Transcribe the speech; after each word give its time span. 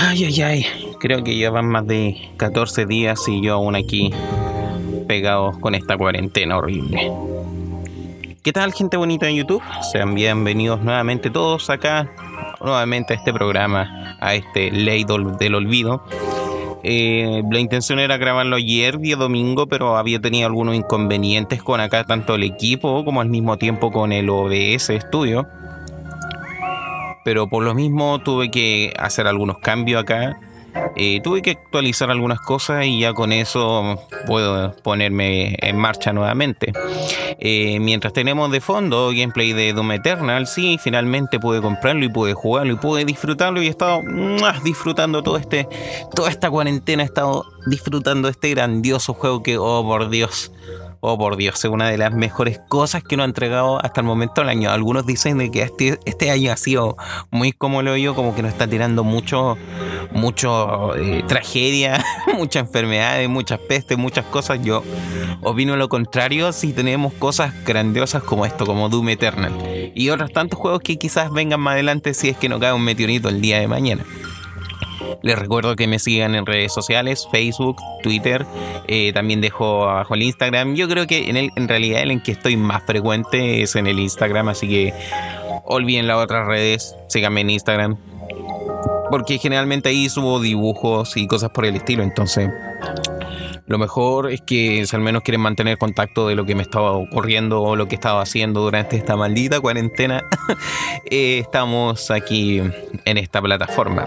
Ay, 0.00 0.26
ay, 0.26 0.42
ay. 0.42 0.66
Creo 1.00 1.24
que 1.24 1.34
llevan 1.34 1.66
más 1.66 1.84
de 1.84 2.30
14 2.36 2.86
días 2.86 3.20
y 3.26 3.42
yo 3.42 3.54
aún 3.54 3.74
aquí 3.74 4.12
pegado 5.08 5.58
con 5.60 5.74
esta 5.74 5.96
cuarentena 5.96 6.56
horrible. 6.56 7.10
¿Qué 8.44 8.52
tal 8.52 8.72
gente 8.72 8.96
bonita 8.96 9.26
de 9.26 9.34
YouTube? 9.34 9.62
Sean 9.90 10.14
bienvenidos 10.14 10.80
nuevamente 10.82 11.30
todos 11.30 11.68
acá, 11.68 12.08
nuevamente 12.60 13.12
a 13.12 13.16
este 13.16 13.32
programa, 13.32 14.16
a 14.20 14.36
este 14.36 14.70
Ley 14.70 15.04
del 15.04 15.56
Olvido. 15.56 16.04
Eh, 16.84 17.42
la 17.50 17.58
intención 17.58 17.98
era 17.98 18.18
grabarlo 18.18 18.54
ayer, 18.54 19.00
día 19.00 19.16
domingo, 19.16 19.66
pero 19.66 19.96
había 19.96 20.20
tenido 20.20 20.46
algunos 20.46 20.76
inconvenientes 20.76 21.60
con 21.60 21.80
acá 21.80 22.04
tanto 22.04 22.36
el 22.36 22.44
equipo 22.44 23.04
como 23.04 23.20
al 23.20 23.28
mismo 23.28 23.56
tiempo 23.56 23.90
con 23.90 24.12
el 24.12 24.30
OBS 24.30 24.92
Studio 25.00 25.48
pero 27.24 27.48
por 27.48 27.64
lo 27.64 27.74
mismo 27.74 28.20
tuve 28.20 28.50
que 28.50 28.92
hacer 28.98 29.26
algunos 29.26 29.58
cambios 29.58 30.02
acá. 30.02 30.38
Eh, 30.96 31.20
tuve 31.22 31.42
que 31.42 31.52
actualizar 31.52 32.10
algunas 32.10 32.40
cosas 32.40 32.84
y 32.84 33.00
ya 33.00 33.12
con 33.12 33.32
eso 33.32 34.00
puedo 34.26 34.74
ponerme 34.82 35.56
en 35.60 35.76
marcha 35.76 36.12
nuevamente. 36.12 36.72
Eh, 37.38 37.78
mientras 37.80 38.12
tenemos 38.12 38.50
de 38.50 38.60
fondo 38.60 39.08
gameplay 39.08 39.52
de 39.52 39.72
Doom 39.72 39.92
Eternal, 39.92 40.46
sí, 40.46 40.78
finalmente 40.80 41.38
pude 41.38 41.60
comprarlo 41.60 42.04
y 42.04 42.08
pude 42.08 42.34
jugarlo 42.34 42.72
y 42.72 42.76
pude 42.76 43.04
disfrutarlo 43.04 43.62
y 43.62 43.66
he 43.66 43.70
estado 43.70 44.02
disfrutando 44.64 45.22
todo 45.22 45.36
este, 45.36 45.68
toda 46.14 46.30
esta 46.30 46.50
cuarentena, 46.50 47.02
he 47.02 47.06
estado 47.06 47.44
disfrutando 47.66 48.28
este 48.28 48.50
grandioso 48.50 49.14
juego 49.14 49.42
que, 49.42 49.56
oh 49.58 49.82
por 49.84 50.10
Dios, 50.10 50.52
Oh, 51.00 51.16
por 51.16 51.36
Dios, 51.36 51.64
es 51.64 51.70
una 51.70 51.88
de 51.88 51.96
las 51.96 52.12
mejores 52.12 52.60
cosas 52.68 53.04
que 53.04 53.16
nos 53.16 53.24
ha 53.24 53.28
entregado 53.28 53.84
hasta 53.84 54.00
el 54.00 54.06
momento 54.06 54.40
del 54.40 54.50
año. 54.50 54.70
Algunos 54.70 55.06
dicen 55.06 55.38
de 55.38 55.48
que 55.50 55.62
este, 55.62 56.00
este 56.06 56.30
año 56.30 56.50
ha 56.50 56.56
sido 56.56 56.96
muy 57.30 57.52
como 57.52 57.82
lo 57.82 57.96
yo, 57.96 58.16
como 58.16 58.34
que 58.34 58.42
nos 58.42 58.50
está 58.50 58.66
tirando 58.66 59.04
mucho, 59.04 59.56
mucho 60.10 60.96
eh, 60.96 61.22
tragedia, 61.28 62.04
muchas 62.36 62.66
enfermedades, 62.66 63.28
muchas 63.28 63.60
pestes, 63.60 63.96
muchas 63.96 64.24
cosas. 64.24 64.60
Yo 64.64 64.82
opino 65.42 65.76
lo 65.76 65.88
contrario 65.88 66.52
si 66.52 66.72
tenemos 66.72 67.12
cosas 67.14 67.54
grandiosas 67.64 68.24
como 68.24 68.44
esto, 68.44 68.66
como 68.66 68.88
Doom 68.88 69.10
Eternal. 69.10 69.92
Y 69.94 70.10
otros 70.10 70.32
tantos 70.32 70.58
juegos 70.58 70.80
que 70.80 70.98
quizás 70.98 71.30
vengan 71.30 71.60
más 71.60 71.74
adelante 71.74 72.12
si 72.12 72.28
es 72.28 72.36
que 72.36 72.48
no 72.48 72.58
cae 72.58 72.72
un 72.72 72.82
meteorito 72.82 73.28
el 73.28 73.40
día 73.40 73.60
de 73.60 73.68
mañana. 73.68 74.04
Les 75.22 75.38
recuerdo 75.38 75.76
que 75.76 75.86
me 75.86 75.98
sigan 75.98 76.34
en 76.34 76.46
redes 76.46 76.72
sociales, 76.72 77.28
Facebook, 77.30 77.76
Twitter, 78.02 78.46
eh, 78.86 79.12
también 79.12 79.40
dejo 79.40 79.88
abajo 79.88 80.14
el 80.14 80.22
Instagram. 80.22 80.74
Yo 80.74 80.88
creo 80.88 81.06
que 81.06 81.28
en, 81.28 81.36
el, 81.36 81.50
en 81.56 81.68
realidad 81.68 82.02
el 82.02 82.10
en 82.10 82.20
que 82.20 82.32
estoy 82.32 82.56
más 82.56 82.82
frecuente 82.84 83.62
es 83.62 83.76
en 83.76 83.86
el 83.86 83.98
Instagram, 83.98 84.48
así 84.48 84.68
que 84.68 84.94
olviden 85.64 86.06
las 86.06 86.18
otras 86.18 86.46
redes, 86.46 86.94
síganme 87.08 87.42
en 87.42 87.50
Instagram. 87.50 87.96
Porque 89.10 89.38
generalmente 89.38 89.88
ahí 89.88 90.08
subo 90.08 90.40
dibujos 90.40 91.16
y 91.16 91.26
cosas 91.26 91.50
por 91.50 91.64
el 91.64 91.76
estilo, 91.76 92.02
entonces 92.02 92.50
lo 93.68 93.76
mejor 93.76 94.32
es 94.32 94.40
que 94.40 94.86
si 94.86 94.96
al 94.96 95.02
menos 95.02 95.22
quieren 95.22 95.42
mantener 95.42 95.76
contacto 95.76 96.26
de 96.26 96.34
lo 96.34 96.46
que 96.46 96.54
me 96.54 96.62
estaba 96.62 96.92
ocurriendo 96.92 97.60
o 97.60 97.76
lo 97.76 97.86
que 97.86 97.96
estaba 97.96 98.22
haciendo 98.22 98.62
durante 98.62 98.96
esta 98.96 99.14
maldita 99.14 99.60
cuarentena, 99.60 100.24
eh, 101.10 101.38
estamos 101.38 102.10
aquí 102.10 102.62
en 103.04 103.18
esta 103.18 103.42
plataforma. 103.42 104.06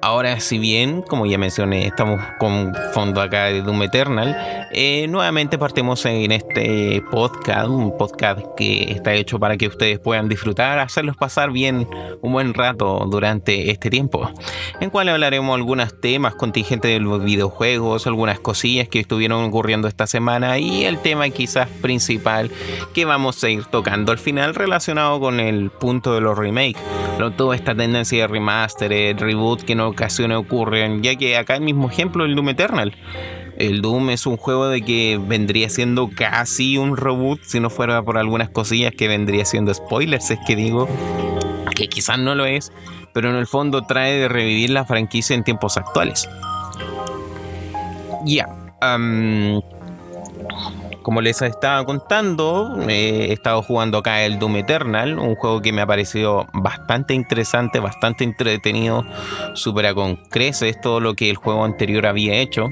Ahora, 0.00 0.38
si 0.40 0.58
bien, 0.58 1.02
como 1.02 1.26
ya 1.26 1.38
mencioné, 1.38 1.86
estamos 1.86 2.20
con 2.38 2.74
fondo 2.92 3.20
acá 3.20 3.46
de 3.46 3.62
Doom 3.62 3.84
Eternal, 3.84 4.36
eh, 4.70 5.06
nuevamente 5.08 5.56
partimos 5.56 6.04
en 6.04 6.30
este 6.30 7.02
podcast, 7.10 7.68
un 7.68 7.96
podcast 7.96 8.40
que 8.56 8.92
está 8.92 9.14
hecho 9.14 9.38
para 9.38 9.56
que 9.56 9.66
ustedes 9.66 9.98
puedan 9.98 10.28
disfrutar, 10.28 10.78
hacerlos 10.78 11.16
pasar 11.16 11.52
bien 11.52 11.88
un 12.20 12.32
buen 12.32 12.54
rato 12.54 13.06
durante 13.10 13.70
este 13.70 13.88
tiempo, 13.88 14.30
en 14.80 14.90
cual 14.90 15.08
hablaremos 15.08 15.54
algunos 15.54 15.98
temas 16.00 16.34
contingentes 16.34 16.90
de 16.90 17.00
los 17.00 17.24
videojuegos, 17.24 18.06
algunas 18.06 18.38
cosillas 18.40 18.88
que 18.88 19.00
estuvieron 19.00 19.42
ocurriendo 19.44 19.88
esta 19.88 20.06
semana 20.06 20.58
y 20.58 20.84
el 20.84 20.98
tema 20.98 21.28
quizás 21.30 21.68
principal 21.68 22.50
que 22.92 23.04
vamos 23.04 23.42
a 23.42 23.48
ir 23.48 23.64
tocando 23.64 24.12
al 24.12 24.18
final 24.18 24.54
relacionado 24.54 25.18
con 25.18 25.40
el 25.40 25.70
punto 25.70 26.14
de 26.14 26.20
los 26.20 26.36
remakes, 26.36 26.82
toda 27.36 27.56
esta 27.56 27.74
tendencia 27.74 28.22
de 28.22 28.26
remaster, 28.26 28.92
reboot 29.24 29.62
que 29.62 29.72
en 29.72 29.80
ocasiones 29.80 30.38
ocurren, 30.38 31.02
ya 31.02 31.16
que 31.16 31.36
acá 31.36 31.56
el 31.56 31.62
mismo 31.62 31.90
ejemplo, 31.90 32.24
el 32.24 32.34
Doom 32.34 32.50
Eternal. 32.50 32.94
El 33.56 33.82
Doom 33.82 34.10
es 34.10 34.26
un 34.26 34.36
juego 34.36 34.68
de 34.68 34.82
que 34.82 35.20
vendría 35.24 35.68
siendo 35.68 36.10
casi 36.14 36.76
un 36.76 36.96
reboot, 36.96 37.40
si 37.42 37.60
no 37.60 37.70
fuera 37.70 38.02
por 38.02 38.18
algunas 38.18 38.48
cosillas 38.48 38.92
que 38.96 39.08
vendría 39.08 39.44
siendo 39.44 39.72
spoilers, 39.72 40.30
es 40.30 40.38
que 40.46 40.56
digo, 40.56 40.88
que 41.74 41.88
quizás 41.88 42.18
no 42.18 42.34
lo 42.34 42.46
es, 42.46 42.72
pero 43.12 43.30
en 43.30 43.36
el 43.36 43.46
fondo 43.46 43.82
trae 43.82 44.14
de 44.18 44.28
revivir 44.28 44.70
la 44.70 44.84
franquicia 44.84 45.34
en 45.34 45.44
tiempos 45.44 45.76
actuales. 45.76 46.28
Ya, 48.24 48.48
como 51.04 51.20
les 51.20 51.40
estaba 51.42 51.84
contando, 51.84 52.76
he 52.88 53.32
estado 53.32 53.62
jugando 53.62 53.98
acá 53.98 54.24
el 54.24 54.38
Doom 54.38 54.56
Eternal, 54.56 55.18
un 55.18 55.36
juego 55.36 55.60
que 55.60 55.72
me 55.72 55.82
ha 55.82 55.86
parecido 55.86 56.46
bastante 56.54 57.14
interesante, 57.14 57.78
bastante 57.78 58.24
entretenido, 58.24 59.04
supera 59.52 59.94
con 59.94 60.16
creces 60.16 60.80
todo 60.80 61.00
lo 61.00 61.14
que 61.14 61.30
el 61.30 61.36
juego 61.36 61.64
anterior 61.64 62.06
había 62.06 62.34
hecho. 62.36 62.70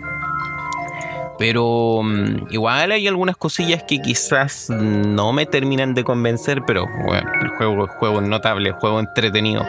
Pero 1.38 2.00
mm, 2.03 2.47
igual 2.50 2.92
hay 2.92 3.06
algunas 3.06 3.37
cosillas 3.37 3.82
que 3.82 4.00
quizás 4.00 4.71
no 4.71 5.32
me 5.32 5.44
terminan 5.44 5.94
de 5.94 6.03
convencer, 6.03 6.62
pero 6.66 6.87
bueno, 7.04 7.31
el 7.42 7.48
juego, 7.50 7.84
el 7.84 7.91
juego 7.91 8.21
notable, 8.22 8.72
juego 8.72 8.98
entretenido. 8.98 9.62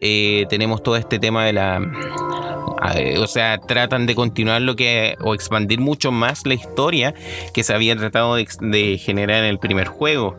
Eh, 0.00 0.46
tenemos 0.50 0.82
todo 0.82 0.96
este 0.96 1.18
tema 1.18 1.44
de 1.44 1.52
la 1.52 1.80
o 3.18 3.26
sea, 3.26 3.58
tratan 3.58 4.06
de 4.06 4.14
continuar 4.14 4.62
lo 4.62 4.76
que 4.76 5.16
o 5.20 5.34
expandir 5.34 5.80
mucho 5.80 6.12
más 6.12 6.46
la 6.46 6.54
historia 6.54 7.14
que 7.52 7.62
se 7.62 7.74
había 7.74 7.96
tratado 7.96 8.36
de, 8.36 8.98
generar 8.98 9.44
en 9.44 9.50
el 9.50 9.58
primer 9.58 9.88
juego, 9.88 10.36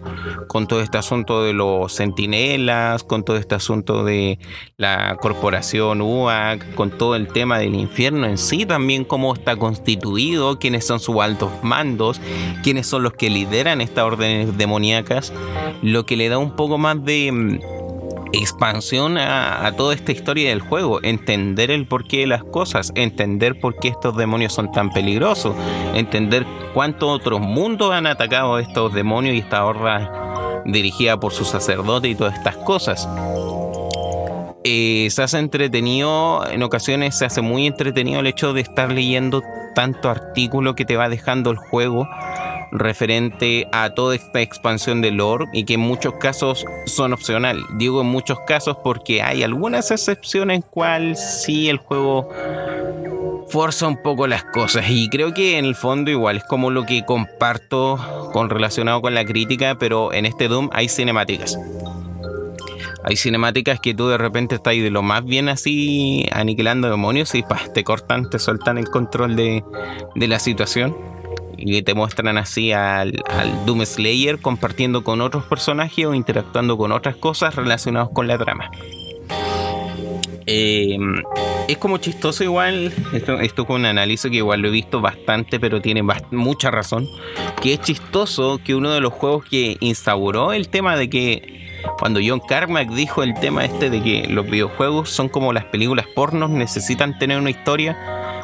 con 0.48 0.68
todo 0.68 0.82
este 0.82 0.98
asunto 0.98 1.44
de 1.44 1.54
los 1.54 1.94
sentinelas, 1.94 3.04
con 3.04 3.24
todo 3.24 3.38
este 3.38 3.56
asunto 3.56 4.04
de 4.04 4.40
la 4.78 5.18
corporación 5.20 6.02
UAC, 6.02 6.76
con 6.76 6.92
todo 6.92 7.16
el 7.16 7.28
tema 7.28 7.60
del 7.60 7.76
infierno 7.76 8.26
en 8.26 8.38
sí, 8.38 8.66
también 8.66 9.04
cómo 9.04 9.34
está 9.34 9.56
constituido, 9.56 10.60
quiénes 10.60 10.86
son 10.86 11.00
sus 11.00 11.18
altos 11.18 11.52
mandos, 11.64 12.22
quiénes 12.64 12.88
son 12.88 13.04
los 13.04 13.14
que 13.14 13.30
lideran 13.30 13.82
estas 13.82 14.06
órdenes 14.06 14.58
demoníacas, 14.58 15.34
lo 15.82 16.06
que 16.06 16.18
le 16.18 16.30
da 16.30 16.38
un 16.38 16.56
poco 16.56 16.78
más 16.78 17.04
de 17.04 17.32
mm, 17.32 17.87
expansión 18.34 19.18
a, 19.18 19.72
toda 19.78 19.94
esta 19.94 20.12
historia 20.12 20.50
del 20.50 20.62
juego, 20.62 21.00
entender 21.04 21.72
el 21.72 21.88
porqué 21.88 22.20
de 22.20 22.28
las 22.28 22.44
cosas, 22.44 22.92
entender 22.96 23.60
por 23.60 23.78
qué 23.78 23.90
estos 23.90 24.16
demonios 24.16 24.54
son 24.54 24.72
tan 24.72 24.92
peligrosos, 24.92 25.56
entender 25.94 26.46
cuántos 26.74 27.10
otros 27.10 27.40
mundos 27.40 27.92
han 27.94 28.08
atacado 28.08 28.56
a 28.56 28.62
estos 28.62 28.94
demonios 28.94 29.36
y 29.36 29.40
esta 29.40 29.66
horda 29.66 30.64
dirigida 30.66 31.20
por 31.20 31.34
su 31.34 31.46
sacerdote 31.46 32.10
y 32.10 32.16
todas 32.16 32.36
estas 32.36 32.58
cosas. 32.58 33.08
Eh, 34.64 35.08
se 35.12 35.24
hace 35.24 35.40
entretenido, 35.40 36.46
en 36.50 36.62
ocasiones 36.62 37.18
se 37.18 37.26
hace 37.26 37.42
muy 37.42 37.68
entretenido 37.68 38.20
el 38.20 38.28
hecho 38.28 38.52
de 38.52 38.62
estar 38.62 38.92
leyendo 38.92 39.42
tanto 39.76 40.10
artículo 40.10 40.76
que 40.76 40.84
te 40.84 40.98
va 40.98 41.08
dejando 41.08 41.52
el 41.52 41.58
juego 41.58 42.10
referente 42.72 43.68
a 43.72 43.92
toda 43.92 44.16
esta 44.16 44.42
expansión 44.42 45.02
de 45.02 45.12
lore 45.12 45.46
y 45.54 45.66
que 45.66 45.76
en 45.76 45.82
muchos 45.82 46.16
casos 46.16 46.66
son 46.86 47.14
opcional. 47.14 47.64
Digo 47.78 48.02
en 48.02 48.08
muchos 48.08 48.40
casos 48.42 48.78
porque 48.84 49.22
hay 49.22 49.44
algunas 49.44 49.92
excepciones 49.92 50.58
en 50.58 50.62
cual 50.62 51.16
sí 51.16 51.70
el 51.70 51.78
juego 51.78 52.30
forza 53.50 53.88
un 53.88 54.02
poco 54.02 54.28
las 54.28 54.44
cosas 54.44 54.86
y 54.90 55.10
creo 55.10 55.34
que 55.34 55.58
en 55.58 55.66
el 55.66 55.76
fondo 55.76 56.12
igual 56.12 56.38
es 56.38 56.44
como 56.44 56.70
lo 56.70 56.86
que 56.86 57.06
comparto 57.06 57.98
con 58.34 58.50
relacionado 58.50 59.02
con 59.02 59.14
la 59.14 59.26
crítica, 59.26 59.76
pero 59.80 60.12
en 60.14 60.26
este 60.26 60.48
Doom 60.48 60.70
hay 60.74 60.90
cinemáticas. 60.90 61.58
Hay 63.04 63.16
cinemáticas 63.16 63.80
que 63.80 63.94
tú 63.94 64.10
de 64.10 64.18
repente 64.18 64.56
estás 64.56 64.74
de 64.74 64.90
lo 64.90 65.02
más 65.02 65.24
bien 65.24 65.48
así 65.48 66.28
aniquilando 66.34 66.90
demonios 66.90 67.34
y 67.36 67.46
te 67.74 67.86
cortan, 67.86 68.30
te 68.30 68.38
sueltan 68.38 68.78
el 68.78 68.90
control 68.90 69.38
de, 69.38 69.64
de 70.16 70.28
la 70.28 70.40
situación 70.40 70.94
y 71.58 71.82
te 71.82 71.94
muestran 71.94 72.38
así 72.38 72.72
al, 72.72 73.12
Doom 73.66 73.86
Slayer 73.86 74.40
compartiendo 74.40 75.04
con 75.04 75.22
otros 75.22 75.44
personajes 75.46 76.06
o 76.06 76.14
interactuando 76.14 76.78
con 76.78 76.92
otras 76.92 77.16
cosas 77.16 77.56
relacionadas 77.56 78.10
con 78.14 78.28
la 78.28 78.38
trama. 78.38 78.72
Eh, 80.46 80.98
es 81.68 81.78
como 81.78 81.98
chistoso 81.98 82.44
igual, 82.44 82.94
esto, 83.12 83.40
esto 83.40 83.66
con 83.66 83.82
un 83.82 83.88
análisis 83.88 84.32
que 84.32 84.38
igual 84.38 84.62
lo 84.62 84.70
he 84.70 84.72
visto 84.72 85.02
bastante, 85.02 85.60
pero 85.60 85.82
tiene 85.82 86.02
mucha 86.32 86.72
razón, 86.72 87.08
que 87.62 87.74
es 87.74 87.82
chistoso 87.82 88.62
que 88.64 88.74
uno 88.74 88.92
de 88.92 89.02
los 89.02 89.12
juegos 89.12 89.44
que 89.44 89.76
instauró 89.82 90.54
el 90.54 90.70
tema 90.70 90.96
de 90.96 91.10
que 91.10 91.68
cuando 92.00 92.20
John 92.26 92.42
Carmack 92.48 92.90
dijo 92.92 93.24
el 93.24 93.34
tema 93.34 93.66
este 93.66 93.90
de 93.90 94.02
que 94.02 94.28
los 94.30 94.50
videojuegos 94.50 95.10
son 95.10 95.30
como 95.30 95.52
las 95.52 95.66
películas 95.66 96.06
pornos, 96.16 96.50
necesitan 96.50 97.18
tener 97.20 97.38
una 97.38 97.50
historia, 97.50 97.98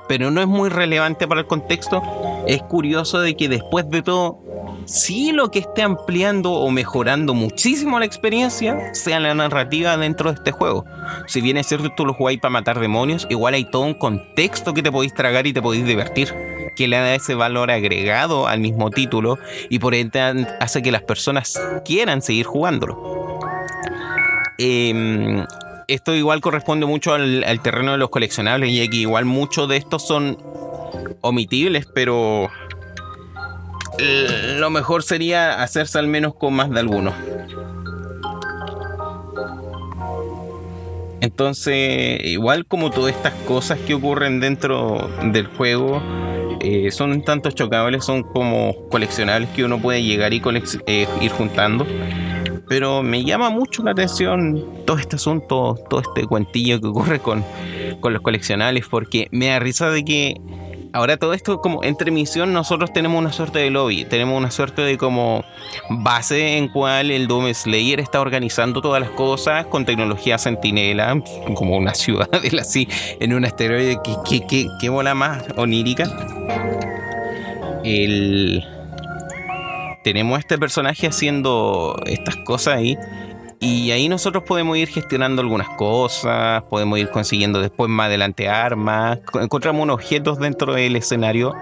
pero 0.07 0.31
no 0.31 0.41
es 0.41 0.47
muy 0.47 0.69
relevante 0.69 1.27
para 1.27 1.41
el 1.41 1.47
contexto, 1.47 2.01
es 2.47 2.61
curioso 2.63 3.19
de 3.19 3.35
que 3.35 3.49
después 3.49 3.89
de 3.89 4.01
todo 4.01 4.39
sí 4.85 5.31
lo 5.31 5.49
que 5.49 5.59
esté 5.59 5.81
ampliando 5.81 6.51
o 6.51 6.69
mejorando 6.71 7.33
muchísimo 7.33 7.99
la 7.99 8.05
experiencia 8.05 8.93
sea 8.93 9.19
la 9.19 9.33
narrativa 9.33 9.95
dentro 9.97 10.29
de 10.29 10.35
este 10.35 10.51
juego. 10.51 10.85
Si 11.27 11.41
bien 11.41 11.57
es 11.57 11.67
cierto 11.67 11.89
que 11.89 11.95
tú 11.95 12.05
lo 12.05 12.13
jugáis 12.13 12.39
para 12.39 12.51
matar 12.51 12.79
demonios, 12.79 13.27
igual 13.29 13.53
hay 13.53 13.65
todo 13.65 13.83
un 13.83 13.93
contexto 13.93 14.73
que 14.73 14.83
te 14.83 14.91
podéis 14.91 15.13
tragar 15.13 15.47
y 15.47 15.53
te 15.53 15.61
podéis 15.61 15.85
divertir, 15.85 16.33
que 16.75 16.87
le 16.87 16.97
da 16.97 17.15
ese 17.15 17.35
valor 17.35 17.71
agregado 17.71 18.47
al 18.47 18.59
mismo 18.59 18.89
título 18.89 19.37
y 19.69 19.79
por 19.79 19.95
ende 19.95 20.47
hace 20.59 20.81
que 20.81 20.91
las 20.91 21.03
personas 21.03 21.59
quieran 21.85 22.21
seguir 22.21 22.45
jugándolo. 22.45 23.39
Em, 24.57 25.45
esto 25.87 26.15
igual 26.15 26.41
corresponde 26.41 26.85
mucho 26.85 27.13
al, 27.13 27.59
terreno 27.61 27.93
de 27.93 27.97
los 27.97 28.09
coleccionables 28.09 28.69
y 28.69 28.81
aquí 28.81 29.01
igual 29.01 29.25
muchos 29.25 29.67
de 29.69 29.77
estos 29.77 30.05
son 30.05 30.37
omitibles, 31.21 31.87
pero 31.93 32.49
lo 34.57 34.69
mejor 34.69 35.03
sería 35.03 35.61
hacerse 35.61 35.99
al 35.99 36.07
menos 36.07 36.35
con 36.35 36.53
más 36.53 36.69
de 36.69 36.79
algunos. 36.79 37.13
Entonces, 41.21 42.19
igual 42.25 42.65
como 42.65 42.91
todas 42.91 43.15
estas 43.15 43.33
cosas 43.47 43.79
que 43.79 43.93
ocurren 43.93 44.41
dentro 44.41 45.09
del 45.31 45.47
juego, 45.47 46.01
eh, 46.59 46.91
son 46.91 47.23
tanto 47.23 47.49
chocables, 47.51 48.03
son 48.03 48.23
como 48.23 48.89
coleccionables 48.89 49.49
que 49.51 49.63
uno 49.63 49.81
puede 49.81 50.03
llegar 50.03 50.33
y 50.33 50.41
eh, 50.85 51.07
ir 51.21 51.31
juntando. 51.31 51.87
Pero 52.67 53.03
me 53.03 53.23
llama 53.23 53.49
mucho 53.49 53.83
la 53.83 53.91
atención 53.91 54.65
todo 54.85 54.97
este 54.97 55.17
asunto, 55.17 55.77
todo 55.89 55.99
este 55.99 56.25
cuentillo 56.25 56.79
que 56.79 56.87
ocurre 56.87 57.19
con, 57.19 57.43
con 57.99 58.13
los 58.13 58.21
coleccionables, 58.21 58.87
porque 58.87 59.27
me 59.31 59.47
da 59.47 59.59
risa 59.59 59.89
de 59.89 60.05
que 60.05 60.41
ahora 60.93 61.17
todo 61.17 61.33
esto 61.33 61.59
como 61.59 61.83
entre 61.83 62.11
misión 62.11 62.53
nosotros 62.53 62.93
tenemos 62.93 63.19
una 63.19 63.33
suerte 63.33 63.59
de 63.59 63.71
lobby, 63.71 64.05
tenemos 64.05 64.37
una 64.37 64.51
suerte 64.51 64.83
de 64.83 64.97
como 64.97 65.43
base 65.89 66.57
en 66.57 66.69
cual 66.69 67.11
el 67.11 67.27
Doom 67.27 67.51
Slayer 67.53 67.99
está 67.99 68.21
organizando 68.21 68.81
todas 68.81 69.01
las 69.01 69.09
cosas 69.09 69.65
con 69.65 69.85
tecnología 69.85 70.37
sentinela, 70.37 71.21
como 71.55 71.75
una 71.77 71.95
ciudad 71.95 72.29
así, 72.59 72.87
en 73.19 73.33
un 73.33 73.43
asteroide 73.43 73.97
que, 74.03 74.45
que, 74.47 74.67
que, 74.79 74.89
bola 74.89 75.15
más 75.15 75.43
onírica. 75.57 76.05
El... 77.83 78.63
Tenemos 80.03 80.39
este 80.39 80.57
personaje 80.57 81.07
haciendo 81.07 82.01
estas 82.05 82.35
cosas 82.37 82.75
ahí 82.75 82.97
y 83.59 83.91
ahí 83.91 84.09
nosotros 84.09 84.43
podemos 84.43 84.77
ir 84.77 84.89
gestionando 84.89 85.41
algunas 85.41 85.69
cosas, 85.69 86.63
podemos 86.63 86.99
ir 86.99 87.09
consiguiendo 87.09 87.61
después 87.61 87.89
más 87.89 88.07
adelante 88.07 88.49
armas, 88.49 89.19
encontramos 89.39 89.83
unos 89.83 89.93
objetos 89.93 90.37
dentro 90.37 90.73
del 90.73 90.97
escenario, 90.97 91.55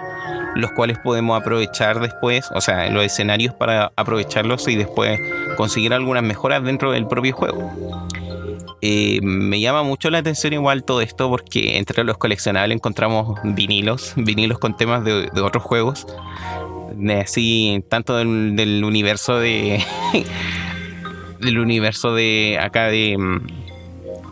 los 0.55 0.71
cuales 0.71 0.97
podemos 0.97 1.39
aprovechar 1.39 1.99
después, 1.99 2.49
o 2.55 2.61
sea, 2.61 2.89
los 2.89 3.03
escenarios 3.03 3.53
para 3.53 3.91
aprovecharlos 3.95 4.67
y 4.67 4.75
después 4.75 5.19
conseguir 5.57 5.93
algunas 5.93 6.23
mejoras 6.23 6.63
dentro 6.63 6.91
del 6.91 7.05
propio 7.05 7.35
juego. 7.35 7.71
Eh, 8.83 9.19
me 9.21 9.59
llama 9.59 9.83
mucho 9.83 10.09
la 10.09 10.17
atención 10.17 10.53
igual 10.53 10.83
todo 10.83 11.01
esto 11.01 11.29
porque 11.29 11.77
entre 11.77 12.03
los 12.03 12.17
coleccionables 12.17 12.75
encontramos 12.75 13.39
vinilos, 13.43 14.13
vinilos 14.15 14.57
con 14.57 14.75
temas 14.75 15.03
de, 15.03 15.29
otros 15.39 15.63
juegos, 15.63 16.07
así 17.09 17.83
tanto 17.89 18.15
del 18.17 18.83
universo 18.83 19.39
de... 19.39 19.83
del 21.41 21.59
universo 21.59 22.13
de 22.13 22.59
acá 22.61 22.85
de 22.87 23.17
mm, 23.17 23.47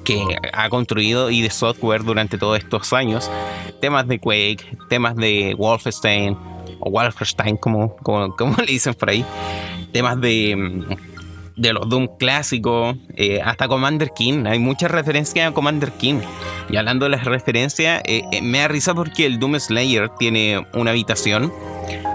que 0.05 0.23
ha 0.53 0.69
construido 0.69 1.29
y 1.29 1.41
de 1.41 1.49
software 1.49 2.03
durante 2.03 2.37
todos 2.37 2.57
estos 2.57 2.93
años. 2.93 3.29
Temas 3.81 4.07
de 4.07 4.19
Quake, 4.19 4.65
temas 4.89 5.15
de 5.15 5.55
Wolfenstein 5.57 6.37
o 6.79 6.89
Wolfenstein 6.89 7.57
como, 7.57 7.95
como, 7.97 8.55
le 8.65 8.71
dicen 8.71 8.93
por 8.93 9.09
ahí. 9.09 9.25
Temas 9.91 10.21
de, 10.21 10.55
mm, 10.55 10.95
de 11.55 11.73
los 11.73 11.89
Doom 11.89 12.07
clásicos, 12.17 12.95
eh, 13.15 13.41
hasta 13.43 13.67
Commander 13.67 14.11
King. 14.15 14.45
Hay 14.45 14.59
muchas 14.59 14.91
referencias 14.91 15.49
a 15.49 15.53
Commander 15.53 15.91
King. 15.91 16.21
Y 16.69 16.77
hablando 16.77 17.05
de 17.05 17.11
las 17.11 17.25
referencias, 17.25 18.01
eh, 18.05 18.23
eh, 18.31 18.41
me 18.41 18.59
da 18.59 18.67
risa 18.67 18.93
porque 18.93 19.25
el 19.25 19.39
Doom 19.39 19.59
Slayer 19.59 20.09
tiene 20.17 20.65
una 20.73 20.91
habitación. 20.91 21.51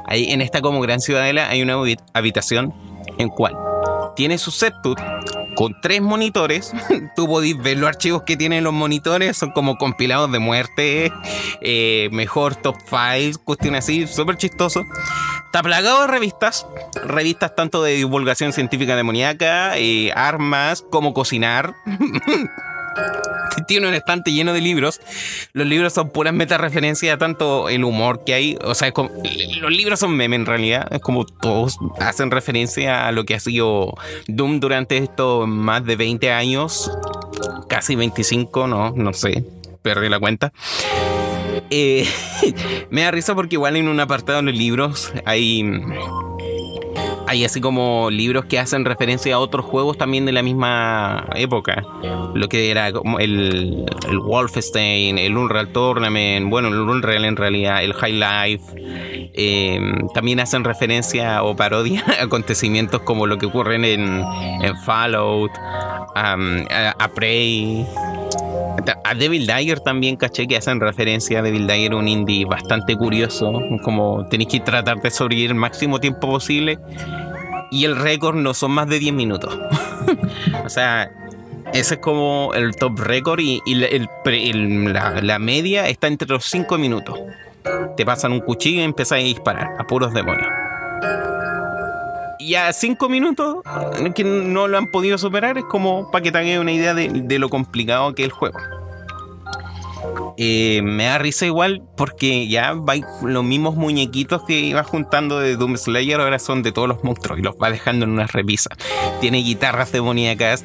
Ahí 0.07 0.31
en 0.33 0.41
esta 0.41 0.61
como 0.61 0.81
gran 0.81 1.01
ciudadela 1.01 1.49
hay 1.49 1.63
una 1.63 1.77
habitación 2.13 2.73
en 3.19 3.29
cual 3.29 3.57
tiene 4.17 4.39
su 4.39 4.51
setup 4.51 4.99
con 5.57 5.81
tres 5.81 6.01
monitores. 6.01 6.73
Tú 7.17 7.27
podés 7.27 7.57
ver 7.59 7.79
los 7.79 7.89
archivos 7.89 8.23
que 8.23 8.37
tienen 8.37 8.65
los 8.65 8.73
monitores, 8.73 9.37
son 9.37 9.51
como 9.53 9.77
compilados 9.77 10.31
de 10.31 10.39
muerte, 10.39 11.13
eh, 11.61 12.09
mejor 12.13 12.57
top 12.57 12.77
files, 12.85 13.39
cuestiones 13.39 13.85
así, 13.85 14.07
súper 14.07 14.37
chistoso. 14.37 14.85
Está 15.47 15.63
plagado 15.63 16.03
de 16.03 16.07
revistas, 16.09 16.67
revistas 17.07 17.55
tanto 17.55 17.83
de 17.83 17.93
divulgación 17.95 18.53
científica 18.53 18.97
demoníaca, 18.97 19.79
eh, 19.79 20.13
armas, 20.15 20.85
como 20.91 21.15
cocinar. 21.15 21.75
tiene 23.67 23.89
un 23.89 23.95
estante 23.95 24.33
lleno 24.33 24.53
de 24.53 24.61
libros. 24.61 25.01
Los 25.53 25.67
libros 25.67 25.93
son 25.93 26.11
puras 26.11 26.33
meta 26.33 26.59
referencias 26.59 27.15
a 27.15 27.19
tanto 27.19 27.69
el 27.69 27.85
humor 27.85 28.25
que 28.25 28.35
hay. 28.35 28.59
O 28.63 28.75
sea, 28.75 28.93
los 29.61 29.71
libros 29.71 30.01
son 30.01 30.17
meme 30.17 30.37
en 30.37 30.47
realidad. 30.47 30.89
Es 30.93 31.01
como 31.01 31.25
todos 31.25 31.79
hacen 32.01 32.31
referencia 32.31 33.07
a 33.07 33.13
lo 33.13 33.25
que 33.25 33.35
ha 33.35 33.41
sido 33.41 33.95
Doom 34.29 34.61
durante 34.61 34.99
estos 34.99 35.47
más 35.49 35.85
de 35.85 35.97
20 35.97 36.31
años. 36.33 36.91
Casi 37.69 37.97
25, 37.97 38.67
no, 38.67 38.91
no 38.91 39.13
sé. 39.13 39.45
Perdí 39.83 40.09
la 40.09 40.19
cuenta. 40.19 40.53
Eh, 41.71 42.07
me 42.91 43.03
da 43.03 43.11
risa 43.11 43.35
porque 43.35 43.57
igual 43.57 43.77
en 43.77 43.89
un 43.89 44.01
apartado 44.01 44.39
de 44.39 44.45
los 44.45 44.57
libros 44.57 45.13
hay 45.25 45.63
hay 47.27 47.45
así 47.45 47.61
como 47.61 48.11
libros 48.11 48.45
que 48.45 48.59
hacen 48.59 48.85
referencia 48.85 49.35
a 49.35 49.39
otros 49.39 49.65
juegos 49.65 49.97
también 49.97 50.27
de 50.27 50.33
la 50.33 50.43
misma 50.43 51.27
época. 51.35 51.85
Lo 52.35 52.49
que 52.49 52.71
era 52.71 52.93
como 52.93 53.19
el, 53.19 53.85
el 54.09 54.19
Wolfenstein, 54.19 55.19
el 55.19 55.37
Unreal 55.37 55.69
Tournament, 55.69 56.51
bueno, 56.51 56.69
el 56.69 56.79
Unreal 56.79 57.25
en 57.25 57.37
realidad, 57.37 57.83
el 57.83 57.95
High 57.95 58.13
Life. 58.13 58.65
Eh, 59.37 59.81
también 60.13 60.41
hacen 60.41 60.65
referencia 60.65 61.43
o 61.43 61.57
parodia 61.57 62.05
a 62.21 62.25
acontecimientos 62.25 63.03
como 63.03 63.27
lo 63.27 63.39
que 63.39 63.47
ocurren 63.47 63.85
en, 63.85 64.23
en 64.63 64.77
Fallout, 64.79 65.51
a, 66.15 66.37
a 66.99 67.09
Prey. 67.09 67.87
A 69.05 69.15
Devil 69.15 69.47
Dagger 69.47 69.81
también 69.81 70.17
caché 70.17 70.47
que 70.47 70.57
hacen 70.57 70.81
referencia 70.81 71.39
a 71.39 71.43
Devil 71.43 71.67
Dagger, 71.67 71.95
un 71.95 72.09
indie 72.09 72.45
bastante 72.45 72.97
curioso, 72.97 73.53
como 73.83 74.27
tenéis 74.29 74.49
que 74.49 74.61
tratar 74.61 75.01
de 75.01 75.11
sobrevivir 75.11 75.51
el 75.51 75.57
máximo 75.57 76.01
tiempo 76.01 76.29
posible 76.29 76.79
y 77.71 77.85
el 77.85 77.97
récord 77.97 78.37
no 78.37 78.55
son 78.55 78.71
más 78.71 78.89
de 78.89 78.99
10 78.99 79.15
minutos. 79.15 79.59
o 80.65 80.69
sea, 80.69 81.11
ese 81.73 81.95
es 81.95 82.01
como 82.01 82.53
el 82.55 82.77
top 82.77 83.01
récord 83.01 83.41
y, 83.41 83.61
la, 83.75 85.39
media 85.39 85.89
está 85.89 86.07
entre 86.07 86.29
los 86.29 86.45
5 86.45 86.79
minutos. 86.79 87.19
Te 87.97 88.05
pasan 88.05 88.33
un 88.33 88.41
cuchillo 88.41 88.81
y 88.81 88.85
empiezas 88.85 89.19
a 89.19 89.23
disparar 89.23 89.77
a 89.79 89.85
puros 89.85 90.15
demonios. 90.15 90.49
Y 92.45 92.57
a 92.57 92.73
5 92.73 93.09
minutos, 93.09 93.63
que 94.15 94.23
no 94.23 94.69
lo 94.69 94.77
han 94.77 94.89
podido 94.89 95.17
superar, 95.17 95.57
es 95.57 95.65
como 95.65 96.11
para 96.11 96.23
que 96.23 96.31
te 96.31 96.59
una 96.59 96.73
idea 96.73 96.93
de 96.93 97.39
lo 97.39 97.49
complicado 97.49 98.15
que 98.15 98.23
es 98.23 98.27
el 98.27 98.33
juego. 98.33 98.59
Eh, 100.37 100.83
me 100.83 101.05
da 101.05 101.19
risa 101.19 101.47
igual 101.47 101.83
porque 101.97 102.49
ya 102.49 102.75
va, 102.75 102.95
los 103.23 103.45
mismos 103.45 103.77
muñequitos 103.77 104.43
que 104.45 104.61
iba 104.61 104.83
juntando 104.83 105.39
de 105.39 105.57
Doom 105.57 105.77
Slayer 105.77 106.21
ahora 106.21 106.39
son 106.39 106.63
de 106.63 106.73
todos 106.73 106.89
los 106.89 107.05
monstruos 107.05 107.39
y 107.39 107.43
los 107.43 107.55
va 107.55 107.71
dejando 107.71 108.05
en 108.05 108.11
una 108.11 108.27
repisa. 108.27 108.71
Tiene 109.21 109.39
guitarras 109.39 109.93
demoníacas, 109.93 110.65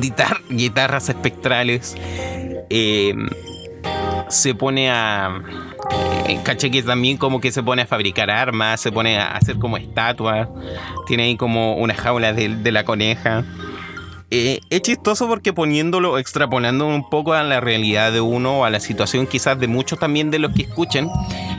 guitar, 0.00 0.40
guitarras 0.50 1.08
espectrales. 1.08 1.96
Eh, 2.70 3.14
se 4.28 4.54
pone 4.54 4.90
a. 4.90 5.42
Eh, 6.28 6.40
caché 6.42 6.70
que 6.70 6.82
también 6.82 7.16
como 7.16 7.40
que 7.40 7.52
se 7.52 7.62
pone 7.62 7.82
a 7.82 7.86
fabricar 7.86 8.30
armas, 8.30 8.80
se 8.80 8.90
pone 8.90 9.18
a 9.18 9.36
hacer 9.36 9.58
como 9.58 9.76
estatuas. 9.76 10.48
Tiene 11.06 11.24
ahí 11.24 11.36
como 11.36 11.76
una 11.76 11.94
jaula 11.94 12.32
de 12.32 12.72
la 12.72 12.84
coneja. 12.84 13.44
Eh, 14.30 14.60
es 14.70 14.82
chistoso 14.82 15.28
porque 15.28 15.52
poniéndolo, 15.52 16.18
extrapolando 16.18 16.86
un 16.86 17.08
poco 17.08 17.34
a 17.34 17.44
la 17.44 17.60
realidad 17.60 18.12
de 18.12 18.20
uno, 18.20 18.64
a 18.64 18.70
la 18.70 18.80
situación 18.80 19.28
quizás 19.28 19.58
de 19.60 19.68
muchos 19.68 20.00
también 20.00 20.32
de 20.32 20.40
los 20.40 20.52
que 20.52 20.62
escuchen, 20.62 21.08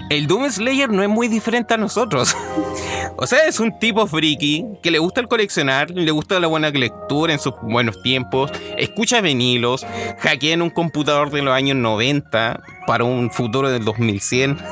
el 0.09 0.27
Doom 0.27 0.49
Slayer 0.49 0.89
no 0.89 1.03
es 1.03 1.09
muy 1.09 1.27
diferente 1.27 1.73
a 1.73 1.77
nosotros. 1.77 2.35
o 3.17 3.27
sea, 3.27 3.45
es 3.47 3.59
un 3.59 3.77
tipo 3.79 4.07
friki 4.07 4.65
que 4.81 4.91
le 4.91 4.99
gusta 4.99 5.21
el 5.21 5.27
coleccionar, 5.27 5.91
le 5.91 6.11
gusta 6.11 6.39
la 6.39 6.47
buena 6.47 6.69
lectura 6.69 7.33
en 7.33 7.39
sus 7.39 7.53
buenos 7.61 8.01
tiempos, 8.01 8.51
escucha 8.77 9.21
vinilos, 9.21 9.85
hackea 10.19 10.53
en 10.53 10.61
un 10.61 10.69
computador 10.69 11.29
de 11.29 11.41
los 11.41 11.53
años 11.53 11.77
90 11.77 12.61
para 12.85 13.03
un 13.03 13.31
futuro 13.31 13.69
del 13.69 13.85
2100. 13.85 14.57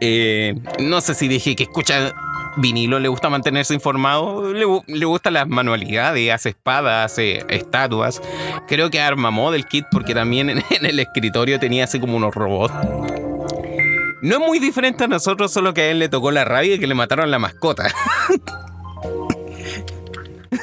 Eh, 0.00 0.54
no 0.78 1.00
sé 1.00 1.12
si 1.12 1.26
dije 1.26 1.56
que 1.56 1.64
escucha 1.64 2.14
vinilo 2.58 2.98
le 2.98 3.08
gusta 3.08 3.30
mantenerse 3.30 3.74
informado, 3.74 4.52
le, 4.52 4.66
le 4.86 5.06
gustan 5.06 5.34
las 5.34 5.48
manualidades, 5.48 6.32
hace 6.32 6.50
espadas, 6.50 7.12
hace 7.12 7.44
estatuas. 7.48 8.20
Creo 8.66 8.90
que 8.90 9.00
arma 9.00 9.30
Model 9.30 9.66
Kit 9.66 9.86
porque 9.90 10.14
también 10.14 10.50
en, 10.50 10.62
el 10.84 11.00
escritorio 11.00 11.58
tenía 11.58 11.84
así 11.84 11.98
como 11.98 12.16
unos 12.16 12.34
robots. 12.34 12.74
No 14.22 14.34
es 14.36 14.40
muy 14.40 14.58
diferente 14.58 15.04
a 15.04 15.08
nosotros, 15.08 15.52
solo 15.52 15.74
que 15.74 15.82
a 15.82 15.90
él 15.90 15.98
le 15.98 16.08
tocó 16.08 16.30
la 16.30 16.44
rabia 16.44 16.74
y 16.74 16.78
que 16.78 16.86
le 16.86 16.94
mataron 16.94 17.30
la 17.30 17.38
mascota. 17.38 17.92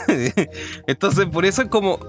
Entonces, 0.87 1.25
por 1.27 1.45
eso 1.45 1.61
es 1.61 1.69
como. 1.69 1.99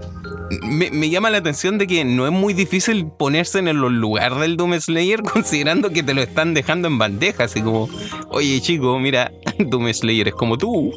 Me, 0.63 1.11
llama 1.11 1.29
la 1.31 1.39
atención 1.39 1.77
de 1.77 1.89
que 1.89 2.05
no 2.05 2.25
es 2.25 2.33
muy 2.33 2.55
difícil 2.55 3.07
ponerse 3.07 3.59
en 3.59 3.67
el 3.67 3.79
lugar 3.79 4.37
del 4.37 4.57
Doom 4.57 4.79
Slayer, 4.79 5.23
considerando 5.33 5.91
que 5.91 6.03
te 6.05 6.15
lo 6.15 6.23
están 6.23 6.55
dejando 6.55 6.89
en 6.89 6.99
bandeja. 6.99 7.45
Así 7.45 7.63
como, 7.63 7.89
oye, 8.29 8.61
chico, 8.61 8.99
mira, 8.99 9.33
Doom 9.59 9.93
Slayer 9.93 10.29
es 10.29 10.35
como 10.35 10.57
tú. 10.59 10.93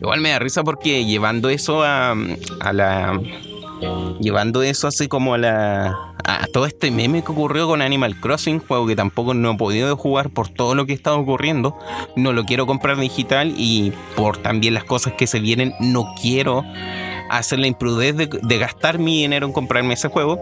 Igual 0.00 0.20
me 0.20 0.30
da 0.30 0.38
risa 0.38 0.64
porque 0.64 1.04
llevando 1.04 1.48
eso 1.48 1.82
a, 1.82 2.16
a 2.60 2.72
la. 2.72 3.20
Llevando 4.20 4.62
eso 4.62 4.88
así 4.88 5.08
como 5.08 5.34
a 5.34 5.38
la 5.38 6.09
a 6.24 6.46
todo 6.52 6.66
este 6.66 6.90
meme 6.90 7.22
que 7.22 7.32
ocurrió 7.32 7.66
con 7.66 7.82
Animal 7.82 8.18
Crossing, 8.20 8.60
juego 8.60 8.86
que 8.86 8.96
tampoco 8.96 9.34
no 9.34 9.52
he 9.52 9.56
podido 9.56 9.96
jugar 9.96 10.30
por 10.30 10.48
todo 10.48 10.74
lo 10.74 10.86
que 10.86 10.92
está 10.92 11.14
ocurriendo. 11.14 11.78
No 12.16 12.32
lo 12.32 12.44
quiero 12.44 12.66
comprar 12.66 12.98
digital 12.98 13.54
y 13.56 13.92
por 14.16 14.38
también 14.38 14.74
las 14.74 14.84
cosas 14.84 15.14
que 15.14 15.26
se 15.26 15.40
vienen, 15.40 15.74
no 15.80 16.14
quiero 16.20 16.64
hacer 17.30 17.58
la 17.58 17.66
imprudez 17.66 18.16
de, 18.16 18.58
gastar 18.58 18.98
mi 18.98 19.22
dinero 19.22 19.46
en 19.46 19.52
comprarme 19.52 19.94
ese 19.94 20.08
juego. 20.08 20.38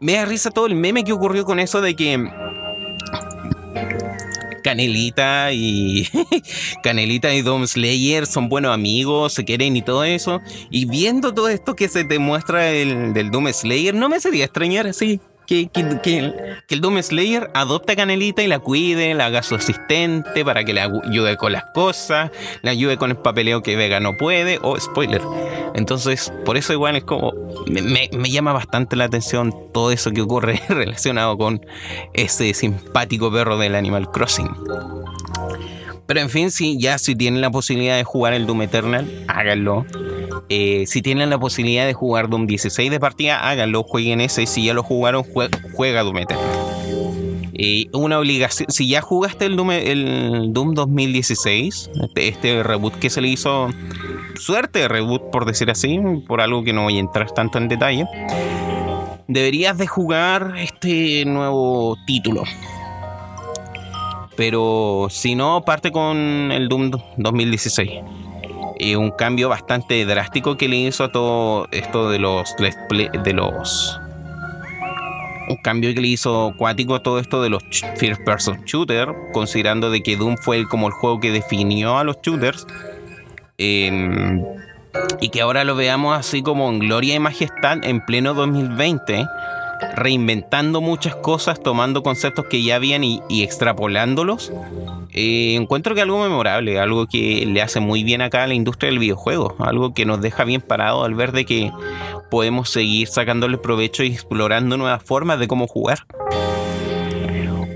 Me 0.00 0.14
da 0.14 0.24
risa 0.24 0.50
todo 0.50 0.66
el 0.66 0.74
meme 0.74 1.04
que 1.04 1.12
ocurrió 1.12 1.44
con 1.44 1.58
eso 1.58 1.80
de 1.80 1.94
que 1.94 2.28
Canelita 4.64 5.52
y 5.52 6.08
Canelita 6.82 7.34
y 7.34 7.42
Dom 7.42 7.66
Slayer 7.66 8.26
son 8.26 8.48
buenos 8.48 8.72
amigos, 8.72 9.34
se 9.34 9.44
quieren 9.44 9.76
y 9.76 9.82
todo 9.82 10.04
eso. 10.04 10.40
Y 10.70 10.86
viendo 10.86 11.34
todo 11.34 11.50
esto 11.50 11.76
que 11.76 11.86
se 11.88 12.04
te 12.04 12.18
muestra 12.18 12.70
el, 12.70 13.12
del 13.12 13.30
Doom 13.30 13.52
Slayer, 13.52 13.94
no 13.94 14.08
me 14.08 14.18
sería 14.18 14.46
extrañar 14.46 14.86
así 14.86 15.20
que, 15.46 15.68
que, 15.68 16.32
el 16.68 16.80
Doom 16.80 17.02
Slayer 17.02 17.50
adopte 17.54 17.92
a 17.92 17.96
Canelita 17.96 18.42
y 18.42 18.46
la 18.46 18.58
cuide, 18.58 19.14
la 19.14 19.26
haga 19.26 19.42
su 19.42 19.54
asistente 19.54 20.44
para 20.44 20.64
que 20.64 20.72
le 20.72 20.80
ayude 20.80 21.36
con 21.36 21.52
las 21.52 21.64
cosas, 21.74 22.30
le 22.62 22.70
ayude 22.70 22.96
con 22.96 23.10
el 23.10 23.16
papeleo 23.16 23.62
que 23.62 23.76
Vega 23.76 24.00
no 24.00 24.16
puede, 24.16 24.58
o 24.62 24.78
spoiler. 24.78 25.22
Entonces, 25.74 26.32
por 26.44 26.56
eso 26.56 26.72
igual 26.72 26.96
es 26.96 27.04
como, 27.04 27.32
me, 27.66 28.08
me 28.12 28.30
llama 28.30 28.52
bastante 28.52 28.96
la 28.96 29.04
atención 29.04 29.54
todo 29.72 29.90
eso 29.90 30.12
que 30.12 30.22
ocurre 30.22 30.60
relacionado 30.68 31.36
con 31.36 31.64
ese 32.12 32.54
simpático 32.54 33.32
perro 33.32 33.58
del 33.58 33.74
Animal 33.74 34.10
Crossing. 34.10 34.50
Pero 36.06 36.20
en 36.20 36.28
fin, 36.28 36.50
si 36.50 36.78
ya 36.78 36.98
si 36.98 37.14
tienen 37.14 37.40
la 37.40 37.50
posibilidad 37.50 37.96
de 37.96 38.04
jugar 38.04 38.34
el 38.34 38.46
Doom 38.46 38.62
Eternal, 38.62 39.24
háganlo. 39.26 39.86
Eh, 40.48 40.84
si 40.86 41.02
tienen 41.02 41.30
la 41.30 41.38
posibilidad 41.38 41.86
de 41.86 41.94
jugar 41.94 42.28
Doom 42.28 42.46
16 42.46 42.90
de 42.90 43.00
partida, 43.00 43.48
háganlo, 43.48 43.82
jueguen 43.82 44.20
ese. 44.20 44.46
Si 44.46 44.64
ya 44.64 44.74
lo 44.74 44.82
jugaron, 44.82 45.24
juega 45.72 46.02
Doom 46.02 46.18
Eternal. 46.18 46.44
Eh, 47.56 47.86
una 47.92 48.18
obligación, 48.18 48.68
si 48.70 48.88
ya 48.88 49.00
jugaste 49.00 49.46
el 49.46 49.56
Doom, 49.56 49.70
el 49.70 50.52
Doom 50.52 50.74
2016, 50.74 51.90
este, 52.02 52.28
este, 52.28 52.62
reboot 52.64 52.94
que 52.96 53.10
se 53.10 53.20
le 53.20 53.28
hizo, 53.28 53.68
suerte 54.36 54.88
reboot 54.88 55.30
por 55.30 55.44
decir 55.44 55.70
así, 55.70 56.00
por 56.26 56.40
algo 56.40 56.64
que 56.64 56.72
no 56.72 56.82
voy 56.82 56.96
a 56.96 57.00
entrar 57.00 57.30
tanto 57.30 57.58
en 57.58 57.68
detalle, 57.68 58.06
deberías 59.28 59.78
de 59.78 59.86
jugar 59.86 60.54
este 60.58 61.24
nuevo 61.26 61.96
título. 62.06 62.42
Pero 64.36 65.06
si 65.10 65.36
no, 65.36 65.62
parte 65.64 65.92
con 65.92 66.50
el 66.50 66.68
Doom 66.68 66.90
2016 67.18 68.23
y 68.78 68.94
un 68.94 69.10
cambio 69.10 69.48
bastante 69.48 70.04
drástico 70.04 70.56
que 70.56 70.68
le 70.68 70.76
hizo 70.76 71.04
a 71.04 71.12
todo 71.12 71.68
esto 71.70 72.10
de 72.10 72.18
los 72.18 72.54
de 72.56 73.32
los 73.32 74.00
un 75.48 75.56
cambio 75.56 75.92
que 75.94 76.00
le 76.00 76.08
hizo 76.08 76.54
cuático 76.56 76.94
a 76.94 77.02
todo 77.02 77.18
esto 77.18 77.42
de 77.42 77.50
los 77.50 77.62
first 77.96 78.22
person 78.24 78.64
shooter 78.64 79.08
considerando 79.32 79.90
de 79.90 80.02
que 80.02 80.16
Doom 80.16 80.36
fue 80.38 80.66
como 80.66 80.86
el 80.86 80.92
juego 80.94 81.20
que 81.20 81.30
definió 81.30 81.98
a 81.98 82.04
los 82.04 82.16
shooters 82.22 82.66
em, 83.58 84.42
y 85.20 85.28
que 85.28 85.40
ahora 85.42 85.64
lo 85.64 85.76
veamos 85.76 86.16
así 86.16 86.42
como 86.42 86.70
en 86.70 86.78
gloria 86.78 87.14
y 87.14 87.18
majestad 87.18 87.84
en 87.84 88.04
pleno 88.04 88.34
2020 88.34 89.26
reinventando 89.94 90.80
muchas 90.80 91.16
cosas, 91.16 91.62
tomando 91.62 92.02
conceptos 92.02 92.46
que 92.46 92.62
ya 92.62 92.76
habían 92.76 93.04
y, 93.04 93.20
extrapolándolos, 93.28 94.52
eh, 95.12 95.54
encuentro 95.54 95.94
que 95.94 96.02
algo 96.02 96.22
memorable, 96.22 96.78
algo 96.78 97.06
que 97.06 97.46
le 97.46 97.62
hace 97.62 97.80
muy 97.80 98.04
bien 98.04 98.22
acá 98.22 98.44
a 98.44 98.46
la 98.46 98.54
industria 98.54 98.90
del 98.90 98.98
videojuego, 98.98 99.54
algo 99.58 99.94
que 99.94 100.06
nos 100.06 100.20
deja 100.20 100.44
bien 100.44 100.60
parado 100.60 101.04
al 101.04 101.14
ver 101.14 101.32
de 101.32 101.44
que 101.44 101.72
podemos 102.30 102.70
seguir 102.70 103.08
sacándole 103.08 103.58
provecho 103.58 104.02
y 104.02 104.12
explorando 104.12 104.76
nuevas 104.76 105.02
formas 105.02 105.38
de 105.38 105.48
cómo 105.48 105.66
jugar. 105.66 106.06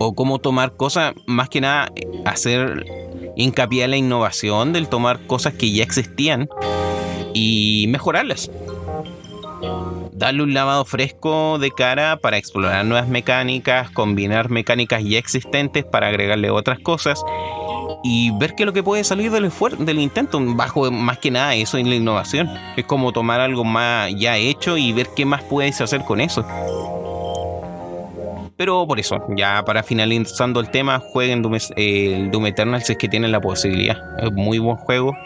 O 0.01 0.15
cómo 0.15 0.39
tomar 0.39 0.77
cosas, 0.77 1.15
más 1.27 1.49
que 1.49 1.61
nada, 1.61 1.91
hacer 2.25 2.87
hincapié 3.37 3.85
en 3.85 3.91
la 3.91 3.97
innovación 3.97 4.73
del 4.73 4.89
tomar 4.89 5.27
cosas 5.27 5.55
que 5.55 5.73
ya 5.73 5.83
existían 5.83 6.49
y 7.35 7.87
mejorarlas 7.89 8.51
darle 10.19 10.43
un 10.43 10.53
lavado 10.53 10.85
fresco 10.85 11.59
de 11.59 11.71
cara 11.71 12.17
para 12.17 12.37
explorar 12.37 12.85
nuevas 12.85 13.09
mecánicas, 13.09 13.91
combinar 13.91 14.51
mecánicas 14.51 15.05
ya 15.05 15.19
existentes 15.19 15.85
para 15.85 16.09
agregarle 16.09 16.51
otras 16.51 16.81
cosas 16.81 17.23
y 18.03 18.31
ver 18.33 18.55
qué 18.55 18.65
es 18.65 18.67
lo 18.67 18.73
que 18.73 18.83
puede 18.83 19.05
salir 19.05 19.31
del, 19.31 19.51
del 19.79 19.99
intento, 20.01 20.41
bajo 20.41 20.91
más 20.91 21.19
que 21.19 21.31
nada 21.31 21.55
eso 21.55 21.79
en 21.79 21.89
la 21.89 21.95
innovación. 21.95 22.51
Es 22.77 22.85
como 22.85 23.13
tomar 23.13 23.41
algo 23.41 23.65
más 23.65 24.13
ya 24.17 24.37
hecho 24.37 24.77
y 24.77 24.93
ver 24.93 25.09
qué 25.17 25.25
más 25.25 25.43
puedes 25.45 25.81
hacer 25.81 26.03
con 26.05 26.21
eso. 26.21 26.45
Pero 28.57 28.85
por 28.89 28.99
eso, 28.99 29.25
ya 29.37 29.65
para 29.65 29.85
finalizando 29.85 30.59
el 30.59 30.69
tema, 30.71 30.99
jueguen 30.99 31.43
Doom, 31.43 31.59
eh, 31.77 32.29
Doom 32.33 32.47
Eternal 32.47 32.83
si 32.83 32.93
es 32.93 32.99
que 32.99 33.09
tienen 33.09 33.31
la 33.31 33.41
posibilidad. 33.41 33.97
Es 34.21 34.33
muy 34.33 34.59
buen 34.59 34.77
juego 34.77 35.17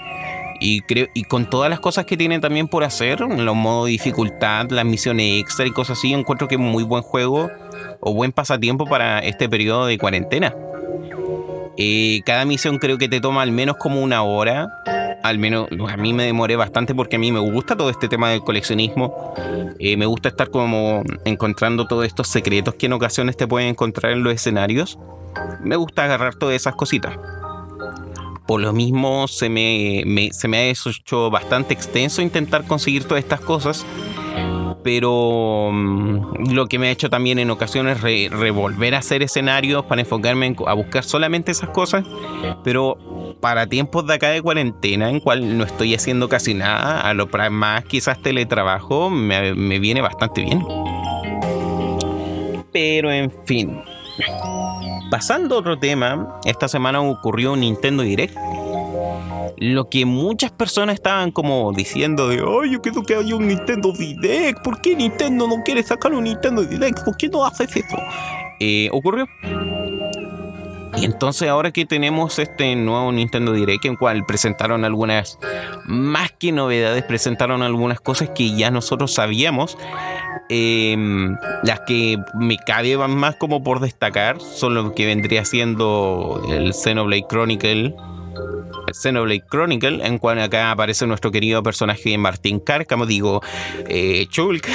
y 0.63 0.81
creo 0.83 1.09
y 1.13 1.25
con 1.25 1.51
todas 1.51 1.69
las 1.69 1.81
cosas 1.81 2.07
que 2.07 2.17
tiene 2.17 2.39
también 2.39 2.69
por 2.69 2.85
hacer, 2.85 3.21
los 3.21 3.57
modos 3.57 3.87
de 3.87 3.93
dificultad, 3.93 4.71
las 4.71 4.85
misiones 4.85 5.41
extra 5.41 5.67
y 5.67 5.73
cosas 5.73 5.99
así, 5.99 6.13
encuentro 6.13 6.47
que 6.47 6.55
es 6.55 6.61
muy 6.61 6.85
buen 6.85 7.03
juego 7.03 7.51
o 8.01 8.15
buen 8.15 8.31
pasatiempo 8.31 8.87
para 8.87 9.19
este 9.19 9.49
periodo 9.49 9.87
de 9.87 9.99
cuarentena. 9.99 10.55
Eh, 11.77 12.21
cada 12.25 12.45
misión 12.45 12.79
creo 12.79 12.97
que 12.97 13.09
te 13.09 13.21
toma 13.21 13.43
al 13.43 13.51
menos 13.51 13.77
como 13.77 14.01
una 14.01 14.23
hora. 14.23 14.69
Al 15.25 15.39
menos 15.39 15.69
a 15.89 15.97
mí 15.97 16.13
me 16.13 16.25
demoré 16.25 16.57
bastante 16.57 16.95
porque 16.95 17.17
a 17.17 17.19
mí 17.19 17.33
me 17.33 17.41
gusta 17.41 17.77
todo 17.77 17.91
este 17.91 18.09
tema 18.09 18.31
del 18.31 18.43
coleccionismo. 18.43 19.35
Eh, 19.79 19.97
me 19.97 20.07
gusta 20.07 20.29
estar 20.29 20.51
como 20.51 21.03
encontrando 21.25 21.87
todos 21.87 22.07
estos 22.07 22.29
secretos 22.29 22.75
que 22.75 22.87
en 22.87 22.93
ocasiones 22.93 23.37
te 23.37 23.47
pueden 23.47 23.69
encontrar 23.69 24.13
en 24.13 24.23
los 24.23 24.35
escenarios. 24.35 24.99
Me 25.63 25.77
gusta 25.77 26.05
agarrar 26.05 26.35
todas 26.35 26.55
esas 26.55 26.75
cositas. 26.75 27.17
Por 28.53 28.61
lo 28.61 28.75
mismo 28.75 29.29
se 29.29 29.49
me, 29.49 30.29
se 30.31 30.47
me 30.47 30.59
ha 30.59 30.65
hecho 30.65 31.31
bastante 31.31 31.73
extenso 31.73 32.21
intentar 32.21 32.67
conseguir 32.67 33.05
todas 33.05 33.25
estas 33.25 33.41
cosas. 33.41 33.87
Pero 34.85 35.71
mm, 35.73 36.53
lo 36.53 36.67
que 36.67 36.79
me 36.79 36.89
ha 36.89 36.91
hecho 36.91 37.09
también 37.09 37.39
en 37.39 37.51
ocasiones 37.51 38.05
es 38.05 38.31
revolver 38.31 38.95
a 38.95 38.99
hacer 38.99 39.23
escenarios 39.23 39.87
para 39.87 40.03
enfocarme 40.03 40.55
a 40.67 40.75
buscar 40.75 41.03
solamente 41.03 41.51
esas 41.51 41.71
cosas. 41.71 42.05
Pero 42.63 42.99
para 43.41 43.69
tiempos 43.69 44.07
de 44.07 44.13
acá 44.17 44.29
de 44.29 44.43
cuarentena, 44.43 45.09
en 45.09 45.21
cual 45.21 45.57
no 45.57 45.65
estoy 45.65 45.95
haciendo 45.95 46.29
casi 46.29 46.53
nada, 46.53 47.01
a 47.01 47.15
lo 47.15 47.29
más 47.51 47.87
quizás 47.87 48.21
teletrabajo, 48.21 49.09
me, 49.09 49.55
me 49.55 49.79
viene 49.79 50.03
bastante 50.03 50.43
bien. 50.43 50.63
Pero 52.71 53.11
en 53.11 53.33
fin. 53.47 53.81
Pasando 55.13 55.57
a 55.57 55.59
otro 55.59 55.79
tema, 55.79 56.41
esta 56.47 56.69
semana 56.69 57.03
ocurrió 57.03 57.53
un 57.53 57.61
Nintendo 57.61 58.03
Direct. 58.03 58.35
Lo 59.59 59.91
que 59.91 60.07
muchas 60.07 60.51
personas 60.53 60.95
estaban 60.95 61.33
como 61.33 61.71
diciendo 61.75 62.29
de, 62.29 62.37
ay, 62.37 62.73
yo 62.73 62.81
quiero 62.81 63.03
que 63.03 63.17
haya 63.17 63.37
un 63.37 63.47
Nintendo 63.47 63.93
Direct. 63.93 64.63
¿Por 64.63 64.81
qué 64.81 64.97
Nintendo 64.97 65.47
no 65.47 65.63
quiere 65.65 65.83
sacar 65.83 66.15
un 66.15 66.25
Nintendo 66.25 66.65
Direct? 66.65 67.05
¿Por 67.05 67.15
qué 67.19 67.29
no 67.29 67.45
haces 67.45 67.77
eso? 67.77 67.97
Eh, 68.59 68.89
ocurrió. 68.91 69.27
Y 70.97 71.05
entonces 71.05 71.47
ahora 71.47 71.73
que 71.73 71.85
tenemos 71.85 72.39
este 72.39 72.75
nuevo 72.75 73.13
Nintendo 73.13 73.53
Direct 73.53 73.85
en 73.85 73.97
cual 73.97 74.25
presentaron 74.25 74.83
algunas, 74.83 75.39
más 75.85 76.33
que 76.33 76.53
novedades, 76.53 77.05
presentaron 77.05 77.61
algunas 77.61 78.01
cosas 78.01 78.31
que 78.31 78.57
ya 78.57 78.71
nosotros 78.71 79.13
sabíamos 79.13 79.77
Em, 80.55 81.39
las 81.63 81.81
que 81.81 82.19
me 82.35 82.59
caben 82.59 83.17
más 83.17 83.37
como 83.37 83.65
por 83.65 83.81
destacar 83.81 84.39
son 84.39 84.75
lo 84.75 84.95
que 84.95 85.07
vendría 85.07 85.47
siendo 85.47 86.43
el 86.51 86.75
Xenoblade 86.75 87.25
Chronicle. 87.27 87.95
Xenoblade 88.93 89.45
Chronicle, 89.51 90.07
en 90.07 90.19
cual 90.19 90.41
acá 90.41 90.71
aparece 90.71 91.07
nuestro 91.07 91.31
querido 91.31 91.63
personaje 91.63 92.19
Martín 92.19 92.63
como 92.87 93.07
digo, 93.07 93.41
eh, 93.89 94.27
Chulk, 94.29 94.69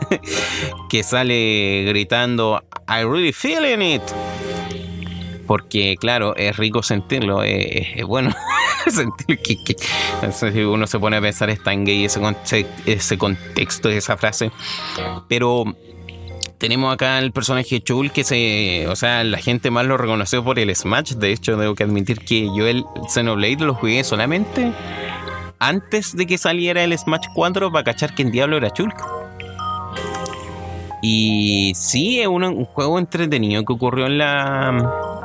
que 0.90 1.02
sale 1.02 1.84
gritando 1.88 2.62
I 2.86 3.04
really 3.04 3.32
feeling 3.32 3.80
it 3.80 4.02
porque 5.50 5.96
claro, 5.98 6.36
es 6.36 6.56
rico 6.56 6.80
sentirlo, 6.80 7.42
es, 7.42 8.04
bueno 8.06 8.32
sentir 8.86 9.40
que, 9.40 10.64
uno 10.64 10.86
se 10.86 11.00
pone 11.00 11.16
a 11.16 11.20
pensar 11.20 11.50
está 11.50 11.72
en 11.72 11.84
gay 11.84 12.04
ese, 12.04 13.18
contexto 13.18 13.88
de 13.88 13.96
esa 13.96 14.16
frase, 14.16 14.52
pero 15.26 15.64
tenemos 16.58 16.94
acá 16.94 17.18
el 17.18 17.32
personaje 17.32 17.80
Chul 17.80 18.12
que 18.12 18.22
se. 18.22 18.86
O 18.86 18.94
sea, 18.94 19.24
la 19.24 19.38
gente 19.38 19.72
más 19.72 19.86
lo 19.86 19.96
reconoció 19.96 20.44
por 20.44 20.60
el 20.60 20.72
Smash. 20.72 21.14
De 21.14 21.32
hecho, 21.32 21.56
debo 21.56 21.74
que 21.74 21.82
admitir 21.82 22.20
que 22.20 22.46
yo 22.56 22.68
el 22.68 22.84
Xenoblade 23.12 23.64
lo 23.64 23.74
jugué 23.74 24.04
solamente 24.04 24.72
antes 25.58 26.16
de 26.16 26.28
que 26.28 26.38
saliera 26.38 26.84
el 26.84 26.96
Smash 26.96 27.26
4 27.34 27.72
para 27.72 27.82
cachar 27.82 28.14
que 28.14 28.22
en 28.22 28.30
diablo 28.30 28.56
era 28.56 28.70
Chul. 28.70 28.94
Y 31.02 31.72
sí, 31.74 32.20
es 32.20 32.28
un, 32.28 32.64
juego 32.66 33.00
entretenido 33.00 33.64
que 33.64 33.72
ocurrió 33.72 34.06
en 34.06 34.18
la. 34.18 35.19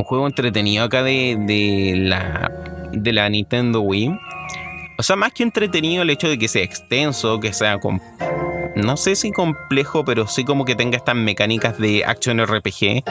Un 0.00 0.04
juego 0.04 0.26
entretenido 0.26 0.82
acá 0.82 1.02
de, 1.02 1.36
de 1.38 1.92
la. 1.94 2.50
De 2.90 3.12
la 3.12 3.28
Nintendo 3.28 3.82
Wii. 3.82 4.10
O 4.96 5.02
sea, 5.02 5.14
más 5.14 5.34
que 5.34 5.42
entretenido 5.42 6.02
el 6.02 6.08
hecho 6.08 6.26
de 6.26 6.38
que 6.38 6.48
sea 6.48 6.62
extenso, 6.62 7.38
que 7.38 7.52
sea 7.52 7.78
con 7.78 8.00
no 8.76 8.96
sé 8.96 9.14
si 9.14 9.30
complejo, 9.30 10.02
pero 10.06 10.26
sí 10.26 10.44
como 10.44 10.64
que 10.64 10.74
tenga 10.74 10.96
estas 10.96 11.16
mecánicas 11.16 11.76
de 11.78 12.02
action 12.06 12.42
RPG 12.42 13.04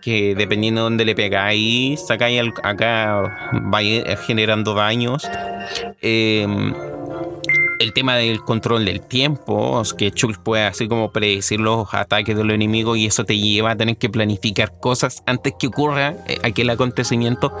que 0.00 0.34
dependiendo 0.34 0.80
de 0.80 0.84
dónde 0.84 1.04
le 1.04 1.14
pegáis, 1.14 2.06
sacáis 2.06 2.40
acá, 2.62 3.50
va 3.52 3.80
generando 4.26 4.72
daños. 4.72 5.28
Em, 6.00 6.72
el 7.78 7.92
tema 7.92 8.16
del 8.16 8.40
control 8.40 8.84
del 8.84 9.00
tiempo, 9.00 9.82
que 9.96 10.10
Chul 10.10 10.36
puede 10.38 10.64
así 10.64 10.88
como 10.88 11.10
predecir 11.10 11.60
los 11.60 11.92
ataques 11.92 12.36
de 12.36 12.44
los 12.44 12.54
enemigos 12.54 12.98
y 12.98 13.06
eso 13.06 13.24
te 13.24 13.38
lleva 13.38 13.72
a 13.72 13.76
tener 13.76 13.96
que 13.96 14.08
planificar 14.08 14.78
cosas 14.80 15.22
antes 15.26 15.54
que 15.58 15.68
ocurra 15.68 16.14
eh, 16.26 16.38
aquel 16.42 16.70
acontecimiento. 16.70 17.52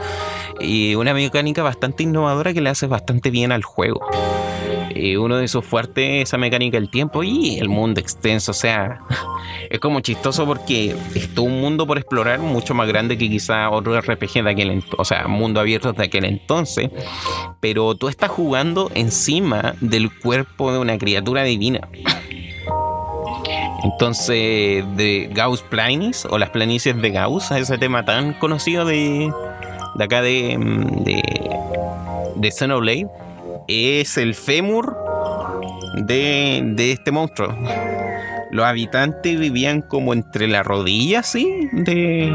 Y 0.60 0.94
una 0.94 1.14
mecánica 1.14 1.62
bastante 1.62 2.02
innovadora 2.02 2.54
que 2.54 2.60
le 2.60 2.70
hace 2.70 2.86
bastante 2.86 3.30
bien 3.30 3.52
al 3.52 3.62
juego. 3.62 4.00
Y 4.98 5.16
uno 5.16 5.36
de 5.36 5.48
sus 5.48 5.64
fuertes 5.64 6.22
esa 6.22 6.38
mecánica 6.38 6.78
del 6.78 6.90
tiempo 6.90 7.22
y 7.22 7.58
el 7.58 7.68
mundo 7.68 8.00
extenso. 8.00 8.52
O 8.52 8.54
sea, 8.54 9.00
es 9.70 9.80
como 9.80 10.00
chistoso 10.00 10.46
porque 10.46 10.96
es 11.14 11.34
todo 11.34 11.46
un 11.46 11.60
mundo 11.60 11.86
por 11.86 11.98
explorar 11.98 12.40
mucho 12.40 12.74
más 12.74 12.88
grande 12.88 13.18
que 13.18 13.28
quizá 13.28 13.70
otro 13.70 14.00
RPG 14.00 14.44
de 14.44 14.50
aquel 14.50 14.84
o 14.96 15.04
sea, 15.04 15.28
mundo 15.28 15.60
abierto 15.60 15.92
de 15.92 16.04
aquel 16.04 16.24
entonces. 16.24 16.90
Pero 17.60 17.94
tú 17.94 18.08
estás 18.08 18.30
jugando 18.30 18.90
encima 18.94 19.74
del 19.80 20.10
cuerpo 20.18 20.72
de 20.72 20.78
una 20.78 20.98
criatura 20.98 21.42
divina. 21.42 21.88
Entonces, 23.84 24.84
de 24.96 25.28
Gauss 25.32 25.62
Planis 25.62 26.26
o 26.28 26.38
las 26.38 26.50
planicies 26.50 27.00
de 27.00 27.10
Gauss, 27.10 27.50
ese 27.52 27.78
tema 27.78 28.04
tan 28.04 28.32
conocido 28.34 28.84
de, 28.84 29.30
de 29.94 30.04
acá 30.04 30.22
de, 30.22 30.58
de, 31.04 31.22
de 32.34 32.50
Xenoblade 32.50 33.06
es 33.68 34.16
el 34.16 34.34
fémur 34.34 34.96
de, 35.96 36.92
este 36.92 37.10
monstruo. 37.10 37.56
Los 38.50 38.64
habitantes 38.64 39.38
vivían 39.38 39.82
como 39.82 40.12
entre 40.12 40.46
la 40.48 40.62
rodilla, 40.62 41.22
¿sí? 41.22 41.68
De. 41.72 42.32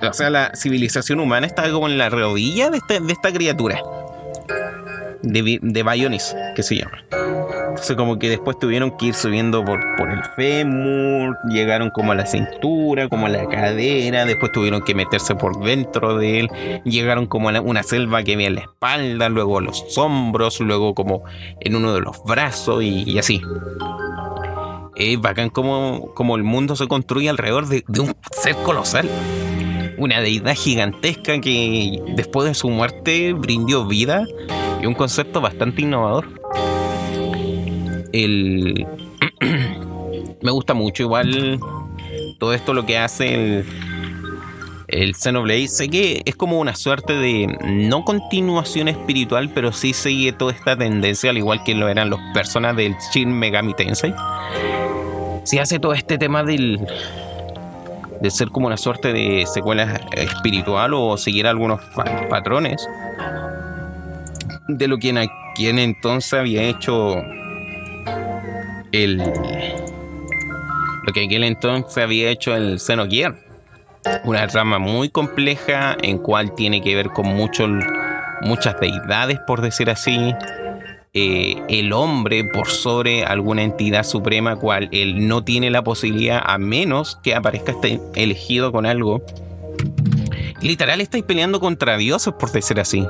O 0.00 0.12
sea, 0.12 0.30
la 0.30 0.52
civilización 0.54 1.20
humana 1.20 1.46
estaba 1.46 1.70
como 1.70 1.88
en 1.88 1.98
la 1.98 2.10
rodilla 2.10 2.70
de, 2.70 2.78
este, 2.78 3.00
de 3.00 3.12
esta 3.12 3.32
criatura. 3.32 3.80
De, 5.22 5.58
de 5.60 5.82
Bionis, 5.82 6.36
que 6.54 6.62
se 6.62 6.76
llama. 6.76 6.98
Entonces 7.76 7.96
como 7.96 8.18
que 8.18 8.30
después 8.30 8.58
tuvieron 8.58 8.96
que 8.96 9.06
ir 9.06 9.14
subiendo 9.14 9.62
por, 9.62 9.78
por 9.98 10.08
el 10.08 10.24
fémur, 10.34 11.36
llegaron 11.46 11.90
como 11.90 12.12
a 12.12 12.14
la 12.14 12.24
cintura, 12.24 13.10
como 13.10 13.26
a 13.26 13.28
la 13.28 13.46
cadera, 13.46 14.24
después 14.24 14.50
tuvieron 14.50 14.80
que 14.80 14.94
meterse 14.94 15.34
por 15.34 15.62
dentro 15.62 16.16
de 16.16 16.40
él, 16.40 16.50
llegaron 16.84 17.26
como 17.26 17.50
a 17.50 17.60
una 17.60 17.82
selva 17.82 18.22
que 18.22 18.34
ve 18.34 18.46
en 18.46 18.54
la 18.54 18.62
espalda, 18.62 19.28
luego 19.28 19.60
los 19.60 19.98
hombros, 19.98 20.58
luego 20.60 20.94
como 20.94 21.24
en 21.60 21.76
uno 21.76 21.92
de 21.92 22.00
los 22.00 22.24
brazos 22.24 22.82
y, 22.82 23.18
así. 23.18 23.42
Es 24.96 25.20
bacán 25.20 25.50
como, 25.50 26.14
como 26.14 26.36
el 26.36 26.44
mundo 26.44 26.76
se 26.76 26.88
construye 26.88 27.28
alrededor 27.28 27.68
de, 27.68 27.84
de 27.88 28.00
un 28.00 28.16
ser 28.32 28.56
colosal 28.64 29.06
una 29.98 30.20
deidad 30.20 30.54
gigantesca 30.54 31.40
que 31.40 32.02
después 32.16 32.48
de 32.48 32.54
su 32.54 32.70
muerte 32.70 33.34
brindó 33.34 33.86
vida 33.86 34.26
y 34.82 34.86
un 34.86 34.94
concepto 34.94 35.40
bastante 35.40 35.82
innovador 35.82 36.45
el 38.24 38.86
me 40.42 40.50
gusta 40.50 40.74
mucho 40.74 41.02
igual 41.02 41.58
todo 42.38 42.52
esto 42.52 42.74
lo 42.74 42.86
que 42.86 42.98
hace 42.98 43.34
el, 43.34 43.64
el 44.88 45.14
Xenoblade. 45.14 45.68
Sé 45.68 45.88
que 45.88 46.22
es 46.24 46.36
como 46.36 46.60
una 46.60 46.76
suerte 46.76 47.14
de 47.14 47.46
no 47.64 48.04
continuación 48.04 48.88
espiritual, 48.88 49.50
pero 49.54 49.72
sí 49.72 49.92
sigue 49.92 50.32
toda 50.32 50.52
esta 50.52 50.76
tendencia, 50.76 51.30
al 51.30 51.38
igual 51.38 51.62
que 51.64 51.74
lo 51.74 51.88
eran 51.88 52.10
los 52.10 52.20
personas 52.34 52.76
del 52.76 52.94
Shin 53.12 53.32
Megami 53.32 53.74
Tensei. 53.74 54.14
Sí 55.44 55.58
hace 55.58 55.78
todo 55.78 55.92
este 55.92 56.18
tema 56.18 56.42
del 56.42 56.80
de 58.20 58.30
ser 58.30 58.48
como 58.48 58.66
una 58.66 58.78
suerte 58.78 59.12
de 59.12 59.44
secuela 59.46 60.00
espiritual 60.12 60.94
o 60.94 61.18
seguir 61.18 61.46
algunos 61.46 61.80
patrones 62.30 62.88
de 64.68 64.88
lo 64.88 64.96
que 64.98 65.10
en 65.10 65.28
quien 65.54 65.78
entonces 65.78 66.32
había 66.32 66.62
hecho 66.62 67.22
el, 68.92 69.18
lo 69.18 71.12
que 71.12 71.24
aquel 71.24 71.44
entonces 71.44 72.02
había 72.02 72.30
hecho 72.30 72.54
el 72.54 72.80
Xenogear. 72.80 73.36
Una 74.24 74.46
trama 74.46 74.78
muy 74.78 75.08
compleja 75.08 75.96
en 76.02 76.18
cual 76.18 76.54
tiene 76.54 76.80
que 76.80 76.94
ver 76.94 77.10
con 77.10 77.26
muchas 77.26 78.80
deidades, 78.80 79.38
por 79.46 79.60
decir 79.60 79.90
así. 79.90 80.34
Eh, 81.18 81.62
el 81.68 81.92
hombre 81.92 82.44
por 82.44 82.68
sobre 82.68 83.24
alguna 83.24 83.62
entidad 83.62 84.04
suprema 84.04 84.56
cual 84.56 84.90
él 84.92 85.26
no 85.26 85.42
tiene 85.42 85.70
la 85.70 85.82
posibilidad 85.82 86.42
a 86.44 86.58
menos 86.58 87.18
que 87.22 87.34
aparezca 87.34 87.72
este 87.72 88.00
elegido 88.14 88.70
con 88.70 88.84
algo. 88.84 89.22
Literal 90.60 91.00
estáis 91.00 91.24
peleando 91.24 91.58
contra 91.58 91.96
dioses 91.96 92.34
por 92.38 92.52
decir 92.52 92.78
así. 92.80 93.06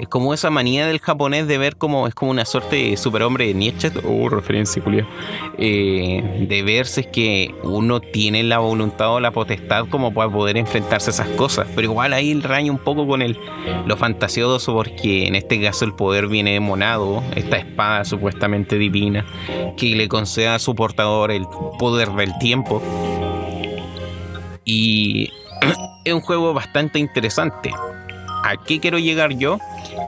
Es 0.00 0.08
como 0.08 0.32
esa 0.32 0.48
manía 0.48 0.86
del 0.86 0.98
japonés 0.98 1.46
de 1.46 1.58
ver 1.58 1.76
como 1.76 2.06
es 2.06 2.14
como 2.14 2.30
una 2.30 2.46
suerte 2.46 2.76
de 2.76 2.96
superhombre 2.96 3.46
de 3.48 3.52
Nietzsche, 3.52 3.92
oh, 4.02 4.30
referencia, 4.30 4.82
Julia, 4.82 5.06
eh, 5.58 6.46
de 6.48 6.62
verse 6.62 7.02
es 7.02 7.06
que 7.08 7.54
uno 7.64 8.00
tiene 8.00 8.42
la 8.42 8.60
voluntad 8.60 9.12
o 9.16 9.20
la 9.20 9.30
potestad 9.30 9.86
como 9.90 10.14
para 10.14 10.32
poder 10.32 10.56
enfrentarse 10.56 11.10
a 11.10 11.12
esas 11.12 11.28
cosas. 11.36 11.66
Pero 11.74 11.90
igual 11.90 12.14
ahí 12.14 12.30
el 12.30 12.42
raña 12.42 12.72
un 12.72 12.78
poco 12.78 13.06
con 13.06 13.20
el, 13.20 13.38
lo 13.84 13.94
fantasioso, 13.98 14.72
porque 14.72 15.26
en 15.26 15.34
este 15.34 15.60
caso 15.60 15.84
el 15.84 15.92
poder 15.92 16.28
viene 16.28 16.54
de 16.54 16.60
Monado, 16.60 17.22
esta 17.36 17.58
espada 17.58 18.06
supuestamente 18.06 18.78
divina, 18.78 19.26
que 19.76 19.94
le 19.94 20.08
concede 20.08 20.48
a 20.48 20.58
su 20.58 20.74
portador 20.74 21.30
el 21.30 21.44
poder 21.78 22.10
del 22.12 22.32
tiempo. 22.38 22.82
Y 24.64 25.30
es 26.06 26.14
un 26.14 26.22
juego 26.22 26.54
bastante 26.54 26.98
interesante. 26.98 27.70
¿A 28.42 28.56
qué 28.56 28.80
quiero 28.80 28.98
llegar 28.98 29.32
yo? 29.32 29.58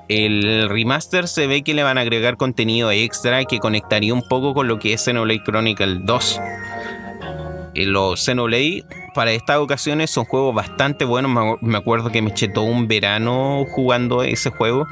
El 0.08 0.68
remaster 0.68 1.28
se 1.28 1.46
ve 1.46 1.62
que 1.62 1.74
le 1.74 1.82
van 1.82 1.98
a 1.98 2.02
agregar 2.02 2.36
contenido 2.36 2.90
extra 2.90 3.44
que 3.44 3.58
conectaría 3.58 4.14
un 4.14 4.26
poco 4.26 4.54
con 4.54 4.68
lo 4.68 4.78
que 4.78 4.94
es 4.94 5.04
Xenoblade 5.04 5.42
Chronicle 5.44 6.00
2. 6.02 6.40
Eh, 7.74 7.86
los 7.86 8.20
Xenoblade 8.24 8.84
para 9.14 9.32
estas 9.32 9.58
ocasiones 9.58 10.10
son 10.10 10.24
juegos 10.24 10.54
bastante 10.54 11.04
buenos. 11.04 11.58
Me 11.60 11.76
acuerdo 11.76 12.10
que 12.10 12.22
me 12.22 12.30
eché 12.30 12.48
todo 12.48 12.64
un 12.64 12.88
verano 12.88 13.64
jugando 13.70 14.22
ese 14.22 14.50
juego. 14.50 14.86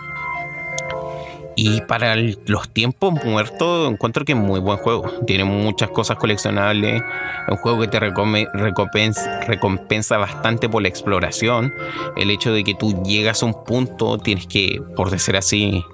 Y 1.62 1.82
para 1.82 2.16
los 2.16 2.70
tiempos 2.70 3.22
muertos, 3.22 3.92
encuentro 3.92 4.24
que 4.24 4.32
es 4.32 4.38
muy 4.38 4.60
buen 4.60 4.78
juego. 4.78 5.04
Tiene 5.26 5.44
muchas 5.44 5.90
cosas 5.90 6.16
coleccionables. 6.16 7.02
Es 7.02 7.50
un 7.50 7.58
juego 7.58 7.82
que 7.82 7.88
te 7.88 8.00
recompensa, 8.00 10.16
bastante 10.16 10.70
por 10.70 10.80
la 10.80 10.88
exploración. 10.88 11.74
El 12.16 12.30
hecho 12.30 12.54
de 12.54 12.64
que 12.64 12.74
tú 12.74 13.02
llegas 13.02 13.42
a 13.42 13.46
un 13.46 13.62
punto, 13.62 14.16
tienes 14.16 14.46
que, 14.46 14.80
por 14.96 15.10
decir 15.10 15.36
así, 15.36 15.84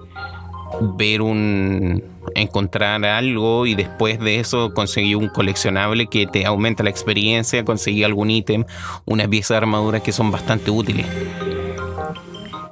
ver 0.97 1.21
un. 1.21 2.05
encontrar 2.37 3.05
algo 3.05 3.67
y 3.67 3.75
después 3.75 4.21
de 4.21 4.39
eso 4.39 4.73
conseguir 4.73 5.17
un 5.17 5.31
coleccionable 5.31 6.07
que 6.07 6.29
te 6.29 6.47
aumenta 6.47 6.85
la 6.85 6.91
experiencia, 6.91 7.65
conseguir 7.65 8.05
algún 8.05 8.31
ítem, 8.31 8.65
unas 9.05 9.27
piezas 9.27 9.49
de 9.49 9.57
armadura 9.57 9.99
que 9.99 10.13
son 10.13 10.31
bastante 10.31 10.71
útiles 10.71 11.07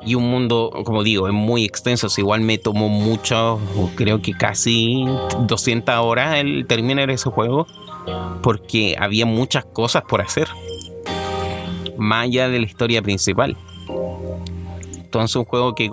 y 0.04 0.14
un 0.14 0.30
mundo, 0.30 0.70
como 0.84 1.02
digo, 1.02 1.26
es 1.26 1.34
muy 1.34 1.64
extenso. 1.64 2.08
igual 2.18 2.40
me 2.40 2.58
tomó 2.58 2.88
mucho, 2.88 3.58
creo 3.94 4.20
que 4.20 4.32
casi 4.32 5.04
200 5.40 5.94
horas 5.96 6.36
el 6.36 6.66
terminar 6.66 7.10
ese 7.10 7.30
juego, 7.30 7.66
porque 8.42 8.96
había 8.98 9.26
muchas 9.26 9.64
cosas 9.64 10.02
por 10.08 10.20
hacer, 10.20 10.48
más 11.96 12.24
allá 12.24 12.48
de 12.48 12.58
la 12.58 12.66
historia 12.66 13.02
principal. 13.02 13.56
Entonces 14.96 15.36
un 15.36 15.44
juego 15.44 15.76
que 15.76 15.88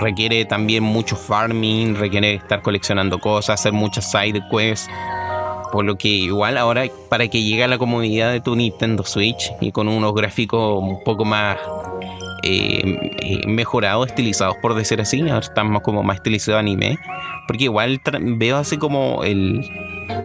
requiere 0.00 0.44
también 0.44 0.82
mucho 0.82 1.14
farming, 1.14 1.94
requiere 1.94 2.34
estar 2.34 2.62
coleccionando 2.62 3.20
cosas, 3.20 3.60
hacer 3.60 3.72
muchas 3.72 4.10
side 4.10 4.42
quests. 4.50 4.90
Por 5.70 5.84
lo 5.84 5.96
que 5.96 6.08
igual 6.08 6.56
ahora 6.58 6.84
para 7.08 7.28
que 7.28 7.42
llegue 7.42 7.62
a 7.64 7.68
la 7.68 7.78
comodidad 7.78 8.32
de 8.32 8.40
tu 8.40 8.56
Nintendo 8.56 9.04
Switch 9.04 9.52
y 9.60 9.72
con 9.72 9.88
unos 9.88 10.14
gráficos 10.14 10.82
un 10.82 11.02
poco 11.04 11.24
más 11.24 11.58
eh, 12.48 13.10
eh, 13.18 13.46
mejorados, 13.48 14.06
estilizados 14.06 14.56
por 14.62 14.74
decir 14.74 15.00
así. 15.00 15.20
Ahora 15.20 15.38
estamos 15.38 15.82
como 15.82 16.04
más 16.04 16.18
estilizados 16.18 16.60
anime. 16.60 16.98
Porque 17.48 17.64
igual 17.64 18.00
veo 18.20 18.56
así 18.56 18.76
como 18.76 19.24
el, 19.24 19.68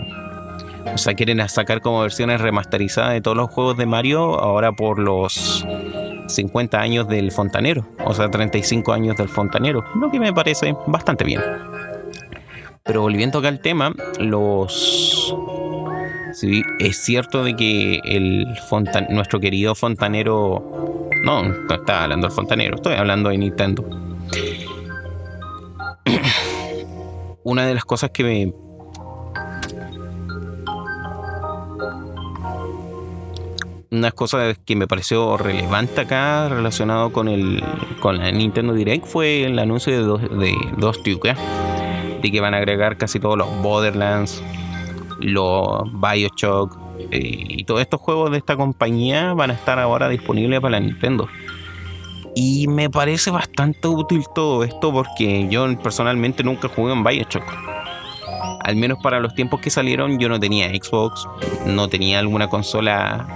O 0.93 0.97
sea, 0.97 1.13
quieren 1.15 1.47
sacar 1.49 1.81
como 1.81 2.01
versiones 2.01 2.41
remasterizadas 2.41 3.13
de 3.13 3.21
todos 3.21 3.37
los 3.37 3.49
juegos 3.49 3.77
de 3.77 3.85
Mario 3.85 4.39
ahora 4.39 4.71
por 4.71 4.99
los 4.99 5.65
50 6.27 6.79
años 6.79 7.07
del 7.07 7.31
fontanero. 7.31 7.85
O 8.05 8.13
sea, 8.13 8.29
35 8.29 8.93
años 8.93 9.17
del 9.17 9.29
fontanero. 9.29 9.83
Lo 9.95 10.09
que 10.09 10.19
me 10.19 10.33
parece 10.33 10.75
bastante 10.87 11.23
bien. 11.23 11.41
Pero 12.83 13.01
volviendo 13.01 13.39
acá 13.39 13.49
al 13.49 13.59
tema, 13.59 13.93
los 14.19 15.35
Sí, 16.39 16.61
es 16.77 16.97
cierto 16.97 17.43
de 17.43 17.55
que 17.55 17.99
el 18.05 18.45
nuestro 19.09 19.39
querido 19.39 19.73
fontanero. 19.73 21.09
No, 21.23 21.41
no 21.41 21.73
estaba 21.73 22.03
hablando 22.03 22.27
del 22.27 22.35
fontanero, 22.35 22.75
estoy 22.75 22.93
hablando 22.93 23.29
de 23.29 23.39
Nintendo. 23.39 23.83
Una 27.43 27.65
de 27.65 27.73
las 27.73 27.85
cosas 27.85 28.11
que 28.11 28.23
me. 28.23 28.53
Una 33.89 34.11
cosa 34.11 34.53
que 34.63 34.75
me 34.75 34.85
pareció 34.85 35.37
relevante 35.37 36.01
acá 36.01 36.49
relacionado 36.49 37.11
con 37.11 37.29
el 37.29 37.63
con 37.99 38.19
la 38.19 38.31
Nintendo 38.31 38.75
Direct 38.75 39.07
fue 39.07 39.43
el 39.43 39.57
anuncio 39.57 39.91
de 39.91 40.03
dos, 40.03 40.21
de 40.21 40.53
dos 40.77 41.01
de 41.03 42.31
que 42.31 42.41
van 42.41 42.53
a 42.53 42.57
agregar 42.57 42.97
casi 42.97 43.19
todos 43.19 43.39
los 43.39 43.47
Borderlands, 43.63 44.43
los 45.19 45.83
Bioshock 45.93 46.77
y 47.11 47.63
todos 47.63 47.81
estos 47.81 48.01
juegos 48.01 48.31
de 48.31 48.37
esta 48.37 48.55
compañía 48.55 49.33
van 49.33 49.51
a 49.51 49.53
estar 49.53 49.79
ahora 49.79 50.09
disponibles 50.09 50.59
para 50.59 50.79
la 50.79 50.79
Nintendo. 50.79 51.27
Y 52.35 52.67
me 52.67 52.89
parece 52.89 53.31
bastante 53.31 53.87
útil 53.87 54.23
todo 54.35 54.63
esto 54.63 54.91
porque 54.91 55.47
yo 55.49 55.65
personalmente 55.79 56.43
nunca 56.43 56.67
jugué 56.67 56.93
en 56.93 57.03
Bioshock. 57.03 57.43
Al 58.63 58.75
menos 58.75 58.99
para 59.01 59.19
los 59.19 59.33
tiempos 59.33 59.61
que 59.61 59.69
salieron 59.69 60.19
yo 60.19 60.29
no 60.29 60.39
tenía 60.39 60.69
Xbox, 60.69 61.27
no 61.65 61.87
tenía 61.87 62.19
alguna 62.19 62.49
consola 62.49 63.27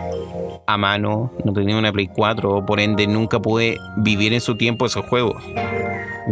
a 0.74 0.78
mano, 0.78 1.32
no 1.44 1.54
tenía 1.54 1.78
una 1.78 1.92
Play 1.92 2.08
4, 2.08 2.66
por 2.66 2.80
ende 2.80 3.08
nunca 3.08 3.40
pude 3.40 3.78
vivir 3.98 4.34
en 4.34 4.42
su 4.42 4.56
tiempo 4.56 4.86
esos 4.86 5.06
juegos. 5.06 5.42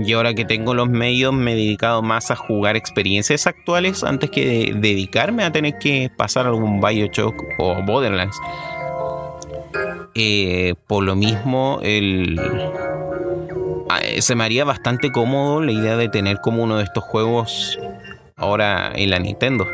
Y 0.06 0.14
ahora 0.14 0.34
que 0.34 0.46
tengo 0.46 0.74
los 0.74 0.90
medios 0.90 1.34
me 1.34 1.54
he 1.54 1.56
dedicado 1.56 2.02
más 2.02 2.32
a 2.32 2.36
jugar 2.36 2.76
experiencias 2.76 3.48
actuales 3.48 4.04
antes 4.04 4.30
que 4.30 4.74
dedicarme 4.76 5.44
a 5.44 5.52
tener 5.52 5.78
que 5.80 6.12
pasar 6.16 6.46
algún 6.46 6.80
Bioshock 6.80 7.36
o 7.58 7.82
Borderlands. 7.84 8.38
Eh, 10.16 10.76
por 10.88 11.04
lo 11.04 11.16
mismo, 11.16 11.80
el, 11.82 12.40
ah, 13.90 14.00
se 14.20 14.36
me 14.36 14.44
haría 14.44 14.64
bastante 14.64 15.12
cómodo 15.12 15.62
la 15.62 15.72
idea 15.72 15.98
de 15.98 16.10
tener 16.10 16.40
como 16.42 16.64
uno 16.64 16.78
de 16.78 16.84
estos 16.84 17.04
juegos 17.04 17.80
ahora 18.36 18.92
en 18.96 19.10
la 19.10 19.20
Nintendo. 19.20 19.68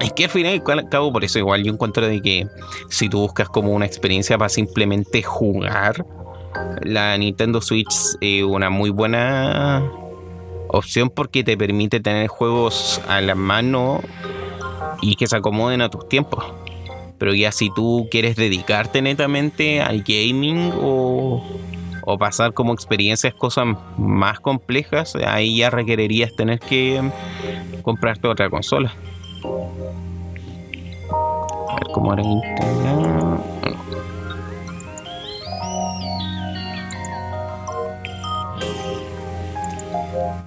Es 0.10 0.12
que 0.14 0.24
al 0.24 0.30
final 0.30 0.62
al 0.66 0.88
cabo, 0.88 1.12
por 1.12 1.24
eso 1.24 1.38
igual 1.38 1.62
yo 1.62 1.72
encuentro 1.72 2.06
de 2.06 2.20
que 2.20 2.46
si 2.88 3.08
tú 3.08 3.20
buscas 3.20 3.48
como 3.48 3.72
una 3.72 3.86
experiencia 3.86 4.38
para 4.38 4.48
simplemente 4.48 5.22
jugar, 5.22 6.04
la 6.82 7.16
Nintendo 7.18 7.60
Switch 7.60 7.94
es 8.20 8.42
una 8.42 8.70
muy 8.70 8.90
buena 8.90 9.84
opción 10.68 11.10
porque 11.10 11.44
te 11.44 11.56
permite 11.56 12.00
tener 12.00 12.28
juegos 12.28 13.00
a 13.08 13.20
la 13.20 13.34
mano 13.34 14.00
y 15.02 15.16
que 15.16 15.26
se 15.26 15.36
acomoden 15.36 15.82
a 15.82 15.90
tus 15.90 16.08
tiempos. 16.08 16.44
Pero 17.18 17.34
ya 17.34 17.52
si 17.52 17.70
tú 17.72 18.08
quieres 18.10 18.36
dedicarte 18.36 19.02
netamente 19.02 19.82
al 19.82 20.02
gaming 20.02 20.72
o, 20.80 21.44
o 22.02 22.18
pasar 22.18 22.54
como 22.54 22.72
experiencias 22.72 23.34
cosas 23.34 23.76
más 23.98 24.40
complejas, 24.40 25.14
ahí 25.26 25.58
ya 25.58 25.68
requerirías 25.68 26.34
tener 26.34 26.58
que 26.58 27.02
comprarte 27.82 28.26
otra 28.26 28.48
consola. 28.48 28.94
Ver 31.80 31.92
cómo 31.92 32.12
era 32.12 32.22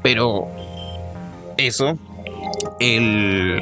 Pero 0.03 0.47
eso, 1.57 1.97
el, 2.79 3.61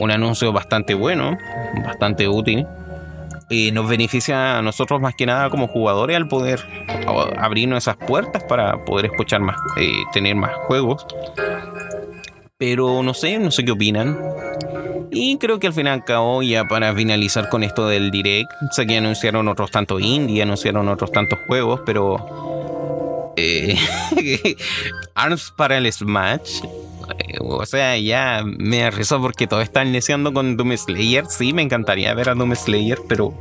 un 0.00 0.10
anuncio 0.10 0.52
bastante 0.52 0.94
bueno, 0.94 1.36
bastante 1.84 2.28
útil. 2.28 2.66
Nos 3.72 3.88
beneficia 3.88 4.58
a 4.58 4.62
nosotros 4.62 5.00
más 5.00 5.14
que 5.14 5.26
nada 5.26 5.50
como 5.50 5.68
jugadores 5.68 6.16
al 6.16 6.28
poder 6.28 6.60
abrirnos 7.38 7.78
esas 7.78 7.96
puertas 7.96 8.44
para 8.44 8.84
poder 8.84 9.06
escuchar 9.06 9.40
más, 9.40 9.56
eh, 9.76 9.90
tener 10.12 10.36
más 10.36 10.54
juegos. 10.66 11.06
Pero 12.58 13.02
no 13.02 13.12
sé, 13.12 13.38
no 13.38 13.50
sé 13.50 13.64
qué 13.64 13.72
opinan. 13.72 14.18
Y 15.10 15.38
creo 15.38 15.58
que 15.58 15.68
al 15.68 15.72
final 15.72 16.00
acabó 16.00 16.42
ya 16.42 16.64
para 16.64 16.94
finalizar 16.94 17.48
con 17.48 17.62
esto 17.62 17.88
del 17.88 18.10
direct. 18.10 18.50
Sé 18.72 18.86
que 18.86 18.98
anunciaron 18.98 19.48
otros 19.48 19.70
tantos 19.70 20.02
indie, 20.02 20.42
anunciaron 20.42 20.88
otros 20.88 21.12
tantos 21.12 21.38
juegos, 21.46 21.80
pero 21.86 23.32
eh, 23.36 23.76
ARMS 25.14 25.52
para 25.56 25.78
el 25.78 25.92
Smash. 25.92 26.62
Eh, 27.18 27.38
o 27.40 27.64
sea, 27.64 27.96
ya 27.98 28.42
me 28.44 28.84
arriesgo 28.84 29.20
porque 29.20 29.46
todo 29.46 29.60
está 29.60 29.84
iniciando 29.84 30.32
con 30.32 30.56
Doom 30.56 30.76
Slayer. 30.76 31.26
Sí, 31.26 31.52
me 31.52 31.62
encantaría 31.62 32.12
ver 32.14 32.30
a 32.30 32.34
Doom 32.34 32.54
Slayer, 32.56 32.98
pero, 33.08 33.32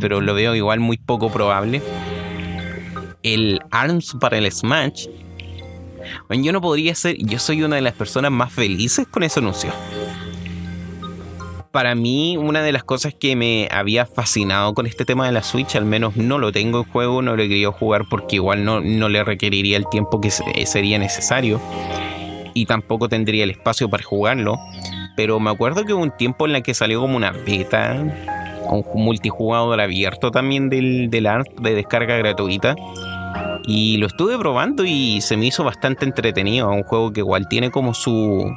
pero 0.00 0.20
lo 0.20 0.34
veo 0.34 0.54
igual 0.54 0.80
muy 0.80 0.96
poco 0.96 1.30
probable. 1.30 1.82
El 3.22 3.60
ARMS 3.70 4.16
para 4.20 4.38
el 4.38 4.50
Smash. 4.50 5.08
Bueno, 6.28 6.44
yo 6.44 6.52
no 6.52 6.60
podría 6.60 6.94
ser. 6.94 7.16
Yo 7.18 7.38
soy 7.38 7.62
una 7.64 7.76
de 7.76 7.82
las 7.82 7.94
personas 7.94 8.30
más 8.30 8.52
felices 8.52 9.06
con 9.08 9.24
ese 9.24 9.40
anuncio 9.40 9.72
para 11.76 11.94
mí 11.94 12.38
una 12.38 12.62
de 12.62 12.72
las 12.72 12.84
cosas 12.84 13.12
que 13.12 13.36
me 13.36 13.68
había 13.70 14.06
fascinado 14.06 14.72
con 14.72 14.86
este 14.86 15.04
tema 15.04 15.26
de 15.26 15.32
la 15.32 15.42
Switch, 15.42 15.76
al 15.76 15.84
menos 15.84 16.16
no 16.16 16.38
lo 16.38 16.50
tengo 16.50 16.78
en 16.78 16.84
juego, 16.84 17.20
no 17.20 17.36
lo 17.36 17.42
he 17.42 17.48
querido 17.48 17.70
jugar 17.70 18.04
porque 18.08 18.36
igual 18.36 18.64
no, 18.64 18.80
no 18.80 19.10
le 19.10 19.22
requeriría 19.22 19.76
el 19.76 19.86
tiempo 19.90 20.18
que 20.18 20.30
sería 20.30 20.98
necesario 20.98 21.60
y 22.54 22.64
tampoco 22.64 23.10
tendría 23.10 23.44
el 23.44 23.50
espacio 23.50 23.90
para 23.90 24.02
jugarlo. 24.02 24.58
Pero 25.18 25.38
me 25.38 25.50
acuerdo 25.50 25.84
que 25.84 25.92
hubo 25.92 26.02
un 26.02 26.16
tiempo 26.16 26.46
en 26.46 26.54
la 26.54 26.62
que 26.62 26.72
salió 26.72 27.02
como 27.02 27.14
una 27.14 27.32
beta, 27.32 27.94
un 28.70 28.82
multijugador 28.94 29.78
abierto 29.78 30.30
también 30.30 30.70
del, 30.70 31.10
del 31.10 31.26
ART 31.26 31.60
de 31.60 31.74
descarga 31.74 32.16
gratuita. 32.16 32.74
Y 33.66 33.98
lo 33.98 34.06
estuve 34.06 34.38
probando 34.38 34.82
y 34.86 35.20
se 35.20 35.36
me 35.36 35.44
hizo 35.44 35.62
bastante 35.62 36.06
entretenido. 36.06 36.70
Un 36.70 36.84
juego 36.84 37.12
que 37.12 37.20
igual 37.20 37.48
tiene 37.50 37.70
como 37.70 37.92
su, 37.92 38.50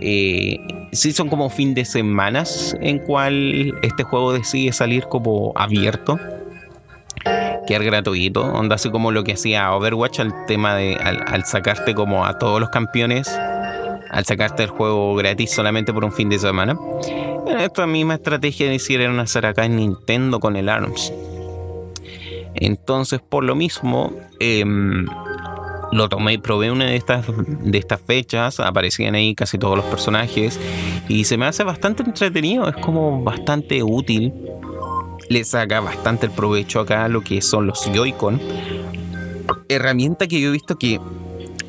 eh, 0.00 0.58
sí 0.92 1.12
son 1.12 1.28
como 1.28 1.50
fin 1.50 1.74
de 1.74 1.84
semanas 1.84 2.76
en 2.80 2.98
cual 2.98 3.74
este 3.82 4.04
juego 4.04 4.32
decide 4.32 4.72
salir 4.72 5.04
como 5.04 5.52
abierto 5.54 6.18
que 7.68 7.76
es 7.76 7.82
gratuito. 7.82 8.42
Onda 8.42 8.76
así 8.76 8.90
como 8.90 9.12
lo 9.12 9.24
que 9.24 9.34
hacía 9.34 9.72
Overwatch 9.74 10.20
al 10.20 10.46
tema 10.46 10.74
de 10.74 10.94
al, 10.94 11.44
sacarte 11.44 11.94
como 11.94 12.24
a 12.24 12.38
todos 12.38 12.60
los 12.60 12.70
campeones 12.70 13.28
al 14.10 14.24
sacarte 14.24 14.62
el 14.62 14.70
juego 14.70 15.14
gratis 15.16 15.50
solamente 15.50 15.92
por 15.92 16.02
un 16.04 16.12
fin 16.12 16.30
de 16.30 16.38
semana. 16.38 16.78
Esta 17.60 17.86
misma 17.86 18.14
estrategia 18.14 18.70
decidieron 18.70 19.20
hacer 19.20 19.44
acá 19.44 19.66
en 19.66 19.76
Nintendo 19.76 20.40
con 20.40 20.56
el 20.56 20.68
ARMS. 20.70 21.12
Entonces 22.54 23.20
por 23.20 23.44
lo 23.44 23.54
mismo 23.54 24.12
em, 24.40 25.06
lo 25.92 26.08
tomé, 26.08 26.38
probé 26.38 26.70
una 26.70 26.86
de 26.86 26.96
estas, 26.96 27.26
de 27.26 27.78
estas 27.78 28.00
fechas, 28.00 28.60
aparecían 28.60 29.14
ahí 29.14 29.34
casi 29.34 29.58
todos 29.58 29.76
los 29.76 29.86
personajes 29.86 30.60
y 31.08 31.24
se 31.24 31.36
me 31.36 31.46
hace 31.46 31.64
bastante 31.64 32.02
entretenido, 32.02 32.68
es 32.68 32.76
como 32.76 33.22
bastante 33.22 33.82
útil. 33.82 34.32
Le 35.28 35.44
saca 35.44 35.80
bastante 35.80 36.26
el 36.26 36.32
provecho 36.32 36.80
acá 36.80 37.06
lo 37.08 37.20
que 37.20 37.42
son 37.42 37.66
los 37.66 37.84
Joy-Con. 37.92 38.40
Herramienta 39.68 40.26
que 40.26 40.40
yo 40.40 40.48
he 40.48 40.52
visto 40.52 40.78
que 40.78 41.00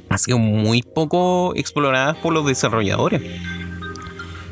ha 0.10 0.18
sido 0.18 0.38
muy 0.38 0.82
poco 0.82 1.54
explorada 1.56 2.14
por 2.14 2.34
los 2.34 2.46
desarrolladores. 2.46 3.22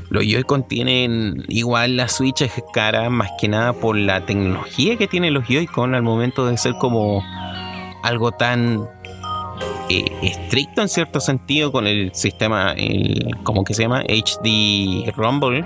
Los 0.10 0.24
Joy-Con 0.24 0.68
tienen 0.68 1.44
igual 1.48 1.98
la 1.98 2.08
Switch 2.08 2.42
es 2.42 2.52
cara 2.74 3.10
más 3.10 3.30
que 3.40 3.48
nada 3.48 3.74
por 3.74 3.98
la 3.98 4.26
tecnología 4.26 4.98
que 4.98 5.08
tienen 5.08 5.34
los 5.34 5.48
Joy-Con 5.48 5.96
al 5.96 6.04
momento 6.04 6.46
de 6.46 6.58
ser 6.58 6.74
como 6.80 7.24
algo 8.04 8.32
tan 8.32 8.88
eh, 9.90 10.06
estricto 10.22 10.82
en 10.82 10.90
cierto 10.90 11.20
sentido 11.20 11.72
con 11.72 11.88
el 11.88 12.14
sistema, 12.14 12.74
el, 12.74 13.36
¿cómo 13.44 13.64
que 13.64 13.74
se 13.74 13.84
llama? 13.84 14.04
HD 14.04 15.12
Rumble. 15.16 15.66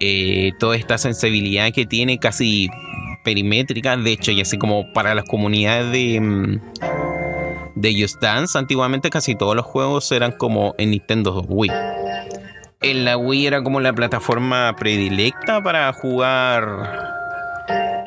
Eh, 0.00 0.52
toda 0.58 0.76
esta 0.76 0.98
sensibilidad 0.98 1.72
que 1.72 1.86
tiene 1.86 2.18
casi 2.18 2.68
perimétrica, 3.24 3.96
de 3.96 4.12
hecho, 4.12 4.32
y 4.32 4.40
así 4.40 4.58
como 4.58 4.92
para 4.92 5.14
las 5.14 5.24
comunidades 5.24 5.90
de, 5.92 6.20
mm, 6.20 6.60
de 7.74 8.00
Just 8.00 8.20
Dance, 8.20 8.58
antiguamente 8.58 9.10
casi 9.10 9.34
todos 9.34 9.56
los 9.56 9.64
juegos 9.64 10.10
eran 10.12 10.32
como 10.32 10.74
en 10.78 10.90
Nintendo 10.90 11.40
Wii. 11.48 11.70
En 12.82 13.04
la 13.06 13.16
Wii 13.16 13.46
era 13.46 13.62
como 13.62 13.80
la 13.80 13.94
plataforma 13.94 14.76
predilecta 14.78 15.62
para 15.62 15.90
jugar 15.94 17.23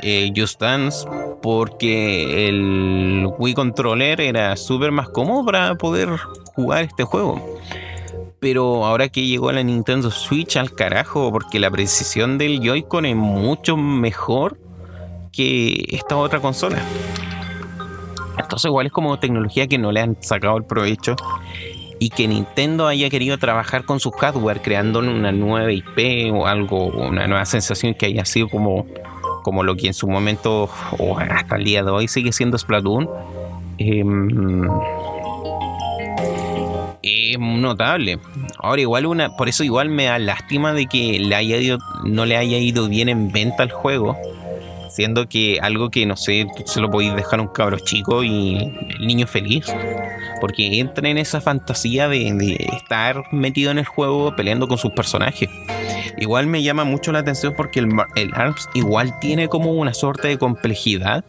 eh, 0.07 0.31
Just 0.35 0.61
Dance 0.61 1.05
porque 1.41 2.47
el 2.47 3.29
Wii 3.37 3.53
Controller 3.53 4.21
era 4.21 4.55
súper 4.55 4.91
más 4.91 5.09
cómodo 5.09 5.45
para 5.45 5.75
poder 5.75 6.09
jugar 6.55 6.83
este 6.83 7.03
juego. 7.03 7.59
Pero 8.39 8.85
ahora 8.85 9.09
que 9.09 9.25
llegó 9.25 9.49
a 9.49 9.53
la 9.53 9.63
Nintendo 9.63 10.11
Switch 10.11 10.57
al 10.57 10.73
carajo, 10.73 11.31
porque 11.31 11.59
la 11.59 11.69
precisión 11.71 12.37
del 12.37 12.61
Joy-Con 12.61 13.05
es 13.05 13.15
mucho 13.15 13.75
mejor 13.75 14.59
que 15.31 15.85
esta 15.89 16.15
otra 16.15 16.39
consola. 16.39 16.81
Entonces 18.37 18.69
igual 18.69 18.85
es 18.85 18.91
como 18.91 19.19
tecnología 19.19 19.67
que 19.67 19.77
no 19.77 19.91
le 19.91 20.01
han 20.01 20.17
sacado 20.21 20.57
el 20.57 20.63
provecho 20.63 21.15
y 21.99 22.09
que 22.09 22.27
Nintendo 22.27 22.87
haya 22.87 23.09
querido 23.09 23.37
trabajar 23.37 23.83
con 23.83 23.99
su 23.99 24.11
hardware 24.11 24.61
creando 24.61 24.99
una 24.99 25.31
nueva 25.31 25.71
IP 25.71 26.31
o 26.33 26.45
algo, 26.45 26.85
una 26.85 27.27
nueva 27.27 27.45
sensación 27.45 27.93
que 27.95 28.05
haya 28.05 28.23
sido 28.23 28.47
como 28.49 28.85
como 29.47 29.63
lo 29.63 29.77
que 29.77 29.87
en 29.87 29.93
su 29.93 30.09
momento 30.09 30.69
o 30.97 31.17
hasta 31.17 31.55
el 31.55 31.63
día 31.63 31.81
de 31.81 31.89
hoy 31.89 32.09
sigue 32.09 32.33
siendo 32.33 32.57
Splatoon, 32.57 33.07
em, 33.77 34.67
es 37.01 37.39
notable. 37.39 38.19
Ahora 38.59 38.81
igual 38.81 39.05
una, 39.05 39.37
por 39.37 39.47
eso 39.47 39.63
igual 39.63 39.87
me 39.87 40.03
da 40.03 40.19
lástima 40.19 40.73
de 40.73 40.87
que 40.87 41.17
le 41.19 41.33
haya 41.33 41.55
ido, 41.55 41.77
no 42.03 42.25
le 42.25 42.35
haya 42.35 42.57
ido 42.57 42.89
bien 42.89 43.07
en 43.07 43.31
venta 43.31 43.63
al 43.63 43.71
juego 43.71 44.17
siendo 44.89 45.29
que 45.29 45.59
algo 45.61 45.91
que 45.91 46.05
no 46.05 46.17
sé, 46.17 46.45
se 46.65 46.81
lo 46.81 46.89
podéis 46.89 47.15
dejar 47.15 47.39
un 47.39 47.47
cabro 47.47 47.77
chico 47.79 48.23
y 48.23 48.57
el 48.99 49.07
niño 49.07 49.27
feliz. 49.27 49.65
Porque 50.41 50.79
entra 50.79 51.07
en 51.07 51.17
esa 51.17 51.39
fantasía 51.39 52.09
de, 52.09 52.55
estar 52.75 53.23
metido 53.31 53.71
en 53.71 53.77
el 53.77 53.85
juego 53.85 54.35
peleando 54.35 54.67
con 54.67 54.77
sus 54.77 54.91
personajes. 54.91 55.49
Igual 56.17 56.47
me 56.47 56.63
llama 56.63 56.83
mucho 56.83 57.11
la 57.11 57.19
atención 57.19 57.53
porque 57.55 57.79
el, 57.79 57.89
el 58.15 58.33
ARMS 58.33 58.69
igual 58.73 59.19
tiene 59.19 59.47
como 59.47 59.71
una 59.71 59.93
suerte 59.93 60.27
de 60.29 60.37
complejidad 60.37 61.23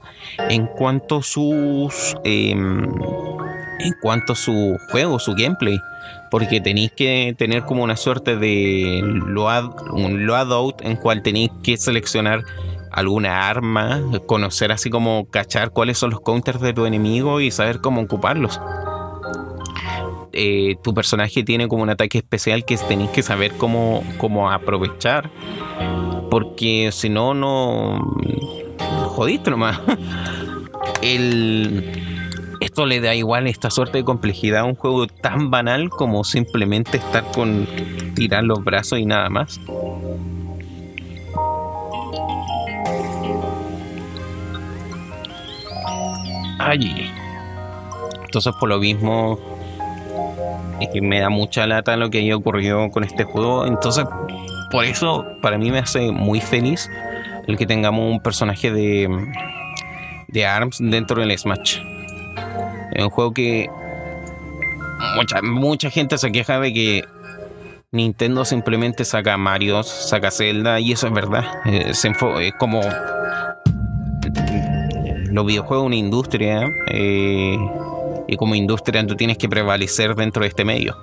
en 0.48 0.66
cuanto 0.66 1.22
sus. 1.22 2.16
Em, 2.24 2.86
en 3.80 3.94
cuanto 4.00 4.32
a 4.32 4.36
su 4.36 4.76
juego, 4.90 5.18
su 5.18 5.34
gameplay. 5.34 5.80
Porque 6.30 6.60
tenéis 6.60 6.92
que 6.92 7.34
tener 7.38 7.62
como 7.62 7.84
una 7.84 7.96
suerte 7.96 8.36
de 8.36 9.00
load, 9.02 9.70
un 9.92 10.26
loadout 10.26 10.82
en 10.82 10.96
cual 10.96 11.22
tenéis 11.22 11.50
que 11.62 11.76
seleccionar 11.76 12.44
alguna 12.90 13.48
arma, 13.48 14.02
conocer 14.26 14.72
así 14.72 14.90
como 14.90 15.28
cachar 15.30 15.70
cuáles 15.70 15.98
son 15.98 16.10
los 16.10 16.20
counters 16.20 16.60
de 16.60 16.72
tu 16.72 16.86
enemigo 16.86 17.40
y 17.40 17.50
saber 17.50 17.80
cómo 17.80 18.00
ocuparlos. 18.00 18.60
Eh, 20.32 20.76
tu 20.82 20.94
personaje 20.94 21.42
tiene 21.42 21.68
como 21.68 21.82
un 21.82 21.90
ataque 21.90 22.18
especial 22.18 22.64
que 22.64 22.76
tenéis 22.76 23.10
que 23.10 23.22
saber 23.22 23.52
cómo, 23.52 24.02
cómo 24.18 24.50
aprovechar. 24.50 25.30
Porque 26.30 26.90
si 26.92 27.08
no, 27.08 27.34
no. 27.34 28.16
Jodiste 29.08 29.50
nomás. 29.50 29.80
El, 31.02 31.84
esto 32.60 32.86
le 32.86 33.00
da 33.00 33.14
igual 33.14 33.46
esta 33.46 33.70
suerte 33.70 33.98
de 33.98 34.04
complejidad 34.04 34.60
a 34.60 34.64
un 34.64 34.74
juego 34.74 35.06
tan 35.06 35.50
banal 35.50 35.90
como 35.90 36.24
simplemente 36.24 36.98
estar 36.98 37.24
con 37.32 37.66
tirar 38.14 38.44
los 38.44 38.64
brazos 38.64 38.98
y 38.98 39.04
nada 39.04 39.28
más. 39.28 39.60
allí. 46.58 47.10
Entonces, 48.24 48.52
por 48.58 48.68
lo 48.68 48.78
mismo, 48.78 49.38
que 50.86 51.00
me 51.00 51.20
da 51.20 51.28
mucha 51.28 51.66
lata 51.66 51.96
lo 51.96 52.10
que 52.10 52.18
haya 52.18 52.36
ocurrido 52.36 52.90
con 52.90 53.04
este 53.04 53.24
juego. 53.24 53.66
Entonces, 53.66 54.04
por 54.70 54.84
eso, 54.84 55.26
para 55.42 55.58
mí 55.58 55.70
me 55.70 55.78
hace 55.78 56.12
muy 56.12 56.40
feliz 56.40 56.88
el 57.46 57.56
que 57.56 57.66
tengamos 57.66 58.10
un 58.10 58.20
personaje 58.20 58.70
de, 58.70 59.08
de 60.28 60.46
ARMS 60.46 60.78
dentro 60.80 61.20
del 61.20 61.36
Smash. 61.36 61.78
Es 62.92 63.02
un 63.02 63.10
juego 63.10 63.32
que 63.32 63.68
mucha, 65.16 65.42
mucha 65.42 65.90
gente 65.90 66.18
se 66.18 66.30
queja 66.30 66.60
de 66.60 66.72
que 66.72 67.04
Nintendo 67.90 68.44
simplemente 68.44 69.04
saca 69.04 69.36
Mario, 69.38 69.82
saca 69.82 70.30
Zelda, 70.30 70.78
y 70.78 70.92
eso 70.92 71.06
es 71.06 71.12
verdad. 71.12 71.44
Eh, 71.64 71.92
es 71.92 72.54
como 72.58 72.82
los 75.30 75.46
videojuegos 75.46 75.86
una 75.86 75.96
industria 75.96 76.68
eh, 76.88 77.58
y 78.28 78.36
como 78.36 78.54
industria 78.54 79.04
tú 79.06 79.16
tienes 79.16 79.38
que 79.38 79.48
prevalecer 79.48 80.14
dentro 80.14 80.42
de 80.42 80.48
este 80.48 80.64
medio. 80.64 80.96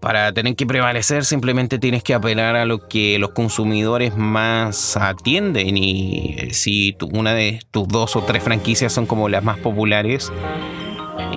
Para 0.00 0.32
tener 0.32 0.56
que 0.56 0.64
prevalecer 0.64 1.26
simplemente 1.26 1.78
tienes 1.78 2.02
que 2.02 2.14
apelar 2.14 2.56
a 2.56 2.64
lo 2.64 2.88
que 2.88 3.18
los 3.18 3.30
consumidores 3.30 4.16
más 4.16 4.96
atienden 4.96 5.76
y 5.76 6.36
eh, 6.38 6.54
si 6.54 6.96
una 7.12 7.34
de 7.34 7.60
tus 7.70 7.86
dos 7.86 8.16
o 8.16 8.22
tres 8.22 8.42
franquicias 8.42 8.92
son 8.94 9.04
como 9.04 9.28
las 9.28 9.44
más 9.44 9.58
populares, 9.58 10.32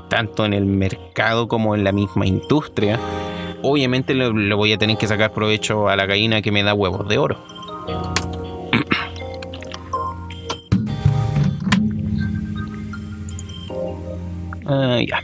tanto 0.09 0.45
en 0.45 0.53
el 0.53 0.65
mercado 0.65 1.49
como 1.49 1.75
en 1.75 1.83
la 1.83 1.91
misma 1.91 2.25
industria, 2.25 2.97
obviamente 3.61 4.13
le 4.13 4.55
voy 4.55 4.71
a 4.71 4.77
tener 4.77 4.97
que 4.97 5.07
sacar 5.07 5.33
provecho 5.33 5.89
a 5.89 5.97
la 5.97 6.05
gallina 6.05 6.41
que 6.41 6.51
me 6.53 6.63
da 6.63 6.73
huevos 6.73 7.07
de 7.09 7.17
oro. 7.17 7.43
Ah, 14.65 14.99
ya. 15.07 15.23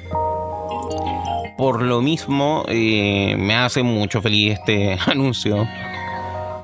Por 1.58 1.82
lo 1.82 2.02
mismo, 2.02 2.64
eh, 2.68 3.36
me 3.38 3.56
hace 3.56 3.84
mucho 3.84 4.22
feliz 4.22 4.60
este 4.60 4.98
anuncio. 5.08 5.68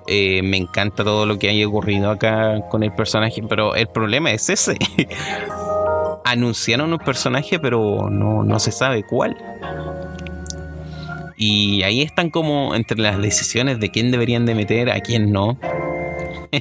Eh, 0.07 0.41
me 0.43 0.57
encanta 0.57 1.03
todo 1.03 1.25
lo 1.25 1.39
que 1.39 1.49
haya 1.49 1.67
ocurrido 1.67 2.11
acá 2.11 2.61
con 2.69 2.83
el 2.83 2.93
personaje, 2.93 3.41
pero 3.43 3.75
el 3.75 3.87
problema 3.87 4.31
es 4.31 4.49
ese. 4.49 4.77
Anunciaron 6.23 6.93
un 6.93 6.99
personaje, 6.99 7.59
pero 7.59 8.09
no, 8.09 8.43
no 8.43 8.59
se 8.59 8.71
sabe 8.71 9.03
cuál. 9.03 9.35
Y 11.37 11.83
ahí 11.83 12.01
están 12.01 12.29
como 12.29 12.75
entre 12.75 12.97
las 12.97 13.21
decisiones 13.21 13.79
de 13.79 13.89
quién 13.91 14.11
deberían 14.11 14.45
de 14.45 14.55
meter, 14.55 14.89
a 14.89 15.01
quién 15.01 15.31
no. 15.31 15.57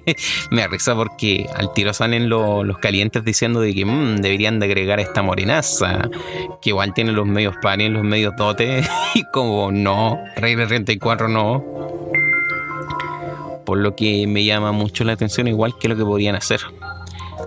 me 0.51 0.67
risa 0.69 0.95
porque 0.95 1.47
al 1.55 1.73
tiro 1.73 1.93
salen 1.93 2.29
los 2.29 2.79
calientes 2.79 3.25
diciendo 3.25 3.61
de 3.61 3.75
que 3.75 3.85
mm, 3.85 4.17
deberían 4.17 4.59
de 4.59 4.67
agregar 4.67 5.01
esta 5.01 5.23
morenaza, 5.23 6.09
que 6.61 6.71
igual 6.71 6.95
tiene 6.95 7.13
los 7.13 7.27
medios 7.27 7.55
pares, 7.63 7.91
los 7.91 8.05
medios 8.05 8.35
dotes, 8.37 8.89
y 9.15 9.25
como 9.25 9.71
no, 9.71 10.19
Rey 10.37 10.55
de 10.55 10.67
34 10.67 11.29
no. 11.29 11.65
Por 13.65 13.79
lo 13.79 13.97
que 13.97 14.27
me 14.27 14.45
llama 14.45 14.73
mucho 14.73 15.05
la 15.05 15.15
atención, 15.15 15.49
igual 15.49 15.79
que 15.79 15.89
lo 15.89 15.97
que 15.97 16.05
podrían 16.05 16.37
hacer. 16.37 16.61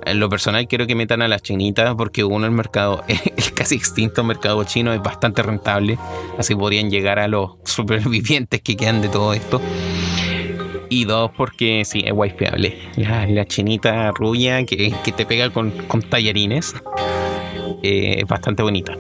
En 0.05 0.19
lo 0.19 0.29
personal 0.29 0.67
quiero 0.67 0.88
que 0.88 0.95
metan 0.95 1.21
a 1.21 1.27
las 1.27 1.41
chinitas 1.41 1.93
porque 1.95 2.23
uno 2.23 2.45
el 2.45 2.51
mercado, 2.51 3.03
el 3.07 3.53
casi 3.53 3.75
extinto 3.75 4.23
mercado 4.23 4.63
chino 4.63 4.93
es 4.93 5.01
bastante 5.01 5.43
rentable, 5.43 5.97
así 6.38 6.55
podrían 6.55 6.89
llegar 6.89 7.19
a 7.19 7.27
los 7.27 7.51
supervivientes 7.63 8.62
que 8.62 8.75
quedan 8.75 9.01
de 9.01 9.10
todo 9.10 9.33
esto. 9.33 9.62
Y 10.89 11.06
dos, 11.06 11.32
porque 11.36 11.84
sí, 11.86 12.04
es 12.06 12.13
wifiable. 12.13 12.78
La, 12.95 13.26
la 13.28 13.45
chinita 13.45 14.12
rubia 14.12 14.63
que, 14.65 14.93
te 15.15 15.26
pega 15.26 15.50
con, 15.50 15.71
tallarines 16.10 16.76
eh, 17.84 18.15
es 18.19 18.28
bastante 18.28 18.63
bonita. 18.63 18.97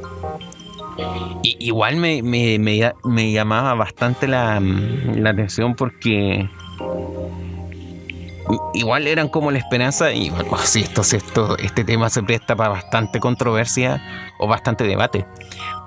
Y, 1.43 1.55
igual 1.59 1.95
me, 1.97 3.31
llamaba 3.31 3.73
bastante 3.75 4.27
la, 4.27 4.57
atención 5.25 5.75
porque 5.75 6.49
igual 8.73 9.07
eran 9.07 9.27
como 9.27 9.51
la 9.51 9.57
esperanza, 9.57 10.11
y 10.13 10.29
bueno, 10.29 10.57
sí, 10.63 10.81
esto, 10.81 11.01
esto, 11.01 11.57
este 11.57 11.83
tema 11.83 12.09
se 12.09 12.23
presta 12.23 12.55
para 12.55 12.69
bastante 12.69 13.19
controversia 13.19 14.01
o 14.39 14.47
bastante 14.47 14.83
debate. 14.83 15.25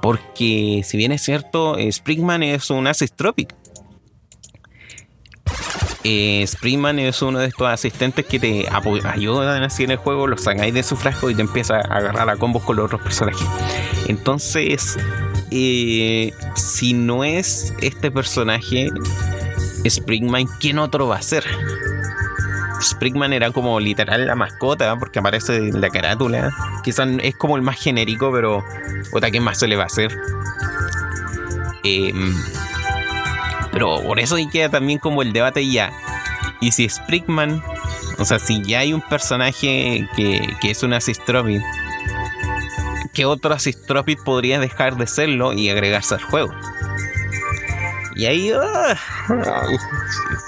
Porque 0.00 0.80
si 0.82 0.96
bien 0.96 1.12
es 1.12 1.22
cierto, 1.22 1.76
Springman 1.78 2.42
es 2.42 2.70
un 2.70 2.86
assist 2.86 3.16
tropic. 3.16 3.54
Eh, 6.02 6.44
Springman 6.46 6.98
es 6.98 7.20
uno 7.20 7.38
de 7.38 7.46
estos 7.46 7.68
asistentes 7.68 8.24
que 8.24 8.38
te 8.38 8.66
ayudan 8.70 9.62
así 9.62 9.84
en 9.84 9.90
el 9.90 9.98
juego, 9.98 10.26
los 10.26 10.42
sacáis 10.42 10.72
de 10.72 10.82
su 10.82 10.96
frasco 10.96 11.28
y 11.28 11.34
te 11.34 11.42
empieza 11.42 11.76
a 11.76 11.80
agarrar 11.80 12.30
a 12.30 12.36
combos 12.36 12.62
con 12.62 12.76
los 12.76 12.86
otros 12.86 13.02
personajes. 13.02 13.46
Entonces, 14.06 14.96
eh, 15.50 16.32
si 16.54 16.94
no 16.94 17.22
es 17.24 17.74
este 17.82 18.10
personaje, 18.10 18.88
Springman, 19.84 20.46
¿quién 20.58 20.78
otro 20.78 21.08
va 21.08 21.16
a 21.16 21.22
ser? 21.22 21.44
Springman 22.80 23.32
era 23.32 23.50
como 23.50 23.78
literal 23.78 24.26
la 24.26 24.34
mascota, 24.34 24.96
porque 24.96 25.18
aparece 25.18 25.56
en 25.56 25.80
la 25.80 25.90
carátula. 25.90 26.50
Quizás 26.82 27.08
es 27.22 27.36
como 27.36 27.56
el 27.56 27.62
más 27.62 27.78
genérico, 27.78 28.32
pero. 28.32 28.64
Otra, 29.12 29.30
¿qué 29.30 29.40
más 29.40 29.58
se 29.58 29.68
le 29.68 29.76
va 29.76 29.84
a 29.84 29.86
hacer? 29.86 30.16
Em, 31.84 32.34
pero 33.72 34.02
por 34.02 34.20
eso 34.20 34.36
queda 34.52 34.68
también 34.68 34.98
como 34.98 35.22
el 35.22 35.32
debate 35.32 35.68
ya. 35.68 35.92
Y 36.60 36.72
si 36.72 36.88
Springman, 36.88 37.62
o 38.18 38.24
sea, 38.24 38.38
si 38.38 38.62
ya 38.62 38.80
hay 38.80 38.92
un 38.92 39.00
personaje 39.00 40.08
que, 40.16 40.56
que 40.60 40.70
es 40.70 40.82
un 40.82 40.92
Asistropid, 40.92 41.62
¿qué 43.12 43.24
otro 43.24 43.54
Asistropid 43.54 44.18
podría 44.24 44.58
dejar 44.58 44.96
de 44.96 45.06
serlo 45.06 45.52
y 45.52 45.70
agregarse 45.70 46.14
al 46.14 46.22
juego? 46.22 46.52
Y 48.20 48.26
ahí, 48.26 48.52
ah, 48.52 48.94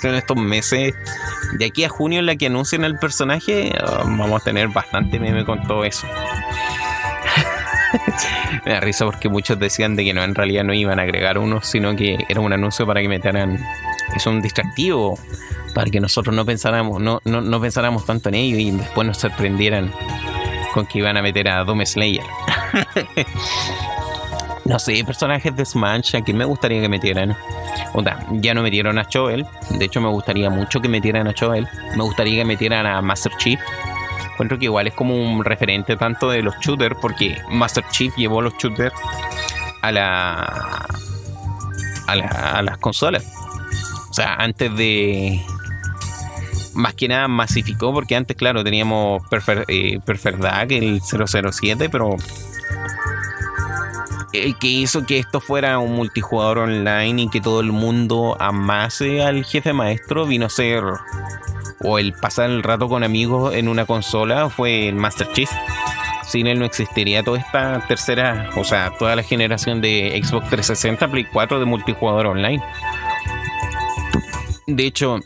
en 0.02 0.14
estos 0.14 0.36
meses, 0.36 0.94
de 1.54 1.64
aquí 1.64 1.84
a 1.84 1.88
junio, 1.88 2.18
en 2.18 2.26
la 2.26 2.36
que 2.36 2.46
anuncien 2.46 2.84
el 2.84 2.98
personaje, 2.98 3.72
ah, 3.80 4.02
vamos 4.04 4.42
a 4.42 4.44
tener 4.44 4.68
bastante 4.68 5.18
meme 5.18 5.44
con 5.46 5.66
todo 5.66 5.82
eso. 5.84 6.06
Me 8.64 8.72
da 8.72 8.80
risa 8.80 9.04
porque 9.04 9.28
muchos 9.28 9.58
decían 9.58 9.96
de 9.96 10.04
que 10.04 10.14
no, 10.14 10.22
en 10.22 10.34
realidad 10.34 10.64
no 10.64 10.74
iban 10.74 10.98
a 10.98 11.02
agregar 11.02 11.38
uno, 11.38 11.60
sino 11.62 11.94
que 11.96 12.18
era 12.28 12.40
un 12.40 12.52
anuncio 12.52 12.86
para 12.86 13.00
que 13.00 13.08
metieran. 13.08 13.64
Es 14.14 14.26
un 14.26 14.42
distractivo 14.42 15.18
para 15.74 15.90
que 15.90 16.00
nosotros 16.00 16.34
no 16.34 16.44
pensáramos, 16.44 17.00
no, 17.00 17.20
no, 17.24 17.40
no 17.40 17.60
pensáramos 17.60 18.04
tanto 18.04 18.28
en 18.28 18.36
ello 18.36 18.58
y 18.58 18.70
después 18.70 19.06
nos 19.06 19.18
sorprendieran 19.18 19.92
con 20.72 20.86
que 20.86 20.98
iban 20.98 21.16
a 21.16 21.22
meter 21.22 21.48
a 21.48 21.64
Doom 21.64 21.84
Slayer. 21.84 22.24
no 24.64 24.78
sé, 24.78 25.02
personajes 25.04 25.54
de 25.54 25.64
Smash, 25.64 26.16
a 26.16 26.32
me 26.32 26.44
gustaría 26.44 26.80
que 26.80 26.88
metieran. 26.88 27.36
O 27.94 28.02
sea, 28.02 28.26
ya 28.32 28.54
no 28.54 28.62
metieron 28.62 28.98
a 28.98 29.04
Choel. 29.04 29.46
De 29.70 29.84
hecho, 29.84 30.00
me 30.00 30.08
gustaría 30.08 30.50
mucho 30.50 30.80
que 30.80 30.88
metieran 30.88 31.28
a 31.28 31.34
Choel. 31.34 31.68
Me 31.96 32.02
gustaría 32.02 32.36
que 32.36 32.44
metieran 32.44 32.86
a 32.86 33.00
Master 33.02 33.32
Chief. 33.36 33.60
Encuentro 34.32 34.58
que 34.58 34.66
igual 34.66 34.86
es 34.86 34.94
como 34.94 35.14
un 35.14 35.44
referente 35.44 35.96
tanto 35.96 36.30
de 36.30 36.42
los 36.42 36.54
shooters, 36.60 36.96
porque 37.00 37.36
Master 37.50 37.84
Chief 37.90 38.14
llevó 38.16 38.40
los 38.42 38.54
shooters 38.54 38.94
a 39.82 39.92
la. 39.92 40.86
a, 42.06 42.58
a 42.58 42.62
las 42.62 42.78
consolas. 42.78 43.24
O 44.10 44.14
sea, 44.14 44.34
antes 44.34 44.74
de. 44.76 45.40
Más 46.74 46.94
que 46.94 47.08
nada 47.08 47.28
masificó, 47.28 47.92
porque 47.92 48.16
antes, 48.16 48.36
claro, 48.36 48.64
teníamos 48.64 49.26
Perfect, 49.28 49.64
eh, 49.68 50.00
Perfect 50.04 50.38
Dark, 50.38 50.72
el 50.72 51.00
007, 51.02 51.90
pero 51.90 52.16
el 54.32 54.58
que 54.58 54.66
hizo 54.66 55.04
que 55.04 55.18
esto 55.18 55.40
fuera 55.40 55.78
un 55.78 55.94
multijugador 55.94 56.58
online 56.58 57.22
y 57.22 57.28
que 57.28 57.40
todo 57.40 57.60
el 57.60 57.72
mundo 57.72 58.36
amase 58.40 59.22
al 59.22 59.44
jefe 59.44 59.72
maestro 59.72 60.26
vino 60.26 60.46
a 60.46 60.50
ser 60.50 60.82
o 61.82 61.98
el 61.98 62.12
pasar 62.12 62.50
el 62.50 62.62
rato 62.62 62.88
con 62.88 63.04
amigos 63.04 63.54
en 63.54 63.68
una 63.68 63.86
consola 63.86 64.48
fue 64.48 64.88
el 64.88 64.94
Master 64.94 65.28
Chief. 65.32 65.50
Sin 66.26 66.46
él 66.46 66.58
no 66.58 66.64
existiría 66.64 67.22
toda 67.22 67.38
esta 67.38 67.86
tercera, 67.86 68.50
o 68.56 68.64
sea, 68.64 68.92
toda 68.98 69.16
la 69.16 69.22
generación 69.22 69.80
de 69.80 70.20
Xbox 70.24 70.48
360, 70.48 71.08
Play 71.08 71.26
4 71.32 71.58
de 71.58 71.64
multijugador 71.64 72.26
online. 72.26 72.62
De 74.66 74.86
hecho, 74.86 75.20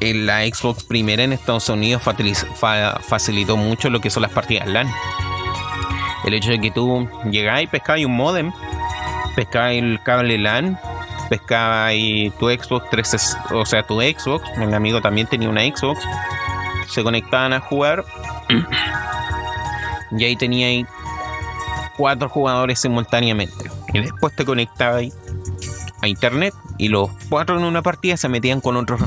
la 0.00 0.46
Xbox 0.46 0.84
primera 0.84 1.22
en 1.22 1.32
Estados 1.32 1.68
Unidos 1.68 2.02
facilitó 2.02 3.56
mucho 3.56 3.90
lo 3.90 4.00
que 4.00 4.10
son 4.10 4.22
las 4.22 4.32
partidas 4.32 4.66
LAN 4.66 4.88
el 6.28 6.34
hecho 6.34 6.50
de 6.50 6.60
que 6.60 6.70
tú 6.70 7.08
llegáis, 7.30 7.68
pescáis 7.68 8.04
un 8.04 8.16
modem, 8.16 8.52
pescáis 9.34 9.82
el 9.82 10.00
cable 10.02 10.38
LAN, 10.38 10.78
pescáis 11.28 12.32
tu 12.38 12.48
Xbox 12.48 12.90
3, 12.90 13.36
o 13.52 13.66
sea, 13.66 13.82
tu 13.82 14.00
Xbox, 14.00 14.44
mi 14.56 14.72
amigo 14.72 15.00
también 15.00 15.26
tenía 15.26 15.48
una 15.48 15.62
Xbox, 15.62 16.00
se 16.88 17.02
conectaban 17.02 17.52
a 17.52 17.60
jugar 17.60 18.04
y 20.10 20.24
ahí 20.24 20.36
teníais 20.36 20.86
cuatro 21.96 22.28
jugadores 22.28 22.78
simultáneamente. 22.78 23.70
Y 23.92 24.00
después 24.00 24.34
te 24.34 24.44
conectabas 24.44 25.06
a 26.00 26.08
internet 26.08 26.54
y 26.78 26.88
los 26.88 27.10
cuatro 27.28 27.58
en 27.58 27.64
una 27.64 27.82
partida 27.82 28.16
se 28.16 28.28
metían 28.28 28.60
con 28.60 28.76
otros 28.76 29.00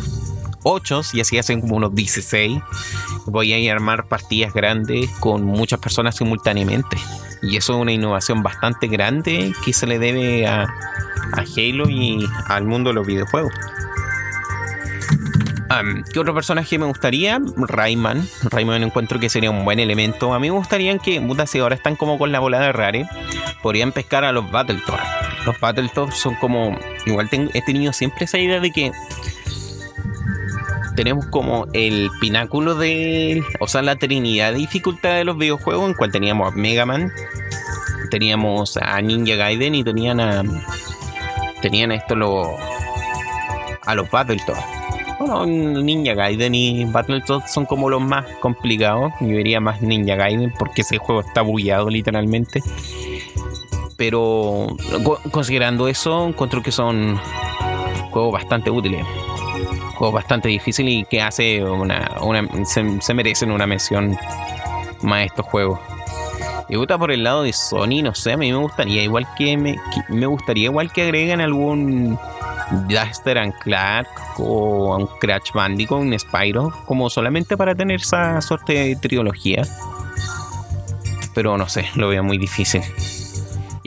8 0.63 1.01
y 1.13 1.21
así 1.21 1.37
hacen 1.37 1.61
como 1.61 1.77
unos 1.77 1.95
16. 1.95 2.61
Voy 3.25 3.67
a 3.67 3.73
armar 3.73 4.07
partidas 4.07 4.53
grandes 4.53 5.09
con 5.19 5.43
muchas 5.43 5.79
personas 5.79 6.15
simultáneamente. 6.15 6.97
Y 7.41 7.57
eso 7.57 7.73
es 7.73 7.79
una 7.79 7.91
innovación 7.91 8.43
bastante 8.43 8.87
grande 8.87 9.53
que 9.65 9.73
se 9.73 9.87
le 9.87 9.99
debe 9.99 10.47
a, 10.47 10.67
Halo 11.33 11.89
y 11.89 12.27
al 12.47 12.65
mundo 12.65 12.89
de 12.89 12.95
los 12.95 13.07
videojuegos. 13.07 13.53
¿Qué 16.11 16.19
otro 16.19 16.33
personaje 16.33 16.77
me 16.77 16.85
gustaría? 16.85 17.39
Rayman. 17.55 18.27
Rayman 18.43 18.83
encuentro 18.83 19.19
que 19.19 19.29
sería 19.29 19.49
un 19.49 19.63
buen 19.63 19.79
elemento. 19.79 20.33
A 20.33 20.39
mí 20.39 20.49
me 20.51 20.57
gustaría 20.57 20.97
que, 20.97 21.21
puta, 21.21 21.47
si 21.47 21.59
ahora 21.59 21.75
están 21.75 21.95
como 21.95 22.17
con 22.17 22.31
la 22.31 22.39
bola 22.39 22.59
de 22.59 22.71
Rare, 22.73 23.07
podrían 23.63 23.91
pescar 23.91 24.25
a 24.25 24.31
los 24.31 24.51
Battletoads. 24.51 25.01
Los 25.45 25.59
Battletoads 25.59 26.15
son 26.15 26.35
como. 26.35 26.77
Igual 27.05 27.29
he 27.31 27.61
tenido 27.61 27.93
siempre 27.93 28.25
esa 28.25 28.37
idea 28.37 28.59
de 28.59 28.71
que 28.71 28.91
tenemos 30.95 31.25
como 31.27 31.67
el 31.73 32.09
pináculo 32.19 32.75
de, 32.75 33.43
o 33.59 33.67
sea, 33.67 33.81
la 33.81 33.95
trinidad 33.95 34.51
de 34.51 34.59
dificultad 34.59 35.15
de 35.15 35.23
los 35.23 35.37
videojuegos, 35.37 35.89
en 35.89 35.95
cual 35.95 36.11
teníamos 36.11 36.51
a 36.51 36.55
Mega 36.55 36.85
Man, 36.85 37.11
teníamos 38.09 38.77
a 38.77 39.01
Ninja 39.01 39.35
Gaiden 39.35 39.75
y 39.75 39.83
tenían 39.83 40.19
a, 40.19 40.43
tenían 41.61 41.91
esto 41.91 42.15
lo, 42.15 42.55
a 43.85 43.95
los 43.95 44.09
Battletoads. 44.09 44.59
Bueno, 45.19 45.45
Ninja 45.45 46.13
Gaiden 46.13 46.55
y 46.55 46.85
Battletoads 46.85 47.51
son 47.51 47.65
como 47.65 47.89
los 47.89 48.01
más 48.01 48.25
complicados. 48.39 49.13
Yo 49.21 49.27
diría 49.27 49.59
más 49.59 49.81
Ninja 49.81 50.15
Gaiden 50.15 50.51
porque 50.57 50.81
ese 50.81 50.97
juego 50.97 51.21
está 51.21 51.41
bullado 51.41 51.89
literalmente. 51.89 52.61
Pero 53.97 54.75
considerando 55.31 55.87
eso, 55.87 56.27
encuentro 56.27 56.63
que 56.63 56.71
son 56.71 57.19
juegos 58.09 58.33
bastante 58.33 58.71
útiles 58.71 59.05
bastante 60.09 60.47
difícil 60.47 60.87
y 60.89 61.05
que 61.05 61.21
hace 61.21 61.63
una, 61.63 62.17
se, 62.65 63.13
merecen 63.13 63.51
una 63.51 63.67
mención 63.67 64.17
más 65.01 65.25
estos 65.25 65.45
juegos. 65.45 65.79
Y 66.69 66.77
gusta 66.77 66.97
por 66.97 67.11
el 67.11 67.23
lado 67.23 67.43
de 67.43 67.51
Sony, 67.51 68.01
no 68.01 68.15
sé, 68.15 68.31
a 68.31 68.37
mí 68.37 68.51
me 68.51 68.57
gustaría 68.57 69.03
igual 69.03 69.27
que 69.37 69.57
me, 69.57 69.75
me 70.07 70.25
gustaría 70.25 70.65
igual 70.65 70.91
que 70.91 71.03
agreguen 71.03 71.41
algún 71.41 72.17
Duster 72.87 73.53
Clark 73.59 74.07
o 74.37 74.95
un 74.95 75.07
Crash 75.19 75.51
Bandicoot, 75.53 76.01
un 76.01 76.17
Spyro, 76.17 76.71
como 76.85 77.09
solamente 77.09 77.57
para 77.57 77.75
tener 77.75 77.99
esa 77.99 78.41
suerte 78.41 78.73
de 78.73 78.95
trilogía. 78.95 79.63
Pero 81.33 81.57
no 81.57 81.67
sé, 81.67 81.85
lo 81.95 82.07
veo 82.07 82.23
muy 82.23 82.37
difícil. 82.37 82.81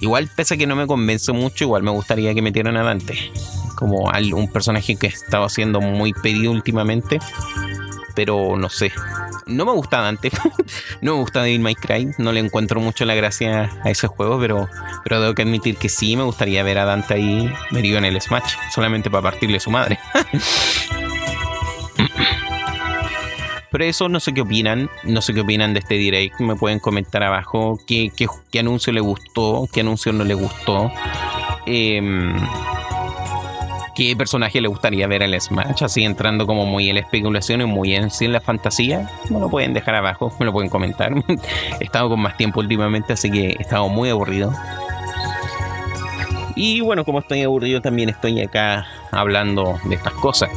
Igual, 0.05 0.29
pese 0.29 0.53
a 0.53 0.57
que 0.59 0.67
no 0.67 0.77
me 0.77 0.87
convence 0.87 1.33
mucho, 1.33 1.65
igual 1.65 1.83
me 1.83 1.91
gustaría 1.91 2.35
que 2.35 2.43
metieran 2.43 2.77
a 2.77 2.83
Dante 2.83 3.33
como 3.75 4.11
un 4.35 4.53
personaje 4.53 4.97
que 4.97 5.07
he 5.07 5.09
estado 5.09 5.49
siendo 5.49 5.81
muy 5.81 6.13
pedido 6.13 6.53
últimamente. 6.53 7.21
Pero 8.15 8.59
no 8.59 8.69
sé. 8.69 8.93
No 9.47 9.65
me 9.65 9.73
gusta 9.73 10.03
Dante. 10.03 10.31
no 11.01 11.15
me 11.15 11.21
gusta 11.21 11.43
Devil 11.43 11.61
May 11.61 11.75
Cry. 11.75 12.11
No 12.19 12.33
le 12.33 12.41
encuentro 12.41 12.81
mucho 12.81 13.07
la 13.07 13.15
gracia 13.15 13.71
a 13.83 13.91
ese 13.91 14.07
juego. 14.07 14.39
Pero, 14.39 14.69
pero 15.05 15.21
tengo 15.21 15.35
que 15.35 15.41
admitir 15.41 15.79
que 15.79 15.89
sí 15.89 16.19
me 16.19 16.25
gustaría 16.25 16.63
ver 16.63 16.81
a 16.81 16.85
Dante 16.85 17.15
ahí 17.15 17.51
metido 17.71 17.97
en 17.97 18.05
el 18.05 18.21
Smash. 18.21 18.57
Solamente 18.75 19.11
para 19.11 19.23
partirle 19.23 19.59
su 19.59 19.71
madre. 19.71 19.99
Pero 23.75 23.87
eso 23.87 24.09
no 24.09 24.21
sé 24.21 24.33
qué 24.33 24.41
opinan, 24.41 24.89
no 25.03 25.21
sé 25.21 25.35
qué 25.35 25.41
opinan 25.41 25.75
de 25.75 25.81
este 25.81 25.95
direct, 25.95 26.39
me 26.39 26.55
pueden 26.55 26.79
comentar 26.79 27.25
abajo 27.25 27.77
qué, 27.89 28.13
qué, 28.17 28.61
anuncio 28.61 28.93
le 28.93 29.01
gustó, 29.01 29.69
qué 29.73 29.81
anuncio 29.81 30.13
no 30.13 30.23
le 30.23 30.35
gustó. 30.35 30.93
Eh, 31.67 32.01
qué 33.97 34.15
personaje 34.15 34.61
le 34.61 34.69
gustaría 34.69 35.09
ver 35.09 35.23
en 35.23 35.35
el 35.35 35.41
Smash, 35.41 35.83
así 35.83 36.05
entrando 36.05 36.47
como 36.47 36.67
muy 36.67 36.89
en 36.89 36.95
la 36.95 37.01
especulación 37.01 37.63
y 37.63 37.65
muy 37.65 37.97
en 37.97 38.13
sí 38.13 38.27
en 38.27 38.33
la 38.33 38.41
fantasía, 38.41 39.11
me 39.29 39.41
lo 39.41 39.51
pueden 39.51 39.75
dejar 39.75 39.97
abajo, 39.97 40.33
me 40.39 40.47
lo 40.47 40.53
pueden 40.53 40.71
comentar. 40.71 41.13
he 41.81 41.85
estado 41.85 42.09
con 42.11 42.21
más 42.21 42.37
tiempo 42.37 42.61
últimamente, 42.61 43.15
así 43.15 43.29
que 43.29 43.57
he 43.59 43.63
estado 43.63 43.89
muy 43.89 44.09
aburrido. 44.09 44.53
Y 46.55 46.81
bueno, 46.81 47.05
como 47.05 47.19
estoy 47.19 47.43
aburrido, 47.43 47.81
también 47.81 48.09
estoy 48.09 48.41
acá 48.41 48.87
hablando 49.11 49.81
de 49.87 49.97
estas 49.97 50.13
cosas. 50.13 50.49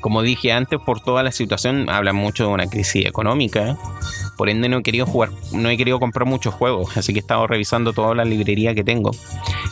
Como 0.00 0.22
dije 0.22 0.52
antes, 0.52 0.78
por 0.80 1.00
toda 1.00 1.22
la 1.22 1.32
situación, 1.32 1.90
habla 1.90 2.12
mucho 2.12 2.44
de 2.44 2.50
una 2.50 2.66
crisis 2.66 3.06
económica. 3.06 3.76
Por 4.36 4.48
ende, 4.48 4.68
no 4.68 4.78
he 4.78 4.82
querido 4.82 5.06
jugar, 5.06 5.30
no 5.52 5.68
he 5.68 5.76
querido 5.76 5.98
comprar 5.98 6.26
muchos 6.26 6.54
juegos, 6.54 6.96
así 6.96 7.12
que 7.12 7.18
he 7.18 7.20
estado 7.20 7.46
revisando 7.46 7.92
toda 7.92 8.14
la 8.14 8.24
librería 8.24 8.74
que 8.74 8.84
tengo. 8.84 9.10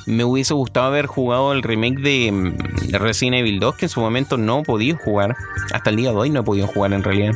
Me 0.07 0.25
hubiese 0.25 0.55
gustado 0.55 0.87
haber 0.87 1.07
jugado 1.07 1.53
el 1.53 1.63
remake 1.63 2.01
de, 2.01 2.55
Resident 2.99 3.37
Evil 3.37 3.61
2, 3.61 3.77
que 3.77 3.85
en 3.87 3.89
su 3.89 4.01
momento 4.01 4.37
no 4.37 4.61
he 4.61 4.63
podido 4.65 4.97
jugar. 4.99 5.37
Hasta 5.73 5.91
el 5.91 5.97
día 5.97 6.11
de 6.11 6.17
hoy 6.17 6.31
no 6.31 6.41
he 6.41 6.45
podido 6.45 6.67
jugar 6.67 6.93
en 6.93 7.03
realidad. 7.03 7.35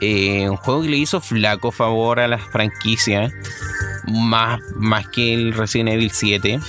Eh, 0.00 0.48
un 0.48 0.56
juego 0.56 0.82
que 0.82 0.90
le 0.90 0.96
hizo 0.96 1.20
flaco 1.20 1.72
favor 1.72 2.20
a 2.20 2.28
la 2.28 2.38
franquicia, 2.38 3.32
más, 4.06 4.60
más 4.76 5.08
que 5.08 5.34
el 5.34 5.54
Resident 5.54 5.90
Evil 5.90 6.10
7 6.10 6.60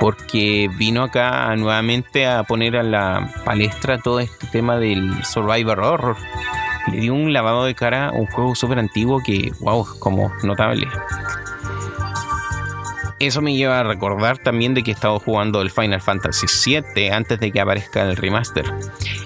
porque 0.00 0.70
vino 0.76 1.02
acá 1.02 1.54
nuevamente 1.56 2.26
a 2.26 2.42
poner 2.42 2.76
a 2.78 2.82
la 2.82 3.30
palestra 3.44 3.98
todo 3.98 4.18
este 4.18 4.46
tema 4.46 4.78
del 4.78 5.22
Survivor 5.24 5.78
Horror. 5.78 6.16
Le 6.90 7.00
dio 7.00 7.14
un 7.14 7.34
lavado 7.34 7.66
de 7.66 7.74
cara 7.74 8.08
a 8.08 8.12
un 8.12 8.26
juego 8.26 8.54
súper 8.54 8.78
antiguo 8.78 9.20
que, 9.22 9.52
wow, 9.60 9.86
como 9.98 10.32
notable. 10.42 10.88
Eso 13.18 13.42
me 13.42 13.54
lleva 13.54 13.80
a 13.80 13.82
recordar 13.82 14.38
también 14.38 14.72
de 14.72 14.82
que 14.82 14.92
he 14.92 14.94
estado 14.94 15.20
jugando 15.20 15.60
el 15.60 15.70
Final 15.70 16.00
Fantasy 16.00 16.46
VII 16.64 17.10
antes 17.10 17.38
de 17.38 17.52
que 17.52 17.60
aparezca 17.60 18.00
el 18.00 18.16
remaster. 18.16 18.64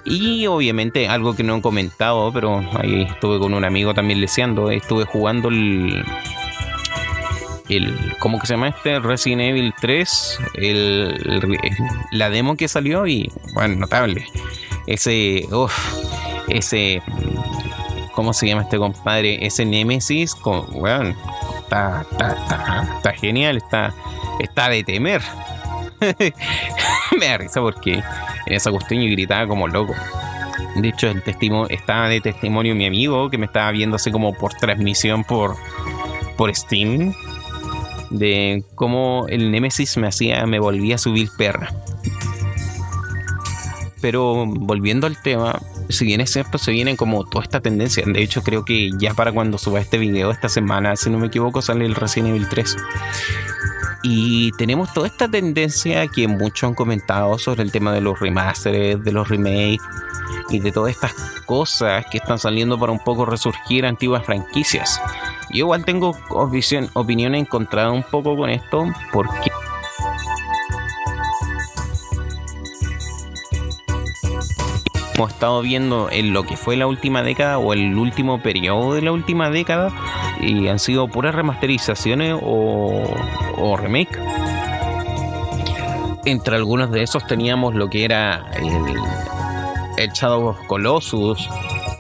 Y 0.05 0.49
obviamente 0.49 1.07
algo 1.07 1.37
que 1.37 1.45
no 1.45 1.57
he 1.57 1.63
comentado, 1.63 2.33
pero 2.33 2.59
ahí 2.77 3.03
estuve 3.03 3.39
con 3.39 3.55
un 3.55 3.65
amigo 3.65 3.95
también 3.95 4.21
leseando, 4.21 4.73
estuve 4.73 5.05
jugando 5.05 5.49
el, 5.49 6.05
el 7.69 8.17
¿cómo 8.19 8.39
que 8.39 8.47
se 8.47 8.55
llama 8.55 8.69
este? 8.69 8.99
Resident 9.01 9.43
Evil 9.43 9.75
3, 9.81 10.39
el, 10.55 11.59
la 12.11 12.31
demo 12.31 12.57
que 12.57 12.69
salió 12.69 13.07
y 13.07 13.31
bueno, 13.55 13.77
notable. 13.77 14.27
Ese, 14.87 15.47
uff, 15.51 15.95
ese, 16.49 17.03
¿cómo 18.15 18.33
se 18.33 18.47
llama 18.47 18.63
este 18.63 18.79
compadre? 18.79 19.45
Ese 19.45 19.65
Nemesis, 19.65 20.35
con, 20.35 20.67
bueno, 20.73 21.15
está, 21.61 22.07
está, 22.99 23.13
genial, 23.13 23.57
está, 23.57 23.95
está 24.41 24.69
de 24.69 24.85
temer. 24.85 25.23
Me 27.19 27.27
da 27.27 27.39
risa 27.39 27.61
porque 27.61 27.95
en 27.95 28.53
esa 28.53 28.71
cuestión 28.71 29.01
yo 29.03 29.11
gritaba 29.11 29.47
como 29.47 29.69
loco. 29.69 29.95
De 30.77 30.89
hecho, 30.89 31.09
el 31.09 31.23
testimonio, 31.23 31.69
estaba 31.71 32.09
de 32.09 32.21
testimonio 32.21 32.75
mi 32.75 32.87
amigo 32.87 33.31
que 33.31 33.39
me 33.39 33.47
estaba 33.47 33.71
viendo 33.71 33.97
así 33.97 34.11
como 34.11 34.35
por 34.35 34.53
transmisión 34.55 35.23
por, 35.23 35.57
por 36.37 36.55
Steam 36.55 37.15
de 38.11 38.65
cómo 38.75 39.27
el 39.29 39.51
Nemesis 39.51 39.97
me 39.97 40.07
hacía, 40.07 40.47
me 40.47 40.59
volvía 40.59 40.97
a 40.97 40.99
subir 40.99 41.31
perra. 41.37 41.73
Pero 44.01 44.45
volviendo 44.47 45.07
al 45.07 45.21
tema, 45.21 45.59
si 45.89 46.05
bien 46.05 46.21
es 46.21 46.31
cierto, 46.31 46.59
se 46.59 46.73
viene 46.73 46.97
como 46.97 47.25
toda 47.25 47.45
esta 47.45 47.61
tendencia. 47.61 48.05
De 48.07 48.23
hecho, 48.23 48.43
creo 48.43 48.65
que 48.65 48.91
ya 48.99 49.15
para 49.15 49.33
cuando 49.33 49.59
suba 49.59 49.81
este 49.81 49.99
video 49.99 50.31
esta 50.31 50.49
semana, 50.49 50.97
si 50.97 51.11
no 51.11 51.19
me 51.19 51.29
equivoco, 51.29 51.63
sale 51.63 51.87
el 51.87 51.95
Resident 51.95 52.31
Evil 52.31 52.49
3. 52.49 52.77
Y 54.03 54.53
tenemos 54.53 54.93
toda 54.93 55.07
esta 55.07 55.29
tendencia 55.29 56.07
que 56.09 56.29
muchos 56.29 56.69
han 56.69 56.75
comentado 56.75 57.39
sobre 57.39 57.63
el 57.63 57.73
tema 57.73 57.93
de 57.93 58.03
los 58.03 58.21
remasters, 58.21 59.03
de 59.03 59.13
los 59.13 59.29
remakes 59.29 59.81
y 60.51 60.59
de 60.59 60.73
todas 60.73 60.93
estas 60.93 61.15
cosas 61.47 62.05
que 62.11 62.19
están 62.19 62.39
saliendo 62.39 62.79
para 62.79 62.93
un 62.93 62.99
poco 62.99 63.25
resurgir 63.25 63.87
antiguas 63.87 64.25
franquicias. 64.27 65.01
Yo 65.55 65.61
igual 65.61 65.85
tengo 65.85 66.17
opinión, 66.31 66.91
opinión 66.95 67.37
encontrada 67.37 67.93
un 67.93 68.03
poco 68.03 68.37
con 68.37 68.51
esto 68.51 68.87
porque 69.13 69.53
hemos 75.15 75.31
estado 75.31 75.63
viendo 75.63 76.11
en 76.11 76.33
lo 76.33 76.43
que 76.43 76.57
fue 76.57 76.77
la 76.77 76.89
última 76.89 77.23
década 77.23 77.59
o 77.59 77.73
el 77.73 77.97
último 77.97 78.43
periodo 78.43 78.95
de 78.95 79.03
la 79.03 79.13
última 79.13 79.49
década 79.49 79.93
y 80.41 80.67
han 80.67 80.81
sido 80.81 81.07
puras 81.07 81.37
remasterizaciones 81.37 82.35
o, 82.43 83.05
o 83.57 83.77
remake. 83.77 84.19
Entre 86.25 86.57
algunos 86.57 86.91
de 86.91 87.05
esos 87.05 87.25
teníamos 87.29 87.77
lo 87.77 87.89
que 87.89 88.05
era 88.05 88.45
el, 88.57 88.97
el 89.99 90.11
Shadow 90.11 90.49
of 90.49 90.67
Colossus, 90.67 91.49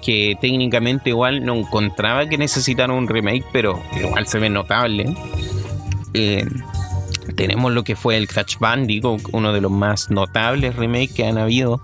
que 0.05 0.37
técnicamente 0.41 1.11
igual 1.11 1.45
no 1.45 1.55
encontraba 1.55 2.29
que 2.29 2.37
necesitara 2.37 2.93
un 2.93 3.09
remake, 3.09 3.45
pero 3.53 3.83
igual 3.99 4.27
se 4.27 4.39
ve 4.39 4.51
notable. 4.51 5.15
Eh, 6.13 6.45
tenemos 7.37 7.73
lo 7.73 7.85
que 7.85 7.97
fue 7.97 8.17
el 8.17 8.29
Crash 8.29 8.59
Bandicoot, 8.59 9.23
uno 9.33 9.53
de 9.53 9.63
los 9.63 9.71
más 9.71 10.11
notables 10.11 10.77
remakes 10.77 11.15
que 11.15 11.27
han 11.27 11.39
habido, 11.39 11.81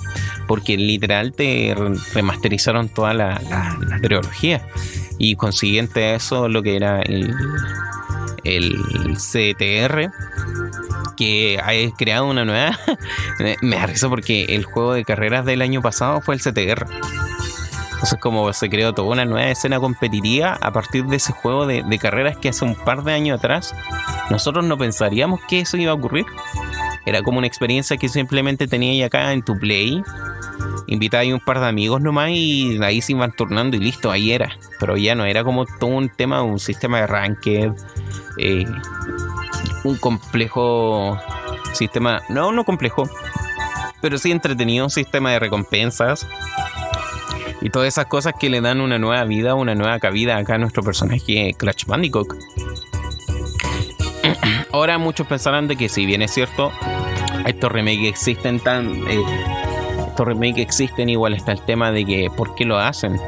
porque 0.46 0.76
literal 0.76 1.32
te 1.32 1.74
remasterizaron 2.12 2.88
toda 2.90 3.14
la, 3.14 3.40
la, 3.48 3.98
trilogía. 4.02 4.66
Y 5.18 5.36
consiguiente 5.36 6.04
a 6.04 6.14
eso, 6.16 6.48
lo 6.48 6.62
que 6.62 6.76
era 6.76 7.00
el, 7.00 7.34
el 8.44 8.76
CTR, 9.16 10.10
que 11.16 11.58
ha 11.58 11.96
creado 11.96 12.26
una 12.26 12.44
nueva. 12.44 12.78
me 13.62 13.76
arriesgo 13.76 14.10
porque 14.10 14.44
el 14.50 14.64
juego 14.64 14.92
de 14.92 15.04
carreras 15.04 15.46
del 15.46 15.62
año 15.62 15.80
pasado 15.80 16.20
fue 16.20 16.34
el 16.34 16.40
CTR. 16.40 16.86
Entonces 18.00 18.18
como 18.18 18.50
se 18.54 18.70
creó 18.70 18.94
toda 18.94 19.08
una 19.08 19.26
nueva 19.26 19.50
escena 19.50 19.78
competitiva 19.78 20.56
a 20.62 20.72
partir 20.72 21.04
de 21.04 21.16
ese 21.16 21.34
juego 21.34 21.66
de, 21.66 21.98
carreras 21.98 22.38
que 22.38 22.48
hace 22.48 22.64
un 22.64 22.74
par 22.74 23.04
de 23.04 23.12
años 23.12 23.38
atrás 23.38 23.74
nosotros 24.30 24.64
no 24.64 24.78
pensaríamos 24.78 25.38
que 25.46 25.60
eso 25.60 25.76
iba 25.76 25.90
a 25.90 25.96
ocurrir. 25.96 26.24
Era 27.04 27.22
como 27.22 27.36
una 27.36 27.46
experiencia 27.46 27.98
que 27.98 28.08
simplemente 28.08 28.66
tenías 28.66 29.06
acá 29.06 29.34
en 29.34 29.42
tu 29.42 29.58
play. 29.58 30.02
Invitabas 30.86 31.28
a 31.28 31.34
un 31.34 31.40
par 31.40 31.60
de 31.60 31.66
amigos 31.66 32.00
nomás 32.00 32.30
y 32.30 32.82
ahí 32.82 33.02
se 33.02 33.12
iban 33.12 33.32
turnando 33.32 33.76
y 33.76 33.80
listo, 33.80 34.10
ahí 34.10 34.32
era. 34.32 34.48
Pero 34.78 34.96
ya 34.96 35.14
no 35.14 35.26
era 35.26 35.44
como 35.44 35.66
todo 35.66 35.90
un 35.90 36.08
tema, 36.08 36.42
un 36.42 36.58
sistema 36.58 37.00
de 37.00 37.06
ranked, 37.06 37.72
eh, 38.38 38.64
un 39.84 39.96
complejo 39.98 41.18
sistema, 41.74 42.22
no, 42.30 42.50
no 42.50 42.64
complejo, 42.64 43.06
pero 44.00 44.16
sí 44.16 44.32
entretenido, 44.32 44.86
un 44.86 44.90
sistema 44.90 45.32
de 45.32 45.38
recompensas 45.38 46.26
y 47.60 47.70
todas 47.70 47.88
esas 47.88 48.06
cosas 48.06 48.34
que 48.38 48.48
le 48.48 48.60
dan 48.60 48.80
una 48.80 48.98
nueva 48.98 49.24
vida, 49.24 49.54
una 49.54 49.74
nueva 49.74 49.98
cabida 49.98 50.36
acá 50.36 50.54
a 50.54 50.58
nuestro 50.58 50.82
personaje 50.82 51.54
Crash 51.56 51.84
Bandicoot. 51.86 52.28
Ahora 54.72 54.98
muchos 54.98 55.26
pensarán 55.26 55.68
de 55.68 55.76
que 55.76 55.88
si 55.88 56.06
bien 56.06 56.22
es 56.22 56.32
cierto, 56.32 56.72
estos 57.46 57.70
remakes 57.70 58.08
existen 58.08 58.60
tan... 58.60 59.06
Eh, 59.08 59.22
estos 60.08 60.26
remakes 60.26 60.58
existen, 60.58 61.08
igual 61.08 61.34
está 61.34 61.52
el 61.52 61.62
tema 61.62 61.92
de 61.92 62.04
que 62.04 62.30
¿por 62.36 62.54
qué 62.54 62.64
lo 62.64 62.78
hacen? 62.78 63.18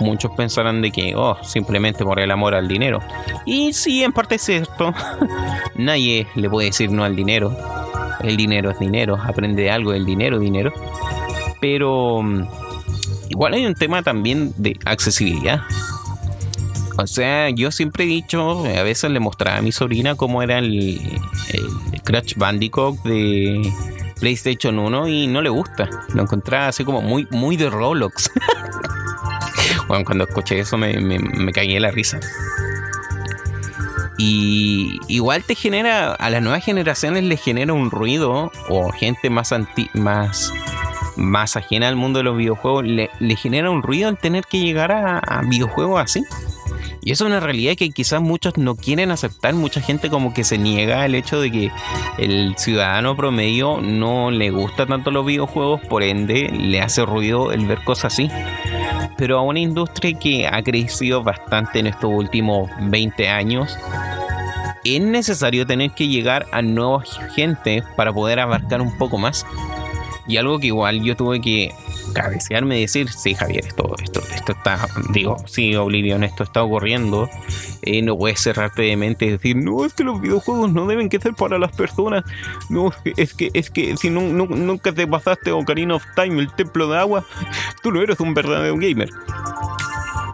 Muchos 0.00 0.32
pensarán 0.36 0.82
de 0.82 0.90
que, 0.90 1.14
oh, 1.16 1.36
simplemente 1.42 2.04
por 2.04 2.20
el 2.20 2.30
amor 2.30 2.54
al 2.54 2.68
dinero. 2.68 2.98
Y 3.46 3.72
sí, 3.72 4.02
en 4.02 4.12
parte 4.12 4.34
es 4.34 4.42
cierto. 4.42 4.92
Nadie 5.76 6.26
le 6.34 6.50
puede 6.50 6.66
decir 6.68 6.90
no 6.90 7.04
al 7.04 7.16
dinero. 7.16 7.56
El 8.20 8.36
dinero 8.36 8.70
es 8.70 8.78
dinero. 8.78 9.16
Aprende 9.16 9.70
algo 9.70 9.92
del 9.92 10.04
dinero, 10.04 10.38
dinero. 10.38 10.72
Pero 11.60 12.20
mm, 12.22 12.46
igual 13.32 13.54
hay 13.54 13.64
un 13.64 13.74
tema 13.74 14.02
también 14.02 14.52
de 14.58 14.78
accesibilidad. 14.84 15.62
O 16.98 17.06
sea, 17.06 17.48
yo 17.48 17.70
siempre 17.70 18.04
he 18.04 18.06
dicho, 18.06 18.64
a 18.66 18.82
veces 18.82 19.10
le 19.10 19.20
mostraba 19.20 19.56
a 19.56 19.62
mi 19.62 19.72
sobrina 19.72 20.14
cómo 20.14 20.42
era 20.42 20.58
el, 20.58 21.00
Crash 22.04 22.34
Bandicoot 22.36 23.02
de 23.04 23.72
PlayStation 24.20 24.78
1 24.78 25.08
y 25.08 25.26
no 25.28 25.40
le 25.40 25.48
gusta. 25.48 25.88
Lo 26.14 26.22
encontraba 26.22 26.68
así 26.68 26.84
como 26.84 27.00
muy, 27.00 27.26
muy 27.30 27.56
de 27.56 27.70
Roblox. 27.70 28.30
bueno, 29.88 30.04
cuando 30.04 30.24
escuché 30.24 30.58
eso 30.58 30.76
me, 30.76 31.00
me, 31.00 31.80
la 31.80 31.90
risa. 31.90 32.20
Y 34.18 35.00
igual 35.08 35.42
te 35.44 35.54
genera, 35.54 36.12
a 36.12 36.28
las 36.28 36.42
nuevas 36.42 36.62
generaciones 36.62 37.24
les 37.24 37.42
genera 37.42 37.72
un 37.72 37.90
ruido, 37.90 38.52
o 38.68 38.92
gente 38.92 39.30
más, 39.30 39.52
anti, 39.52 39.88
más 39.94 40.52
más 41.16 41.56
ajena 41.56 41.88
al 41.88 41.96
mundo 41.96 42.18
de 42.18 42.24
los 42.24 42.36
videojuegos 42.36 42.84
le, 42.84 43.10
genera 43.36 43.70
un 43.70 43.82
ruido 43.82 44.08
al 44.08 44.18
tener 44.18 44.44
que 44.44 44.60
llegar 44.60 44.92
a, 44.92 45.42
videojuegos 45.46 46.00
así. 46.00 46.24
Y 47.04 47.10
eso 47.10 47.24
es 47.24 47.30
una 47.30 47.40
realidad 47.40 47.74
que 47.74 47.90
quizás 47.90 48.22
muchos 48.22 48.56
no 48.56 48.76
quieren 48.76 49.10
aceptar. 49.10 49.54
Mucha 49.54 49.80
gente 49.80 50.08
como 50.08 50.32
que 50.32 50.44
se 50.44 50.56
niega 50.56 51.02
al 51.02 51.16
hecho 51.16 51.40
de 51.40 51.50
que 51.50 51.72
el 52.18 52.54
ciudadano 52.56 53.16
promedio 53.16 53.80
no 53.80 54.30
le 54.30 54.50
gusta 54.50 54.86
tanto 54.86 55.10
los 55.10 55.26
videojuegos, 55.26 55.80
por 55.88 56.04
ende 56.04 56.48
le 56.48 56.80
hace 56.80 57.04
ruido 57.04 57.52
el 57.52 57.66
ver 57.66 57.82
cosas 57.82 58.12
así. 58.12 58.30
Pero 59.18 59.38
a 59.38 59.42
una 59.42 59.58
industria 59.58 60.16
que 60.18 60.46
ha 60.46 60.62
crecido 60.62 61.22
bastante 61.22 61.80
en 61.80 61.88
estos 61.88 62.10
últimos 62.12 62.70
20 62.80 63.28
años, 63.28 63.76
es 64.84 65.00
necesario 65.00 65.66
tener 65.66 65.92
que 65.92 66.08
llegar 66.08 66.46
a 66.52 66.62
nuevas 66.62 67.18
gente 67.34 67.82
para 67.96 68.12
poder 68.12 68.40
abarcar 68.40 68.80
un 68.80 68.96
poco 68.98 69.18
más. 69.18 69.46
Y 70.26 70.36
algo 70.36 70.58
que 70.58 70.68
igual 70.68 71.02
yo 71.02 71.16
tuve 71.16 71.40
que 71.40 71.72
cabecearme 72.12 72.78
y 72.78 72.82
decir, 72.82 73.08
sí, 73.10 73.34
Javier, 73.34 73.66
esto, 73.66 73.94
esto, 74.02 74.20
esto 74.34 74.52
está, 74.52 74.86
digo, 75.10 75.36
sí, 75.46 75.74
Oblivion, 75.74 76.24
esto 76.24 76.44
está 76.44 76.62
ocurriendo. 76.62 77.28
Eh, 77.82 78.02
no 78.02 78.16
puedes 78.16 78.40
cerrarte 78.40 78.82
de 78.82 78.96
mente 78.96 79.26
y 79.26 79.30
decir, 79.30 79.56
no, 79.56 79.84
es 79.84 79.94
que 79.94 80.04
los 80.04 80.20
videojuegos 80.20 80.72
no 80.72 80.86
deben 80.86 81.10
ser 81.10 81.34
para 81.34 81.58
las 81.58 81.72
personas. 81.72 82.24
No, 82.68 82.92
es 83.16 83.34
que, 83.34 83.50
es 83.54 83.70
que 83.70 83.96
si 83.96 84.10
no, 84.10 84.22
nunca 84.22 84.92
te 84.92 85.06
pasaste 85.06 85.52
Ocarina 85.52 85.96
of 85.96 86.04
Time, 86.14 86.40
el 86.40 86.52
templo 86.52 86.88
de 86.88 86.98
agua, 86.98 87.24
tú 87.82 87.92
no 87.92 88.00
eres 88.00 88.20
un 88.20 88.34
verdadero 88.34 88.76
gamer 88.76 89.10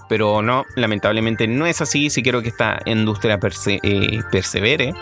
pero 0.09 0.43
no, 0.43 0.65
lamentablemente 0.75 1.47
no 1.47 1.67
es 1.67 1.81
así. 1.81 2.11
Si 2.11 2.23
quiero 2.23 2.43
que 2.43 2.49
esta 2.49 2.81
industria 2.87 3.39
eh, 3.83 4.21
persevere, 4.33 4.95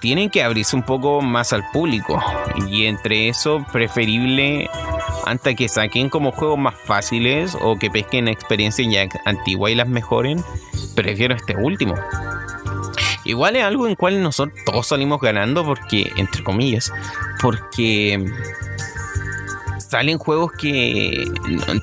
tienen 0.00 0.30
que 0.30 0.42
abrirse 0.42 0.74
un 0.76 0.82
poco 0.82 1.20
más 1.20 1.52
al 1.52 1.68
público. 1.70 2.22
Y 2.68 2.86
entre 2.86 3.28
eso, 3.28 3.64
preferible 3.72 4.68
antes 5.26 5.54
que 5.54 5.68
saquen 5.68 6.08
como 6.08 6.32
juegos 6.32 6.58
más 6.58 6.74
fáciles 6.84 7.56
o 7.60 7.76
que 7.76 7.90
pesquen 7.90 8.28
experiencias 8.28 8.88
ya 8.90 9.06
antiguas 9.24 9.72
y 9.72 9.74
las 9.74 9.88
mejoren, 9.88 10.42
prefiero 10.94 11.34
este 11.34 11.56
último. 11.56 11.94
Igual 13.24 13.56
es 13.56 13.64
algo 13.64 13.86
en 13.86 13.94
cual 13.94 14.22
nosotros 14.22 14.58
todos 14.64 14.86
salimos 14.86 15.20
ganando 15.20 15.64
porque, 15.64 16.10
entre 16.16 16.42
comillas, 16.42 16.90
porque 17.40 18.24
salen 19.78 20.18
juegos 20.18 20.52
que 20.52 21.26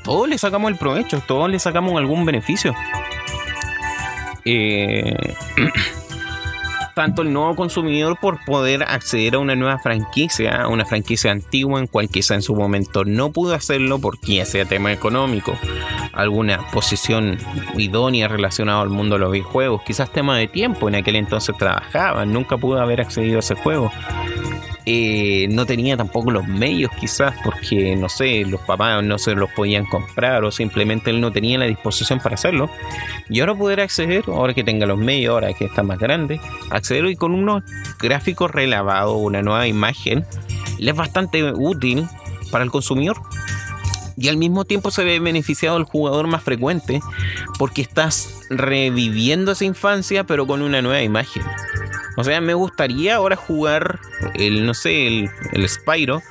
todos 0.04 0.28
le 0.28 0.38
sacamos 0.38 0.72
el 0.72 0.78
provecho, 0.78 1.22
todos 1.28 1.50
le 1.50 1.60
sacamos 1.60 1.96
algún 1.98 2.26
beneficio. 2.26 2.74
Eh, 4.46 5.36
tanto 6.98 7.22
el 7.22 7.32
nuevo 7.32 7.56
consumidor 7.56 8.18
por 8.20 8.44
poder 8.44 8.82
acceder 8.82 9.36
a 9.36 9.38
una 9.38 9.56
nueva 9.56 9.78
franquicia, 9.78 10.64
a 10.64 10.68
una 10.68 10.84
franquicia 10.84 11.32
antigua 11.32 11.80
en 11.80 11.86
cual 11.86 12.10
quizá 12.10 12.34
en 12.34 12.42
su 12.42 12.56
momento 12.56 13.06
no 13.06 13.32
pudo 13.32 13.54
hacerlo 13.54 14.00
porque 14.00 14.38
ya 14.38 14.46
sea 14.46 14.66
tema 14.66 14.92
económico, 14.92 15.54
alguna 16.12 16.58
posición 16.72 17.38
idónea 17.78 18.28
relacionada 18.28 18.82
al 18.82 18.90
mundo 18.90 19.14
de 19.14 19.20
los 19.20 19.32
videojuegos, 19.32 19.84
quizás 19.84 20.12
tema 20.12 20.36
de 20.40 20.48
tiempo, 20.48 20.88
en 20.88 20.96
aquel 20.96 21.18
entonces 21.18 21.56
trabajaba, 21.56 22.26
nunca 22.26 22.58
pudo 22.58 22.82
haber 22.82 23.00
accedido 23.00 23.36
a 23.36 23.42
ese 23.42 23.54
juego. 23.54 23.92
Eh, 24.90 25.50
no 25.50 25.66
tenía 25.66 25.98
tampoco 25.98 26.32
los 26.32 26.48
medios 26.48 26.90
quizás 26.98 27.36
porque 27.44 27.98
no 27.98 28.08
sé, 28.08 28.46
los 28.46 28.62
papás 28.62 29.04
no 29.04 29.18
se 29.18 29.36
los 29.36 29.52
podían 29.52 29.86
comprar 29.86 30.46
o 30.46 30.50
simplemente 30.50 31.10
él 31.10 31.20
no 31.20 31.30
tenía 31.30 31.58
la 31.58 31.66
disposición 31.66 32.22
para 32.22 32.36
hacerlo. 32.36 32.70
Y 33.28 33.42
ahora 33.42 33.54
poder 33.54 33.82
acceder, 33.82 34.24
ahora 34.28 34.54
que 34.54 34.64
tenga 34.64 34.86
los 34.86 34.98
medios, 34.98 35.34
ahora 35.34 35.52
que 35.52 35.66
está 35.66 35.84
más 35.84 36.00
grande, 36.00 36.40
acceder 36.70 37.06
y 37.08 37.18
con 37.18 37.34
unos 37.34 37.64
gráficos 38.00 38.50
relavados, 38.50 39.18
una 39.20 39.42
nueva 39.42 39.68
imagen, 39.68 40.26
es 40.80 40.96
bastante 40.96 41.52
útil 41.52 42.08
para 42.50 42.64
el 42.64 42.72
consumidor. 42.72 43.18
Y 44.16 44.30
al 44.30 44.38
mismo 44.38 44.64
tiempo 44.64 44.90
se 44.90 45.04
ve 45.04 45.20
beneficiado 45.20 45.76
el 45.76 45.84
jugador 45.84 46.28
más 46.28 46.44
frecuente 46.44 47.02
porque 47.60 47.82
estás 47.82 48.46
reviviendo 48.50 49.52
esa 49.52 49.66
infancia 49.66 50.24
pero 50.24 50.48
con 50.48 50.62
una 50.62 50.82
nueva 50.82 51.02
imagen. 51.02 51.44
O 52.18 52.24
sea, 52.24 52.42
me 52.42 52.56
gustaría 52.56 53.16
ahora 53.16 53.36
jugar 53.36 54.00
el, 54.34 54.66
no 54.66 54.74
sé, 54.74 55.08
el, 55.08 55.30
el 55.54 55.70
Spyro. 55.70 56.22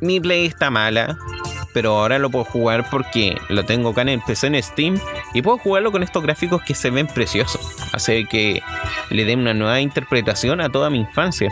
Mi 0.00 0.20
play 0.20 0.46
está 0.46 0.70
mala, 0.70 1.18
pero 1.72 1.96
ahora 1.96 2.18
lo 2.18 2.30
puedo 2.30 2.44
jugar 2.44 2.88
porque 2.90 3.36
lo 3.48 3.64
tengo 3.64 3.90
acá 3.90 4.02
en 4.02 4.10
el 4.10 4.20
PC 4.20 4.48
en 4.48 4.62
Steam 4.62 5.00
y 5.32 5.42
puedo 5.42 5.58
jugarlo 5.58 5.90
con 5.90 6.02
estos 6.02 6.22
gráficos 6.22 6.62
que 6.62 6.74
se 6.74 6.90
ven 6.90 7.06
preciosos. 7.06 7.60
Hace 7.92 8.26
que 8.26 8.62
le 9.10 9.24
den 9.24 9.40
una 9.40 9.54
nueva 9.54 9.80
interpretación 9.80 10.60
a 10.60 10.68
toda 10.68 10.90
mi 10.90 10.98
infancia. 10.98 11.50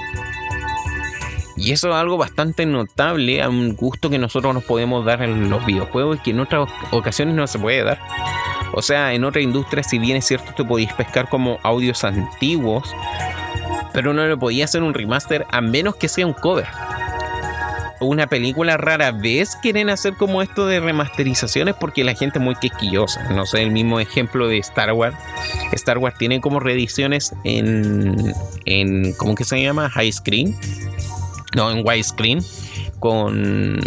Y 1.57 1.73
eso 1.73 1.89
es 1.89 1.95
algo 1.95 2.19
bastante 2.19 2.67
notable 2.67 3.43
a 3.43 3.49
un 3.49 3.75
gusto 3.77 4.11
que 4.11 4.19
nosotros 4.19 4.53
nos 4.53 4.64
podemos 4.64 5.05
dar 5.07 5.23
en 5.23 5.49
los 5.49 5.64
videojuegos 5.64 6.19
y 6.19 6.21
que 6.21 6.31
en 6.33 6.41
otras 6.41 6.69
ocasiones 6.91 7.35
no 7.35 7.47
se 7.47 7.59
puede 7.59 7.83
dar. 7.83 7.99
O 8.73 8.83
sea, 8.83 9.14
en 9.14 9.25
otra 9.25 9.41
industria, 9.41 9.83
si 9.83 9.99
bien 9.99 10.17
es 10.17 10.27
cierto, 10.27 10.53
te 10.55 10.64
podías 10.64 10.93
pescar 10.95 11.29
como 11.29 11.59
audios 11.62 12.05
antiguos, 12.05 12.95
pero 13.93 14.12
no 14.12 14.27
le 14.27 14.37
podía 14.37 14.64
hacer 14.64 14.83
un 14.83 14.95
remaster 14.95 15.47
a 15.51 15.61
menos 15.61 15.97
que 15.97 16.09
sea 16.09 16.27
un 16.27 16.35
cover. 16.35 16.67
Una 17.99 18.27
película 18.27 18.77
rara 18.77 19.11
vez 19.11 19.57
quieren 19.57 19.89
hacer 19.89 20.14
como 20.14 20.43
esto 20.43 20.67
de 20.67 20.81
remasterizaciones 20.81 21.75
porque 21.75 22.05
la 22.05 22.14
gente 22.14 22.39
es 22.39 22.45
muy 22.45 22.55
quisquillosa. 22.57 23.31
No 23.31 23.47
sé, 23.47 23.62
el 23.62 23.71
mismo 23.71 24.01
ejemplo 24.01 24.49
de 24.49 24.59
Star 24.59 24.93
Wars. 24.93 25.17
Star 25.73 25.97
Wars 25.97 26.17
tiene 26.19 26.43
como 26.43 26.61
reediciones 26.61 27.35
en, 27.45 28.35
en 28.67 29.14
¿cómo 29.14 29.35
que 29.35 29.45
se 29.45 29.62
llama? 29.62 29.89
High 29.89 30.12
screen. 30.12 30.55
No, 31.55 31.71
en 31.71 31.87
widescreen. 31.87 32.45
Con 33.01 33.81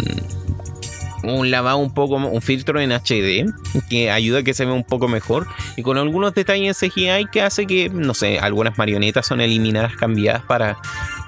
un 1.22 1.50
lavado 1.50 1.78
un 1.78 1.92
poco, 1.92 2.16
un 2.16 2.42
filtro 2.42 2.80
en 2.80 2.92
HD 2.92 3.46
que 3.88 4.10
ayuda 4.10 4.40
a 4.40 4.42
que 4.42 4.54
se 4.54 4.64
vea 4.64 4.74
un 4.74 4.84
poco 4.84 5.08
mejor 5.08 5.46
y 5.76 5.82
con 5.82 5.98
algunos 5.98 6.34
detalles 6.34 6.82
en 6.82 6.90
CGI 6.90 7.26
que 7.30 7.42
hace 7.42 7.66
que, 7.66 7.88
no 7.88 8.14
sé, 8.14 8.38
algunas 8.38 8.78
marionetas 8.78 9.26
son 9.26 9.40
eliminadas, 9.40 9.94
cambiadas 9.96 10.42
para 10.42 10.78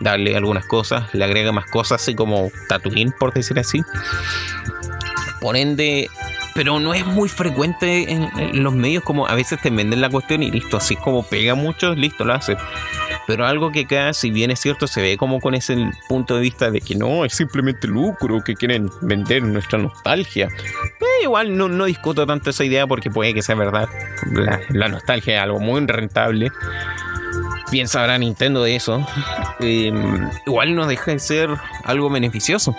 darle 0.00 0.36
algunas 0.36 0.66
cosas, 0.66 1.12
le 1.14 1.24
agrega 1.24 1.52
más 1.52 1.66
cosas, 1.66 2.02
así 2.02 2.14
como 2.14 2.50
Tatooine, 2.68 3.12
por 3.18 3.32
decir 3.32 3.58
así. 3.58 3.82
Por 5.40 5.56
ende, 5.56 6.08
pero 6.54 6.78
no 6.78 6.94
es 6.94 7.04
muy 7.04 7.28
frecuente 7.28 8.12
en, 8.12 8.62
los 8.62 8.72
medios 8.72 9.02
como 9.02 9.26
a 9.26 9.34
veces 9.34 9.60
te 9.60 9.70
venden 9.70 10.00
la 10.00 10.08
cuestión 10.08 10.42
y 10.42 10.50
listo, 10.50 10.76
así 10.76 10.96
como 10.96 11.24
pega 11.24 11.54
mucho, 11.54 11.94
listo, 11.94 12.24
lo 12.24 12.34
hace 12.34 12.56
pero 13.26 13.46
algo 13.46 13.70
que 13.70 13.80
acá, 13.80 14.12
si 14.12 14.30
bien 14.30 14.50
es 14.50 14.60
cierto, 14.60 14.86
se 14.86 15.00
ve 15.00 15.16
como 15.16 15.40
con 15.40 15.54
ese 15.54 15.76
punto 16.08 16.36
de 16.36 16.40
vista 16.40 16.70
de 16.70 16.80
que 16.80 16.94
no, 16.94 17.24
es 17.24 17.34
simplemente 17.34 17.86
lucro, 17.86 18.42
que 18.42 18.54
quieren 18.54 18.90
vender 19.00 19.42
nuestra 19.42 19.78
nostalgia. 19.78 20.48
Eh, 21.00 21.24
igual 21.24 21.56
no, 21.56 21.68
no, 21.68 21.84
discuto 21.84 22.26
tanto 22.26 22.50
esa 22.50 22.64
idea 22.64 22.86
porque 22.86 23.10
puede 23.10 23.34
que 23.34 23.42
sea 23.42 23.54
verdad. 23.54 23.88
La, 24.70 24.88
nostalgia 24.88 25.36
es 25.36 25.42
algo 25.42 25.60
muy 25.60 25.86
rentable. 25.86 26.50
Bien 27.70 27.88
sabrá 27.88 28.18
Nintendo 28.18 28.62
de 28.62 28.76
eso. 28.76 29.06
Em, 29.60 30.28
igual 30.46 30.74
no 30.74 30.86
deja 30.86 31.12
de 31.12 31.18
ser 31.18 31.50
algo 31.84 32.10
beneficioso. 32.10 32.76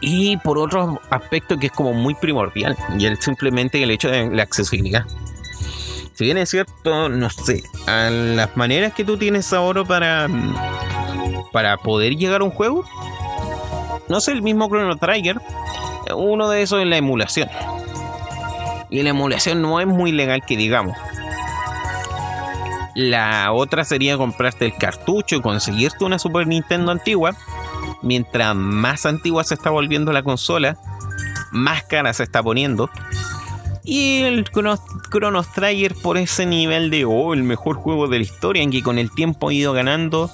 Y 0.00 0.36
por 0.38 0.58
otro 0.58 1.00
aspecto 1.10 1.56
que 1.58 1.66
es 1.66 1.72
como 1.72 1.92
muy 1.92 2.14
primordial, 2.14 2.76
y 2.98 3.06
es 3.06 3.20
simplemente 3.20 3.80
el 3.80 3.90
hecho 3.92 4.10
de 4.10 4.28
la 4.30 4.42
accesibilidad 4.42 5.06
si 6.22 6.26
bien 6.26 6.38
es 6.38 6.50
cierto, 6.50 7.08
no 7.08 7.30
sé, 7.30 7.64
a 7.88 8.08
las 8.08 8.56
maneras 8.56 8.92
que 8.92 9.04
tú 9.04 9.16
tienes 9.16 9.52
ahora 9.52 9.84
para, 9.84 10.28
para 11.50 11.76
poder 11.78 12.14
llegar 12.14 12.42
a 12.42 12.44
un 12.44 12.52
juego, 12.52 12.84
no 14.08 14.20
sé, 14.20 14.30
el 14.30 14.40
mismo 14.40 14.68
Chrono 14.68 14.96
Trigger, 14.98 15.40
uno 16.14 16.48
de 16.48 16.62
esos 16.62 16.80
es 16.80 16.86
la 16.86 16.96
emulación. 16.96 17.48
Y 18.88 19.02
la 19.02 19.10
emulación 19.10 19.62
no 19.62 19.80
es 19.80 19.86
muy 19.88 20.12
legal 20.12 20.44
que 20.46 20.56
digamos. 20.56 20.96
La 22.94 23.50
otra 23.52 23.82
sería 23.82 24.16
comprarte 24.16 24.66
el 24.66 24.76
cartucho 24.76 25.34
y 25.34 25.40
conseguirte 25.40 26.04
una 26.04 26.20
Super 26.20 26.46
Nintendo 26.46 26.92
antigua. 26.92 27.34
Mientras 28.00 28.54
más 28.54 29.06
antigua 29.06 29.42
se 29.42 29.54
está 29.54 29.70
volviendo 29.70 30.12
la 30.12 30.22
consola, 30.22 30.76
más 31.50 31.82
cara 31.82 32.12
se 32.12 32.22
está 32.22 32.44
poniendo. 32.44 32.90
Y 33.84 34.22
el 34.22 34.44
Chrono, 34.44 35.42
Trigger 35.42 35.94
por 36.02 36.16
ese 36.16 36.46
nivel 36.46 36.90
de, 36.90 37.04
oh, 37.04 37.34
el 37.34 37.42
mejor 37.42 37.76
juego 37.76 38.06
de 38.06 38.18
la 38.18 38.24
historia, 38.24 38.62
en 38.62 38.70
que 38.70 38.82
con 38.82 38.98
el 38.98 39.10
tiempo 39.10 39.48
ha 39.48 39.52
ido 39.52 39.72
ganando, 39.72 40.30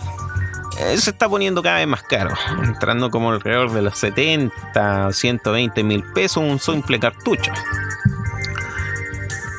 eh, 0.78 0.98
se 0.98 1.10
está 1.10 1.28
poniendo 1.28 1.62
cada 1.62 1.78
vez 1.78 1.86
más 1.86 2.02
caro, 2.02 2.34
entrando 2.62 3.10
como 3.10 3.30
alrededor 3.30 3.72
de 3.72 3.82
los 3.82 3.96
70, 3.96 5.12
120 5.12 5.82
mil 5.82 6.04
pesos 6.12 6.42
un 6.42 6.58
simple 6.58 7.00
cartucho. 7.00 7.50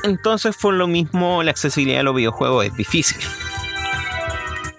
Entonces, 0.04 0.56
por 0.56 0.74
lo 0.74 0.86
mismo, 0.86 1.42
la 1.42 1.50
accesibilidad 1.50 2.00
a 2.00 2.04
los 2.04 2.14
videojuegos 2.14 2.66
es 2.66 2.74
difícil. 2.76 3.18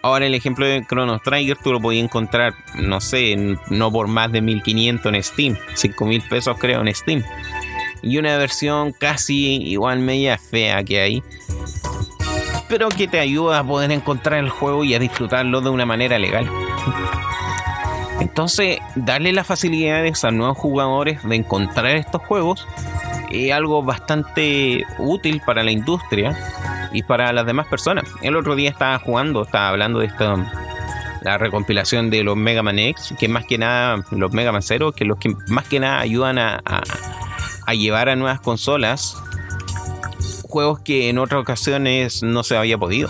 Ahora 0.03 0.25
el 0.25 0.33
ejemplo 0.33 0.65
de 0.65 0.83
Chrono 0.87 1.19
Trigger 1.19 1.57
tú 1.57 1.73
lo 1.73 1.79
podías 1.79 2.05
encontrar, 2.05 2.55
no 2.75 2.99
sé, 3.01 3.57
no 3.69 3.91
por 3.91 4.07
más 4.07 4.31
de 4.31 4.41
1500 4.41 5.13
en 5.13 5.23
Steam, 5.23 5.57
5000 5.75 6.23
pesos 6.23 6.57
creo 6.57 6.81
en 6.81 6.95
Steam 6.95 7.23
y 8.01 8.17
una 8.17 8.37
versión 8.37 8.91
casi 8.91 9.61
igual 9.63 9.99
media 9.99 10.37
fea 10.37 10.83
que 10.83 11.01
hay, 11.01 11.23
pero 12.69 12.89
que 12.89 13.07
te 13.07 13.19
ayuda 13.19 13.59
a 13.59 13.63
poder 13.63 13.91
encontrar 13.91 14.39
el 14.39 14.49
juego 14.49 14.83
y 14.83 14.95
a 14.95 14.99
disfrutarlo 14.99 15.61
de 15.61 15.69
una 15.69 15.85
manera 15.85 16.17
legal. 16.17 16.49
Entonces, 18.19 18.77
darle 18.95 19.33
las 19.33 19.47
facilidades 19.47 20.23
a 20.23 20.31
nuevos 20.31 20.57
jugadores 20.57 21.23
de 21.27 21.35
encontrar 21.35 21.95
estos 21.95 22.21
juegos 22.21 22.67
es 23.31 23.51
algo 23.51 23.83
bastante 23.83 24.85
útil 24.99 25.41
para 25.45 25.63
la 25.63 25.71
industria 25.71 26.37
y 26.93 27.03
para 27.03 27.33
las 27.33 27.45
demás 27.45 27.67
personas. 27.67 28.05
El 28.21 28.35
otro 28.35 28.55
día 28.55 28.69
estaba 28.69 28.99
jugando, 28.99 29.43
estaba 29.43 29.69
hablando 29.69 29.99
de 29.99 30.05
esta 30.07 30.35
la 31.21 31.37
recompilación 31.37 32.09
de 32.09 32.23
los 32.23 32.35
Mega 32.35 32.63
Man 32.63 32.79
X, 32.79 33.13
que 33.19 33.27
más 33.27 33.45
que 33.45 33.57
nada 33.57 34.03
los 34.11 34.31
Mega 34.31 34.51
Man 34.51 34.63
Zero, 34.63 34.91
que 34.91 35.05
los 35.05 35.17
que 35.17 35.35
más 35.47 35.67
que 35.67 35.79
nada 35.79 35.99
ayudan 35.99 36.39
a 36.39 36.61
llevar 37.73 38.09
a 38.09 38.15
nuevas 38.15 38.39
consolas 38.39 39.17
juegos 40.51 40.81
que 40.81 41.09
en 41.09 41.17
otras 41.17 41.41
ocasiones 41.41 42.21
no 42.21 42.43
se 42.43 42.57
había 42.57 42.77
podido. 42.77 43.09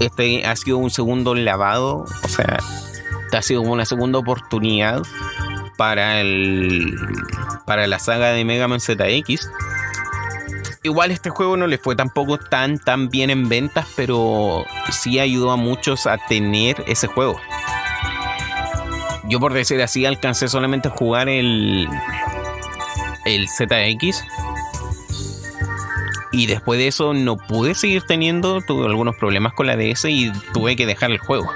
Este 0.00 0.44
ha 0.44 0.56
sido 0.56 0.78
un 0.78 0.90
segundo 0.90 1.34
lavado, 1.34 2.06
o 2.24 2.28
sea, 2.28 2.58
ha 3.32 3.42
sido 3.42 3.60
una 3.62 3.84
segunda 3.84 4.18
oportunidad 4.18 5.02
para 5.76 6.20
el 6.20 6.96
para 7.66 7.86
la 7.86 7.98
saga 7.98 8.30
de 8.30 8.44
Mega 8.44 8.66
Man 8.66 8.80
ZX. 8.80 9.48
Igual 10.82 11.10
este 11.10 11.30
juego 11.30 11.56
no 11.56 11.66
le 11.66 11.78
fue 11.78 11.96
tampoco 11.96 12.38
tan 12.38 12.78
tan 12.78 13.08
bien 13.08 13.30
en 13.30 13.48
ventas, 13.48 13.86
pero 13.96 14.64
sí 14.90 15.18
ayudó 15.18 15.50
a 15.50 15.56
muchos 15.56 16.06
a 16.06 16.18
tener 16.18 16.82
ese 16.86 17.06
juego. 17.06 17.40
Yo 19.28 19.40
por 19.40 19.52
decir 19.54 19.80
así 19.82 20.04
alcancé 20.04 20.48
solamente 20.48 20.88
a 20.88 20.90
jugar 20.90 21.28
el 21.28 21.88
el 23.24 23.48
ZX 23.48 24.24
y 26.34 26.46
después 26.46 26.78
de 26.78 26.88
eso 26.88 27.14
no 27.14 27.36
pude 27.36 27.76
seguir 27.76 28.02
teniendo, 28.02 28.60
tuve 28.60 28.86
algunos 28.86 29.14
problemas 29.14 29.52
con 29.52 29.68
la 29.68 29.76
DS 29.76 30.06
y 30.06 30.32
tuve 30.52 30.74
que 30.74 30.84
dejar 30.84 31.12
el 31.12 31.18
juego. 31.18 31.48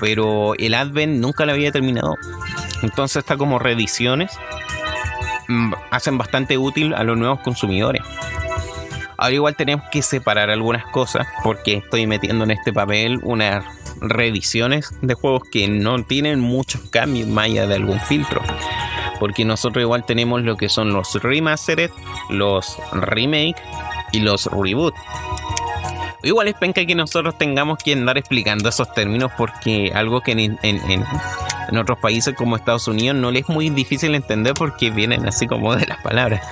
Pero 0.00 0.54
el 0.54 0.72
Advent 0.72 1.20
nunca 1.20 1.44
lo 1.44 1.52
había 1.52 1.70
terminado. 1.70 2.16
Entonces 2.82 3.18
está 3.18 3.36
como 3.36 3.58
reediciones. 3.58 4.32
Mm, 5.48 5.74
hacen 5.90 6.16
bastante 6.16 6.56
útil 6.56 6.94
a 6.94 7.04
los 7.04 7.18
nuevos 7.18 7.40
consumidores. 7.40 8.00
Ahora 9.18 9.34
igual 9.34 9.56
tenemos 9.56 9.84
que 9.90 10.00
separar 10.00 10.48
algunas 10.48 10.86
cosas 10.86 11.26
porque 11.42 11.74
estoy 11.74 12.06
metiendo 12.06 12.44
en 12.44 12.50
este 12.50 12.72
papel 12.72 13.20
unas 13.22 13.62
reediciones 14.00 14.94
de 15.02 15.12
juegos 15.12 15.42
que 15.50 15.68
no 15.68 16.02
tienen 16.02 16.40
muchos 16.40 16.80
cambios 16.90 17.28
más 17.28 17.46
allá 17.46 17.66
de 17.66 17.74
algún 17.74 18.00
filtro 18.00 18.42
porque 19.18 19.44
nosotros 19.44 19.82
igual 19.82 20.04
tenemos 20.04 20.42
lo 20.42 20.56
que 20.56 20.68
son 20.68 20.92
los 20.92 21.14
remastered, 21.22 21.90
los 22.30 22.78
remake 22.92 23.56
y 24.12 24.20
los 24.20 24.46
reboot. 24.46 24.94
Igual 26.22 26.48
es 26.48 26.54
penca 26.54 26.84
que 26.84 26.94
nosotros 26.94 27.38
tengamos 27.38 27.78
que 27.78 27.92
andar 27.92 28.18
explicando 28.18 28.68
esos 28.68 28.92
términos 28.92 29.30
porque 29.36 29.92
algo 29.94 30.22
que 30.22 30.32
en, 30.32 30.58
en, 30.62 31.78
otros 31.78 31.98
países 31.98 32.34
como 32.34 32.56
Estados 32.56 32.88
Unidos 32.88 33.16
no 33.16 33.30
les 33.30 33.42
es 33.42 33.48
muy 33.48 33.70
difícil 33.70 34.14
entender 34.14 34.54
porque 34.54 34.90
vienen 34.90 35.26
así 35.26 35.46
como 35.46 35.76
de 35.76 35.86
las 35.86 36.02
palabras. 36.02 36.44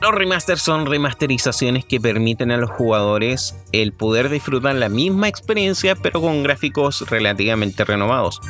Los 0.00 0.14
remasters 0.14 0.62
son 0.62 0.86
remasterizaciones 0.86 1.84
que 1.84 2.00
permiten 2.00 2.50
a 2.50 2.56
los 2.56 2.70
jugadores 2.70 3.56
el 3.72 3.92
poder 3.92 4.28
disfrutar 4.28 4.74
la 4.74 4.88
misma 4.88 5.28
experiencia 5.28 5.94
pero 5.94 6.20
con 6.20 6.42
gráficos 6.42 7.08
relativamente 7.10 7.84
renovados. 7.84 8.40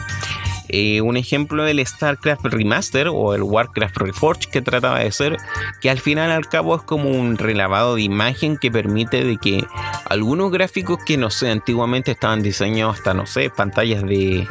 Eh, 0.68 1.00
un 1.00 1.16
ejemplo 1.16 1.64
del 1.64 1.84
StarCraft 1.84 2.46
Remaster 2.46 3.08
o 3.08 3.34
el 3.34 3.42
Warcraft 3.42 3.96
Reforged 3.98 4.50
que 4.50 4.62
trataba 4.62 5.00
de 5.00 5.12
ser, 5.12 5.36
que 5.80 5.90
al 5.90 5.98
final 5.98 6.30
al 6.30 6.46
cabo 6.46 6.76
es 6.76 6.82
como 6.82 7.10
un 7.10 7.38
relavado 7.38 7.94
de 7.94 8.02
imagen 8.02 8.56
que 8.56 8.70
permite 8.70 9.24
de 9.24 9.36
que 9.36 9.64
algunos 10.08 10.50
gráficos 10.50 10.98
que 11.04 11.16
no 11.16 11.30
sé, 11.30 11.50
antiguamente 11.50 12.12
estaban 12.12 12.42
diseñados 12.42 12.96
hasta 12.98 13.14
no 13.14 13.26
sé, 13.26 13.50
pantallas 13.50 14.02
de 14.02 14.46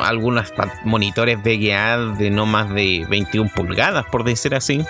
algunos 0.00 0.52
monitores 0.84 1.38
VGA 1.38 2.14
de 2.18 2.30
no 2.30 2.46
más 2.46 2.72
de 2.74 3.06
21 3.08 3.50
pulgadas, 3.54 4.04
por 4.06 4.24
decir 4.24 4.54
así 4.54 4.84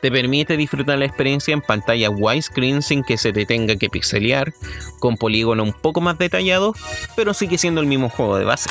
te 0.00 0.10
permite 0.10 0.56
disfrutar 0.56 0.98
la 0.98 1.04
experiencia 1.04 1.52
en 1.52 1.60
pantalla 1.60 2.10
widescreen 2.10 2.82
sin 2.82 3.02
que 3.02 3.18
se 3.18 3.32
te 3.32 3.46
tenga 3.46 3.76
que 3.76 3.90
pixelear, 3.90 4.52
con 4.98 5.16
polígono 5.16 5.62
un 5.62 5.72
poco 5.72 6.00
más 6.00 6.18
detallado, 6.18 6.74
pero 7.16 7.34
sigue 7.34 7.58
siendo 7.58 7.80
el 7.80 7.86
mismo 7.86 8.08
juego 8.08 8.36
de 8.38 8.44
base. 8.44 8.70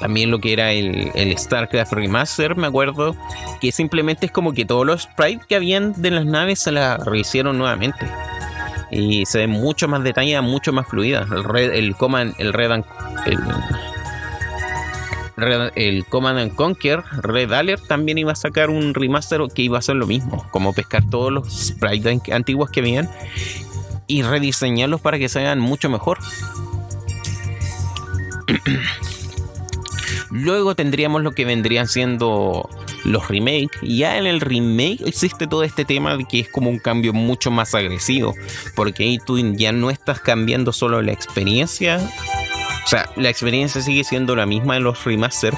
también 0.00 0.30
lo 0.30 0.40
que 0.40 0.52
era 0.52 0.72
el, 0.72 1.38
StarCraft 1.38 1.92
Remaster, 1.92 2.56
me 2.56 2.66
acuerdo 2.66 3.16
que 3.60 3.72
simplemente 3.72 4.26
es 4.26 4.32
como 4.32 4.52
que 4.52 4.64
todos 4.64 4.86
los 4.86 5.02
sprites 5.02 5.46
que 5.46 5.56
habían 5.56 6.00
de 6.00 6.10
las 6.10 6.24
naves 6.24 6.60
se 6.60 6.72
las 6.72 7.04
rehicieron 7.04 7.58
nuevamente. 7.58 8.06
Y 8.90 9.24
se 9.24 9.38
ve 9.38 9.46
mucho 9.46 9.88
más 9.88 10.04
detallada, 10.04 10.42
mucho 10.42 10.70
más 10.70 10.86
fluida. 10.86 11.26
El, 11.30 11.44
red, 11.44 11.72
el 11.72 11.96
el 12.38 12.52
el, 13.24 13.38
el 15.36 16.04
Command 16.06 16.38
and 16.38 16.54
Conquer 16.54 17.02
Red 17.22 17.52
Alert 17.52 17.86
también 17.86 18.18
iba 18.18 18.32
a 18.32 18.36
sacar 18.36 18.70
un 18.70 18.94
remaster 18.94 19.40
que 19.54 19.62
iba 19.62 19.78
a 19.78 19.82
ser 19.82 19.96
lo 19.96 20.06
mismo, 20.06 20.46
como 20.50 20.72
pescar 20.72 21.08
todos 21.08 21.32
los 21.32 21.48
sprites 21.50 22.20
antiguos 22.30 22.70
que 22.70 22.80
habían 22.80 23.08
y 24.06 24.22
rediseñarlos 24.22 25.00
para 25.00 25.18
que 25.18 25.28
se 25.28 25.56
mucho 25.56 25.88
mejor. 25.88 26.18
Luego 30.30 30.74
tendríamos 30.74 31.22
lo 31.22 31.32
que 31.32 31.44
vendrían 31.44 31.86
siendo 31.88 32.68
los 33.04 33.28
remakes. 33.28 33.78
Ya 33.82 34.16
en 34.18 34.26
el 34.26 34.40
remake 34.40 35.02
existe 35.06 35.46
todo 35.46 35.62
este 35.62 35.84
tema 35.84 36.16
de 36.16 36.24
que 36.24 36.40
es 36.40 36.48
como 36.48 36.70
un 36.70 36.78
cambio 36.78 37.12
mucho 37.12 37.50
más 37.50 37.74
agresivo. 37.74 38.34
Porque 38.74 39.04
ahí 39.04 39.18
tú 39.18 39.38
ya 39.56 39.72
no 39.72 39.90
estás 39.90 40.20
cambiando 40.20 40.72
solo 40.72 41.02
la 41.02 41.12
experiencia, 41.12 42.00
o 42.84 42.88
sea, 42.88 43.08
la 43.16 43.28
experiencia 43.28 43.80
sigue 43.80 44.04
siendo 44.04 44.36
la 44.36 44.46
misma 44.46 44.76
en 44.76 44.84
los 44.84 45.04
remaster, 45.04 45.54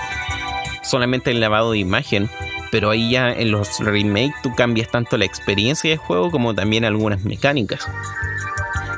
solamente 0.83 1.31
el 1.31 1.41
lavado 1.41 1.73
de 1.73 1.79
imagen, 1.79 2.29
pero 2.71 2.91
ahí 2.91 3.11
ya 3.11 3.33
en 3.33 3.51
los 3.51 3.79
remakes 3.79 4.35
tú 4.43 4.55
cambias 4.55 4.91
tanto 4.91 5.17
la 5.17 5.25
experiencia 5.25 5.91
de 5.91 5.97
juego 5.97 6.31
como 6.31 6.55
también 6.55 6.85
algunas 6.85 7.25
mecánicas. 7.25 7.89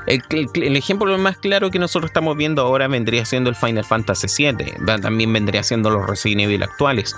El, 0.06 0.76
ejemplo 0.76 1.18
más 1.18 1.36
claro 1.36 1.70
que 1.72 1.80
nosotros 1.80 2.10
estamos 2.10 2.36
viendo 2.36 2.62
ahora 2.62 2.86
vendría 2.86 3.24
siendo 3.24 3.50
el 3.50 3.56
Final 3.56 3.84
Fantasy 3.84 4.28
VII, 4.52 5.00
también 5.02 5.32
vendría 5.32 5.64
siendo 5.64 5.90
los 5.90 6.06
Resident 6.06 6.42
Evil 6.42 6.62
actuales, 6.62 7.16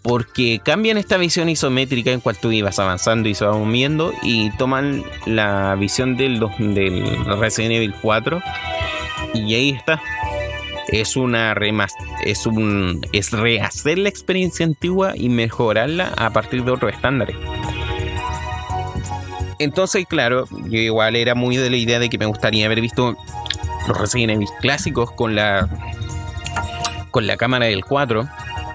porque 0.00 0.60
cambian 0.64 0.96
esta 0.96 1.18
visión 1.18 1.50
isométrica 1.50 2.12
en 2.12 2.20
cual 2.20 2.38
tú 2.38 2.50
ibas 2.50 2.78
avanzando 2.78 3.28
y 3.28 3.34
se 3.34 3.44
va 3.44 3.52
moviendo 3.52 4.14
y 4.22 4.50
toman 4.56 5.04
la 5.26 5.74
visión 5.74 6.16
del, 6.16 6.40
del 6.58 7.38
Resident 7.38 7.74
Evil 7.74 7.94
4 8.00 8.42
y 9.34 9.54
ahí 9.54 9.70
está, 9.70 10.00
es 11.00 11.16
una 11.16 11.54
es 12.22 12.46
un 12.46 13.04
es 13.12 13.32
rehacer 13.32 13.98
la 13.98 14.08
experiencia 14.08 14.64
antigua 14.64 15.12
y 15.16 15.28
mejorarla 15.28 16.12
a 16.16 16.30
partir 16.30 16.64
de 16.64 16.70
otros 16.70 16.92
estándares. 16.92 17.36
Entonces, 19.58 20.06
claro, 20.06 20.46
yo 20.68 20.78
igual 20.78 21.16
era 21.16 21.34
muy 21.34 21.56
de 21.56 21.68
la 21.70 21.76
idea 21.76 21.98
de 21.98 22.08
que 22.08 22.18
me 22.18 22.26
gustaría 22.26 22.66
haber 22.66 22.80
visto 22.80 23.16
los 23.88 23.98
Resident 23.98 24.34
Evil 24.34 24.48
clásicos 24.60 25.10
con 25.12 25.34
la 25.34 25.68
con 27.10 27.26
la 27.26 27.36
cámara 27.36 27.66
del 27.66 27.84
4 27.84 28.28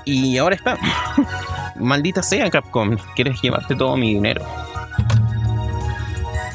y 0.04 0.38
ahora 0.38 0.56
está. 0.56 0.78
Maldita 1.78 2.22
sea 2.22 2.50
Capcom, 2.50 2.98
quieres 3.16 3.42
llevarte 3.42 3.76
todo 3.76 3.96
mi 3.96 4.14
dinero. 4.16 4.46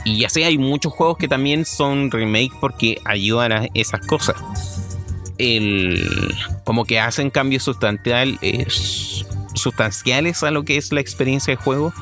Y 0.04 0.18
ya 0.18 0.28
sé, 0.28 0.44
hay 0.44 0.58
muchos 0.58 0.92
juegos 0.92 1.16
que 1.16 1.28
también 1.28 1.64
son 1.64 2.10
remake 2.10 2.52
porque 2.60 2.98
ayudan 3.06 3.52
a 3.52 3.66
esas 3.72 4.06
cosas 4.06 4.36
el, 5.44 6.34
como 6.64 6.84
que 6.84 7.00
hacen 7.00 7.30
cambios 7.30 7.62
sustancial, 7.62 8.38
sustanciales 9.54 10.42
a 10.42 10.50
lo 10.50 10.64
que 10.64 10.76
es 10.76 10.92
la 10.92 11.00
experiencia 11.00 11.52
de 11.52 11.56
juego, 11.56 11.92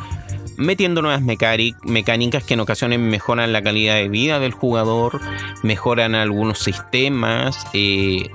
metiendo 0.56 1.02
nuevas 1.02 1.22
mecánicas 1.22 2.44
que 2.44 2.54
en 2.54 2.60
ocasiones 2.60 2.98
mejoran 2.98 3.52
la 3.52 3.62
calidad 3.62 3.96
de 3.96 4.08
vida 4.08 4.38
del 4.38 4.52
jugador, 4.52 5.20
mejoran 5.62 6.14
algunos 6.14 6.58
sistemas, 6.58 7.66
eh, 7.72 8.30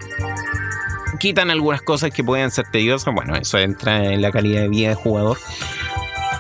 quitan 1.20 1.50
algunas 1.50 1.82
cosas 1.82 2.12
que 2.12 2.24
pueden 2.24 2.52
ser 2.52 2.66
tediosas, 2.72 3.14
bueno, 3.14 3.36
eso 3.36 3.58
entra 3.58 4.14
en 4.14 4.22
la 4.22 4.32
calidad 4.32 4.62
de 4.62 4.70
vida 4.70 4.90
del 4.90 4.98
jugador 4.98 5.38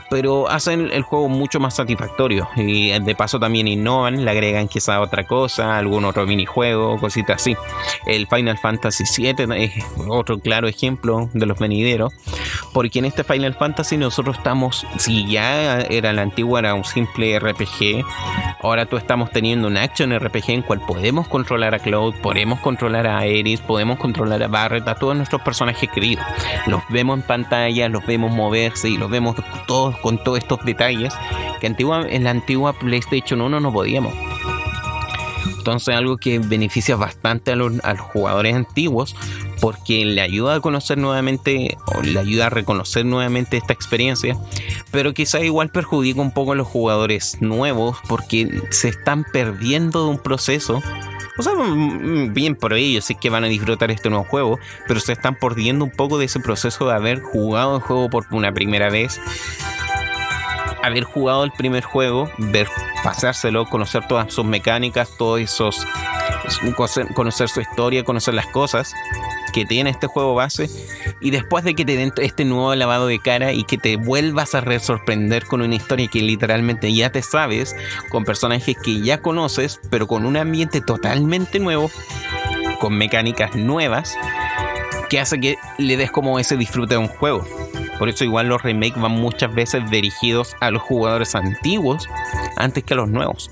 pero 0.10 0.49
hacen 0.49 0.89
el 0.91 1.03
juego 1.03 1.30
mucho 1.30 1.60
más 1.60 1.76
satisfactorio 1.76 2.47
y 2.55 2.97
de 2.99 3.16
paso 3.16 3.39
también 3.39 3.68
innovan, 3.68 4.24
le 4.24 4.32
agregan 4.32 4.68
quizá 4.68 5.01
otra 5.01 5.26
cosa, 5.26 5.78
algún 5.78 6.05
otro 6.05 6.26
minijuego, 6.26 6.97
cositas 6.97 7.41
así. 7.41 7.55
El 8.05 8.28
Final 8.28 8.58
Fantasy 8.58 9.03
VII 9.03 9.45
es 9.58 9.72
otro 10.08 10.39
claro 10.39 10.68
ejemplo 10.68 11.30
de 11.34 11.45
los 11.45 11.60
venideros, 11.60 12.14
porque 12.74 12.99
en 12.99 13.05
este 13.05 13.24
Final 13.24 13.53
Fantasy 13.53 13.97
nosotros 13.97 14.38
estamos, 14.38 14.86
si 14.97 15.28
ya 15.30 15.82
era 15.82 16.14
la 16.14 16.22
antigua, 16.22 16.60
era 16.60 16.74
un 16.74 16.86
simple 16.86 17.39
RPG, 17.39 18.03
ahora 18.62 18.86
tú 18.86 18.97
estamos 18.97 19.32
teniendo 19.32 19.68
un 19.68 19.78
action 19.78 20.18
RPG 20.18 20.49
en 20.51 20.62
cual 20.62 20.82
podemos 20.86 21.28
controlar 21.28 21.76
a 21.76 21.80
Cloud, 21.80 22.16
podemos 22.22 22.60
controlar 22.60 23.08
a 23.08 23.20
Aeris, 23.20 23.62
podemos 23.62 23.99
controlar 23.99 24.41
a 24.43 24.47
Barret, 24.47 24.88
a 24.88 24.95
todos 24.95 25.16
nuestros 25.16 25.41
personajes 25.41 25.89
queridos. 25.89 26.26
Los 26.66 26.82
vemos 26.89 27.20
en 27.20 27.26
pantalla, 27.26 27.89
los 27.89 28.05
vemos 28.05 28.32
moverse 28.32 28.89
y 28.89 28.97
los 28.97 29.10
vemos 29.10 29.36
todos 29.68 29.97
con 30.02 30.24
todos 30.24 30.39
estos 30.39 30.64
detalles 30.66 31.14
que 31.60 31.68
en 31.68 32.24
la 32.24 32.32
antigua 32.32 32.74
PlayStation 32.74 33.41
1 33.41 33.60
no 33.60 33.74
podíamos. 33.74 34.14
Entonces 35.68 35.95
algo 35.95 36.16
que 36.16 36.39
beneficia 36.39 36.95
bastante 36.95 37.52
a 37.52 37.58
los, 37.58 37.74
jugadores 38.14 38.56
antiguos 38.56 39.18
porque 39.60 40.06
le 40.06 40.22
ayuda 40.22 40.56
a 40.56 40.60
conocer 40.62 40.98
nuevamente 40.98 41.76
le 42.04 42.20
ayuda 42.20 42.45
a 42.45 42.50
reconocer 42.50 43.06
nuevamente 43.06 43.58
esta 43.58 43.74
experiencia, 43.74 44.38
pero 44.91 45.14
quizá 45.14 45.41
igual 45.41 45.70
perjudica 45.70 46.22
un 46.22 46.32
poco 46.32 46.54
a 46.54 46.56
los 46.56 46.68
jugadores 46.68 47.41
nuevos 47.41 47.98
porque 48.08 48.62
se 48.70 48.88
están 48.88 49.26
perdiendo 49.26 50.06
de 50.06 50.12
un 50.12 50.20
proceso. 50.20 50.82
O 51.38 51.43
sea, 51.43 51.54
mm, 51.54 52.34
bien 52.34 52.56
por 52.56 52.74
ellos, 52.74 53.04
sí 53.04 53.16
que 53.16 53.30
van 53.30 53.43
a 53.43 53.48
disfrutar 53.48 53.91
este 53.91 54.10
nuevo 54.10 54.24
juego, 54.24 54.60
pero 54.88 55.02
se 55.02 55.12
están 55.12 55.36
perdiendo 55.36 55.84
un 55.84 55.91
poco 55.91 56.18
de 56.18 56.26
ese 56.26 56.39
proceso 56.39 56.88
de 56.88 56.93
haber 56.93 57.22
jugado 57.22 57.76
el 57.76 57.82
juego 57.82 58.10
por 58.10 58.26
una 58.32 58.54
primera 58.54 58.89
vez 58.89 59.20
haber 60.88 61.04
jugado 61.04 61.44
el 61.44 61.52
primer 61.52 61.84
juego, 61.84 62.30
ver, 62.38 62.68
pasárselo, 63.04 63.66
conocer 63.66 64.08
todas 64.08 64.34
sus 64.34 64.46
mecánicas, 64.46 65.10
todos 65.18 65.40
esos 65.40 65.86
conocer 67.14 67.50
su 67.50 67.62
historia, 67.62 68.04
conocer 68.04 68.34
las 68.34 68.48
cosas 68.48 68.94
que 69.54 69.66
tiene 69.66 69.90
este 69.90 70.08
juego 70.08 70.36
base 70.36 70.70
y 71.20 71.32
después 71.32 71.64
de 71.64 71.74
que 71.74 71.86
te 71.86 71.96
den 71.96 72.14
este 72.18 72.46
nuevo 72.46 72.74
lavado 72.76 73.08
de 73.08 73.20
cara 73.20 73.54
y 73.54 73.64
que 73.64 73.78
te 73.78 73.96
vuelvas 73.98 74.56
a 74.56 74.80
sorprender 74.80 75.46
con 75.46 75.62
una 75.62 75.76
historia 75.76 76.08
que 76.08 76.22
literalmente 76.22 76.94
ya 76.94 77.12
te 77.12 77.22
sabes, 77.22 77.76
con 78.10 78.24
personajes 78.24 78.78
que 78.78 79.02
ya 79.02 79.22
conoces, 79.22 79.80
pero 79.90 80.08
con 80.08 80.26
un 80.26 80.38
ambiente 80.38 80.82
totalmente 80.82 81.60
nuevo, 81.60 81.90
con 82.80 82.98
mecánicas 82.98 83.56
nuevas, 83.56 84.16
que 85.10 85.20
hace 85.20 85.40
que 85.40 85.58
le 85.78 85.98
des 85.98 86.12
como 86.12 86.40
ese 86.40 86.58
disfrute 86.58 86.96
de 86.96 87.00
un 87.00 87.08
juego. 87.08 87.46
Por 88.00 88.10
eso 88.10 88.24
igual 88.24 88.48
los 88.48 88.62
remakes 88.62 89.02
van 89.02 89.14
muchas 89.14 89.54
veces 89.54 89.89
dirigidos 89.89 90.56
a 90.60 90.72
los 90.72 90.82
jugadores 90.82 91.36
antiguos 91.36 92.08
antes 92.56 92.84
que 92.84 92.93
a 92.93 92.98
los 92.98 93.10
nuevos. 93.10 93.52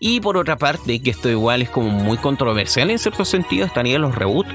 Y 0.00 0.20
por 0.20 0.36
otra 0.36 0.56
parte, 0.56 1.00
que 1.00 1.10
esto 1.10 1.28
igual 1.28 1.62
es 1.62 1.70
como 1.70 1.88
muy 1.88 2.16
controversial 2.16 2.90
en 2.90 2.98
cierto 2.98 3.24
sentido, 3.24 3.66
estarían 3.66 4.02
los 4.02 4.14
reboots. 4.14 4.50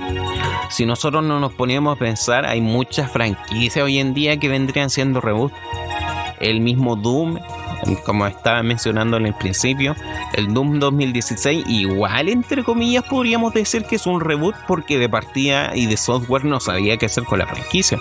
Si 0.69 0.85
nosotros 0.85 1.23
no 1.23 1.39
nos 1.39 1.53
poníamos 1.53 1.95
a 1.95 1.99
pensar, 1.99 2.45
hay 2.45 2.59
muchas 2.59 3.09
franquicias 3.11 3.83
hoy 3.83 3.99
en 3.99 4.13
día 4.13 4.37
que 4.37 4.49
vendrían 4.49 4.89
siendo 4.89 5.21
reboot. 5.21 5.53
El 6.41 6.59
mismo 6.59 6.97
Doom, 6.97 7.39
como 8.05 8.27
estaba 8.27 8.61
mencionando 8.61 9.17
en 9.17 9.27
el 9.27 9.33
principio, 9.33 9.95
el 10.33 10.53
Doom 10.53 10.79
2016, 10.79 11.65
igual 11.67 12.27
entre 12.27 12.63
comillas 12.63 13.05
podríamos 13.05 13.53
decir 13.53 13.85
que 13.85 13.95
es 13.95 14.05
un 14.05 14.19
reboot 14.19 14.55
porque 14.67 14.99
de 14.99 15.07
partida 15.07 15.75
y 15.75 15.85
de 15.85 15.95
software 15.95 16.43
no 16.43 16.59
sabía 16.59 16.97
qué 16.97 17.05
hacer 17.05 17.23
con 17.23 17.39
la 17.39 17.47
franquicia 17.47 17.97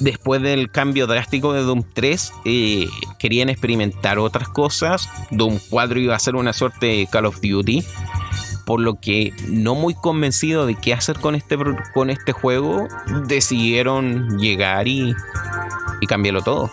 después 0.00 0.42
del 0.42 0.70
cambio 0.70 1.06
drástico 1.06 1.52
de 1.52 1.62
Doom 1.62 1.84
3, 1.94 2.32
eh, 2.44 2.88
querían 3.18 3.48
experimentar 3.48 4.18
otras 4.18 4.48
cosas. 4.48 5.08
Doom 5.30 5.58
4 5.70 6.00
iba 6.00 6.14
a 6.14 6.18
ser 6.18 6.34
una 6.34 6.52
suerte 6.52 6.86
de 6.86 7.08
Call 7.10 7.26
of 7.26 7.40
Duty. 7.40 7.84
Por 8.66 8.80
lo 8.80 9.00
que 9.00 9.32
no 9.48 9.74
muy 9.74 9.94
convencido 9.94 10.66
de 10.66 10.74
qué 10.74 10.94
hacer 10.94 11.18
con 11.18 11.34
este, 11.34 11.56
con 11.92 12.10
este 12.10 12.32
juego, 12.32 12.88
decidieron 13.26 14.38
llegar 14.38 14.86
y, 14.86 15.14
y 16.00 16.06
cambiarlo 16.06 16.42
todo. 16.42 16.70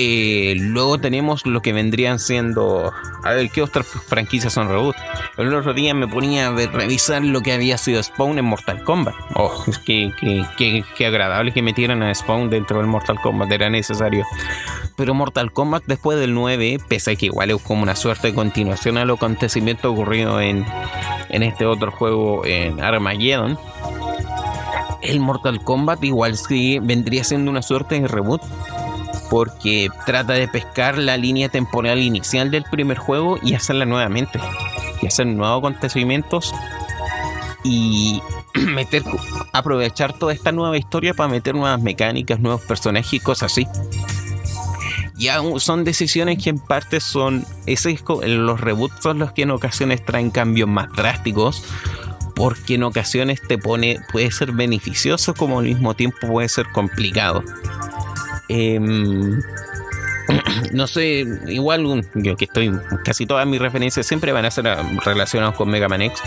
Eh, 0.00 0.54
luego 0.60 0.98
tenemos 0.98 1.44
lo 1.44 1.60
que 1.60 1.72
vendrían 1.72 2.20
siendo. 2.20 2.92
A 3.24 3.32
ver, 3.32 3.50
¿qué 3.50 3.62
otras 3.62 3.84
franquicias 3.84 4.52
son 4.52 4.68
reboot? 4.68 4.94
El 5.36 5.52
otro 5.52 5.74
día 5.74 5.92
me 5.92 6.06
ponía 6.06 6.46
a 6.46 6.52
revisar 6.52 7.24
lo 7.24 7.40
que 7.40 7.52
había 7.52 7.76
sido 7.78 8.00
Spawn 8.00 8.38
en 8.38 8.44
Mortal 8.44 8.84
Kombat. 8.84 9.16
Oh, 9.34 9.64
qué, 9.84 10.12
qué, 10.56 11.04
agradable 11.04 11.50
que 11.50 11.62
metieran 11.62 12.04
a 12.04 12.14
Spawn 12.14 12.48
dentro 12.48 12.78
del 12.78 12.86
Mortal 12.86 13.18
Kombat, 13.20 13.50
era 13.50 13.70
necesario. 13.70 14.24
Pero 14.94 15.14
Mortal 15.14 15.50
Kombat 15.50 15.82
después 15.88 16.16
del 16.20 16.32
9, 16.32 16.78
pese 16.86 17.10
a 17.10 17.16
que 17.16 17.26
igual 17.26 17.50
es 17.50 17.60
como 17.60 17.82
una 17.82 17.96
suerte 17.96 18.28
de 18.28 18.34
continuación 18.34 18.98
al 18.98 19.10
acontecimiento 19.10 19.90
ocurrido 19.90 20.40
en, 20.40 20.64
en 21.28 21.42
este 21.42 21.66
otro 21.66 21.90
juego, 21.90 22.46
en 22.46 22.80
Armageddon, 22.80 23.58
el 25.02 25.18
Mortal 25.18 25.60
Kombat 25.64 26.04
igual 26.04 26.36
sí 26.36 26.78
vendría 26.80 27.24
siendo 27.24 27.50
una 27.50 27.62
suerte 27.62 27.98
de 28.00 28.06
reboot 28.06 28.42
porque 29.30 29.88
trata 30.06 30.32
de 30.34 30.48
pescar 30.48 30.98
la 30.98 31.16
línea 31.16 31.48
temporal 31.48 32.00
inicial 32.00 32.50
del 32.50 32.64
primer 32.64 32.98
juego 32.98 33.38
y 33.42 33.54
hacerla 33.54 33.84
nuevamente 33.84 34.40
y 35.02 35.06
hacer 35.06 35.26
nuevos 35.26 35.58
acontecimientos 35.58 36.54
y 37.64 38.22
meter 38.54 39.02
aprovechar 39.52 40.12
toda 40.12 40.32
esta 40.32 40.52
nueva 40.52 40.78
historia 40.78 41.14
para 41.14 41.28
meter 41.28 41.54
nuevas 41.54 41.80
mecánicas, 41.80 42.40
nuevos 42.40 42.62
personajes 42.62 43.12
y 43.12 43.20
cosas 43.20 43.52
así. 43.52 43.66
Ya 45.16 45.40
son 45.56 45.82
decisiones 45.82 46.42
que 46.42 46.50
en 46.50 46.60
parte 46.60 47.00
son 47.00 47.44
ese, 47.66 47.98
los 48.24 48.60
reboots 48.60 49.02
son 49.02 49.18
los 49.18 49.32
que 49.32 49.42
en 49.42 49.50
ocasiones 49.50 50.04
traen 50.04 50.30
cambios 50.30 50.68
más 50.68 50.92
drásticos 50.92 51.64
porque 52.36 52.74
en 52.74 52.84
ocasiones 52.84 53.42
te 53.42 53.58
pone 53.58 53.98
puede 54.12 54.30
ser 54.30 54.52
beneficioso 54.52 55.34
como 55.34 55.58
al 55.58 55.64
mismo 55.64 55.94
tiempo 55.94 56.28
puede 56.28 56.48
ser 56.48 56.70
complicado. 56.70 57.42
Em, 58.48 59.40
no 60.72 60.86
sé, 60.86 61.24
igual 61.48 62.04
yo 62.14 62.36
que 62.36 62.44
estoy, 62.44 62.72
casi 63.04 63.26
todas 63.26 63.46
mis 63.46 63.60
referencias 63.60 64.06
siempre 64.06 64.32
van 64.32 64.44
a 64.44 64.50
ser 64.50 64.68
ah, 64.68 64.82
relacionadas 65.04 65.56
con 65.56 65.68
Mega 65.68 65.88
Man 65.88 66.02
X, 66.02 66.20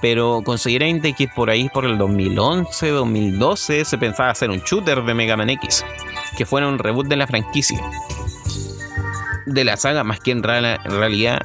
pero 0.00 0.42
consideran 0.44 1.00
de 1.00 1.12
que 1.12 1.28
por 1.28 1.50
ahí, 1.50 1.68
por 1.68 1.84
el 1.84 1.98
2011, 1.98 2.88
2012, 2.88 3.84
se 3.84 3.98
pensaba 3.98 4.30
hacer 4.30 4.50
un 4.50 4.60
shooter 4.60 5.02
de 5.02 5.14
Mega 5.14 5.36
Man 5.36 5.50
X, 5.50 5.84
que 6.36 6.46
fuera 6.46 6.68
un 6.68 6.78
reboot 6.78 7.06
de 7.06 7.16
la 7.16 7.26
franquicia, 7.26 7.80
de 9.46 9.64
la 9.64 9.76
saga, 9.76 10.04
más 10.04 10.20
que 10.20 10.32
en, 10.32 10.42
realidad, 10.42 11.40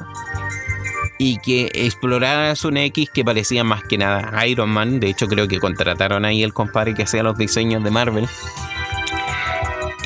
y 1.18 1.38
que 1.38 1.70
explorara 1.74 2.54
un 2.64 2.76
X 2.76 3.10
que 3.12 3.24
parecía 3.24 3.64
más 3.64 3.82
que 3.82 3.98
nada 3.98 4.46
Iron 4.46 4.70
Man, 4.70 5.00
de 5.00 5.08
hecho 5.08 5.26
creo 5.26 5.48
que 5.48 5.58
contrataron 5.58 6.24
ahí 6.24 6.42
el 6.42 6.52
compadre 6.52 6.94
que 6.94 7.02
hacía 7.02 7.22
los 7.22 7.36
diseños 7.36 7.82
de 7.82 7.90
Marvel 7.90 8.28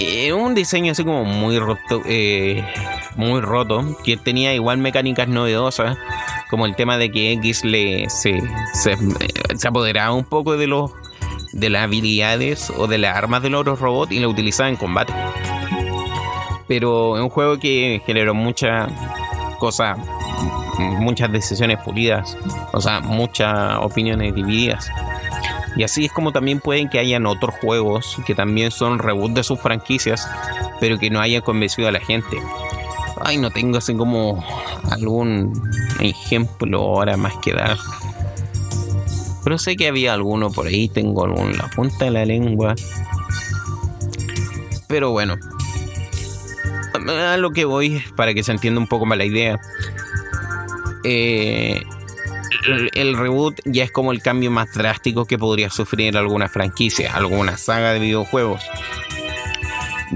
eh, 0.04 0.32
un 0.32 0.54
diseño 0.54 0.92
así 0.92 1.04
como 1.04 1.24
muy 1.24 1.58
roto, 1.58 2.02
eh, 2.06 2.64
muy 3.16 3.40
roto, 3.40 3.96
que 4.04 4.16
tenía 4.16 4.54
igual 4.54 4.78
mecánicas 4.78 5.28
novedosas, 5.28 5.96
como 6.50 6.66
el 6.66 6.76
tema 6.76 6.98
de 6.98 7.10
que 7.10 7.32
X 7.32 7.64
le 7.64 8.08
se, 8.10 8.42
se, 8.74 9.68
apoderaba 9.68 10.12
un 10.12 10.24
poco 10.24 10.56
de 10.56 10.66
los 10.66 10.90
de 11.52 11.68
las 11.68 11.84
habilidades 11.84 12.70
o 12.70 12.86
de 12.86 12.98
las 12.98 13.16
armas 13.16 13.42
de 13.42 13.50
los 13.50 13.64
robots 13.78 14.12
y 14.12 14.20
lo 14.20 14.30
utilizaba 14.30 14.68
en 14.68 14.76
combate. 14.76 15.12
Pero 16.66 17.16
es 17.16 17.22
un 17.22 17.28
juego 17.28 17.58
que 17.58 18.00
generó 18.06 18.34
muchas 18.34 18.90
cosas, 19.58 19.98
muchas 20.78 21.30
decisiones 21.30 21.78
pulidas, 21.82 22.36
o 22.72 22.80
sea, 22.80 23.00
muchas 23.00 23.76
opiniones 23.80 24.34
divididas. 24.34 24.90
Y 25.76 25.84
así 25.84 26.04
es 26.04 26.12
como 26.12 26.32
también 26.32 26.60
pueden 26.60 26.88
que 26.88 26.98
hayan 26.98 27.26
otros 27.26 27.54
juegos 27.60 28.18
que 28.26 28.34
también 28.34 28.70
son 28.70 28.98
reboot 28.98 29.32
de 29.32 29.42
sus 29.42 29.60
franquicias, 29.60 30.28
pero 30.80 30.98
que 30.98 31.10
no 31.10 31.20
hayan 31.20 31.42
convencido 31.42 31.88
a 31.88 31.92
la 31.92 32.00
gente. 32.00 32.38
Ay, 33.20 33.38
no 33.38 33.50
tengo 33.50 33.78
así 33.78 33.94
como 33.94 34.44
algún 34.90 35.52
ejemplo 36.00 36.80
ahora 36.80 37.16
más 37.16 37.34
que 37.42 37.52
dar. 37.52 37.78
Pero 39.44 39.58
sé 39.58 39.76
que 39.76 39.88
había 39.88 40.12
alguno 40.12 40.50
por 40.50 40.66
ahí, 40.66 40.88
tengo 40.88 41.24
algún 41.24 41.50
en 41.50 41.58
la 41.58 41.68
punta 41.68 42.04
de 42.04 42.10
la 42.10 42.24
lengua. 42.24 42.74
Pero 44.88 45.10
bueno, 45.10 45.36
a 47.08 47.36
lo 47.38 47.50
que 47.50 47.64
voy, 47.64 48.02
para 48.16 48.34
que 48.34 48.42
se 48.42 48.52
entienda 48.52 48.80
un 48.80 48.86
poco 48.86 49.06
más 49.06 49.18
la 49.18 49.24
idea. 49.24 49.58
Eh, 51.04 51.82
el, 52.94 53.16
reboot 53.16 53.60
ya 53.64 53.84
es 53.84 53.90
como 53.90 54.12
el 54.12 54.22
cambio 54.22 54.50
más 54.50 54.72
drástico 54.72 55.24
que 55.24 55.38
podría 55.38 55.70
sufrir 55.70 56.16
alguna 56.16 56.48
franquicia, 56.48 57.14
alguna 57.14 57.56
saga 57.56 57.92
de 57.92 58.00
videojuegos. 58.00 58.62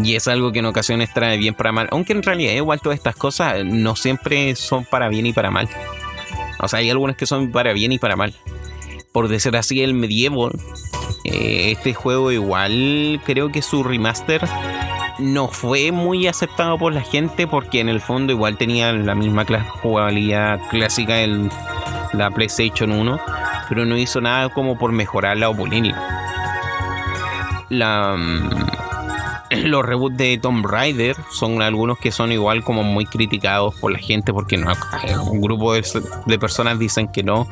Y 0.03 0.14
es 0.14 0.28
algo 0.28 0.53
que 0.53 0.59
en 0.59 0.66
ocasiones 0.66 1.12
trae 1.12 1.39
bien 1.39 1.55
para 1.55 1.72
mal. 1.72 1.89
Aunque 1.91 2.12
en 2.12 2.22
realidad 2.22 2.53
igual 2.53 2.80
todas 2.80 2.99
estas 2.99 3.16
cosas 3.16 3.64
no 3.64 3.97
siempre 3.97 4.55
son 4.55 4.84
para 4.84 5.09
bien 5.09 5.26
y 5.26 5.32
para 5.32 5.51
mal. 5.51 5.68
O 6.59 6.68
sea, 6.68 6.80
hay 6.80 6.91
algunas 6.91 7.16
que 7.16 7.26
son 7.26 7.51
para 7.51 7.72
bien 7.72 7.93
y 7.93 7.99
para 7.99 8.16
mal. 8.16 8.34
Por 9.12 9.28
decir 9.28 9.57
así, 9.57 9.82
el 9.82 9.95
Medieval, 9.95 10.53
eh, 11.24 11.72
este 11.72 11.95
juego 11.95 12.30
igual 12.30 13.20
creo 13.24 13.51
que 13.51 13.62
su 13.62 13.82
remaster 13.82 14.47
no 15.18 15.49
fue 15.49 15.93
muy 15.93 16.26
aceptado 16.26 16.78
por 16.78 16.93
la 16.93 17.01
gente 17.01 17.47
porque 17.47 17.80
en 17.80 17.89
el 17.89 18.01
fondo 18.01 18.32
igual 18.32 18.59
tenía 18.59 18.93
la 18.93 19.14
misma 19.14 19.47
jugabilidad 19.82 20.61
clásica 20.68 21.14
del 21.14 21.51
la 22.17 22.31
PlayStation 22.31 22.93
1, 22.93 23.21
pero 23.69 23.85
no 23.85 23.97
hizo 23.97 24.21
nada 24.21 24.49
como 24.49 24.79
por 24.79 24.93
mejorarla 24.93 25.49
o 25.49 25.57
pulirla. 25.57 25.97
La, 27.69 28.17
mm, 28.17 28.51
los 29.64 29.85
reboots 29.85 30.17
de 30.17 30.39
Tomb 30.39 30.64
Raider 30.67 31.17
son 31.31 31.62
algunos 31.62 31.99
que 31.99 32.12
son 32.12 32.33
igual 32.33 32.62
como 32.62 32.83
muy 32.83 33.07
criticados 33.07 33.75
por 33.77 33.93
la 33.93 33.99
gente 33.99 34.33
porque 34.33 34.57
no, 34.57 34.73
un 35.31 35.41
grupo 35.41 35.75
de, 35.75 35.85
de 36.27 36.39
personas 36.39 36.79
dicen 36.79 37.09
que 37.09 37.23
no, 37.23 37.49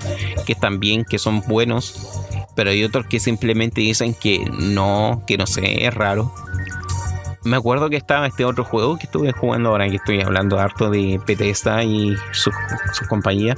que 0.47 0.53
están 0.53 0.81
bien, 0.81 1.05
que 1.05 1.19
son 1.19 1.43
buenos, 1.43 2.23
pero 2.55 2.71
hay 2.71 2.85
otros 2.85 3.07
que 3.07 3.21
simplemente 3.21 3.81
dicen 3.81 4.15
que 4.15 4.45
no, 4.53 5.23
que 5.27 5.37
no 5.37 5.47
sé, 5.47 5.87
es 5.87 5.95
raro 5.95 6.33
me 7.45 7.57
acuerdo 7.57 7.91
que 7.91 7.97
estaba 7.97 8.27
este 8.27 8.45
otro 8.45 8.65
juego 8.65 8.97
que 8.97 9.05
estuve 9.05 9.33
jugando 9.33 9.69
ahora 9.69 9.89
que 9.89 9.97
estoy 9.97 10.21
hablando 10.23 10.59
harto 10.59 10.91
de 10.91 11.21
Bethesda 11.27 11.85
y 11.85 12.17
sus 12.33 12.55
su 12.93 13.07
compañía. 13.07 13.55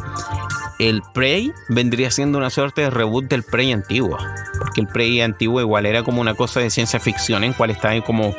El 0.79 1.03
Prey 1.15 1.53
vendría 1.69 2.11
siendo 2.11 2.39
una 2.39 2.51
suerte 2.51 2.83
de 2.83 2.91
reboot 2.91 3.29
del 3.29 3.43
Prey 3.43 3.73
antiguo. 3.73 4.19
Porque 4.59 4.83
el 4.83 4.87
Prey 4.87 5.21
antiguo 5.21 5.61
igual 5.61 5.87
era 5.87 6.03
como 6.03 6.21
una 6.21 6.35
cosa 6.35 6.61
de 6.61 6.71
ciencia 6.71 7.01
ficción 7.01 7.45
en 7.45 7.53
cual 7.53 7.71
estaba 7.71 7.99
como 8.03 8.35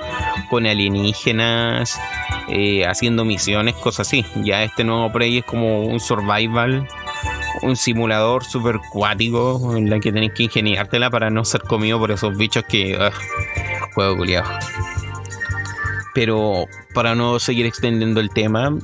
con 0.50 0.66
alienígenas, 0.66 2.00
eh, 2.50 2.86
haciendo 2.86 3.26
misiones, 3.26 3.76
cosas 3.76 4.08
así. 4.08 4.26
Ya 4.44 4.64
este 4.64 4.84
nuevo 4.84 5.12
Prey 5.12 5.40
es 5.40 5.46
como 5.46 5.86
un 5.86 6.00
survival 6.00 6.88
un 7.62 7.76
simulador 7.76 8.44
super 8.44 8.80
cuático 8.92 9.76
en 9.76 9.90
la 9.90 10.00
que 10.00 10.12
tenés 10.12 10.34
que 10.34 10.44
ingeniártela 10.44 11.10
para 11.10 11.30
no 11.30 11.46
ser 11.46 11.62
comido 11.62 12.00
por 12.00 12.12
esos 12.12 12.38
bichos 12.38 12.64
que. 12.66 12.98
juego 13.94 14.18
culiado. 14.18 14.50
Pero 16.14 16.66
para 16.94 17.16
no 17.16 17.40
seguir 17.40 17.66
extendiendo 17.66 18.20
el 18.20 18.30
tema, 18.30 18.76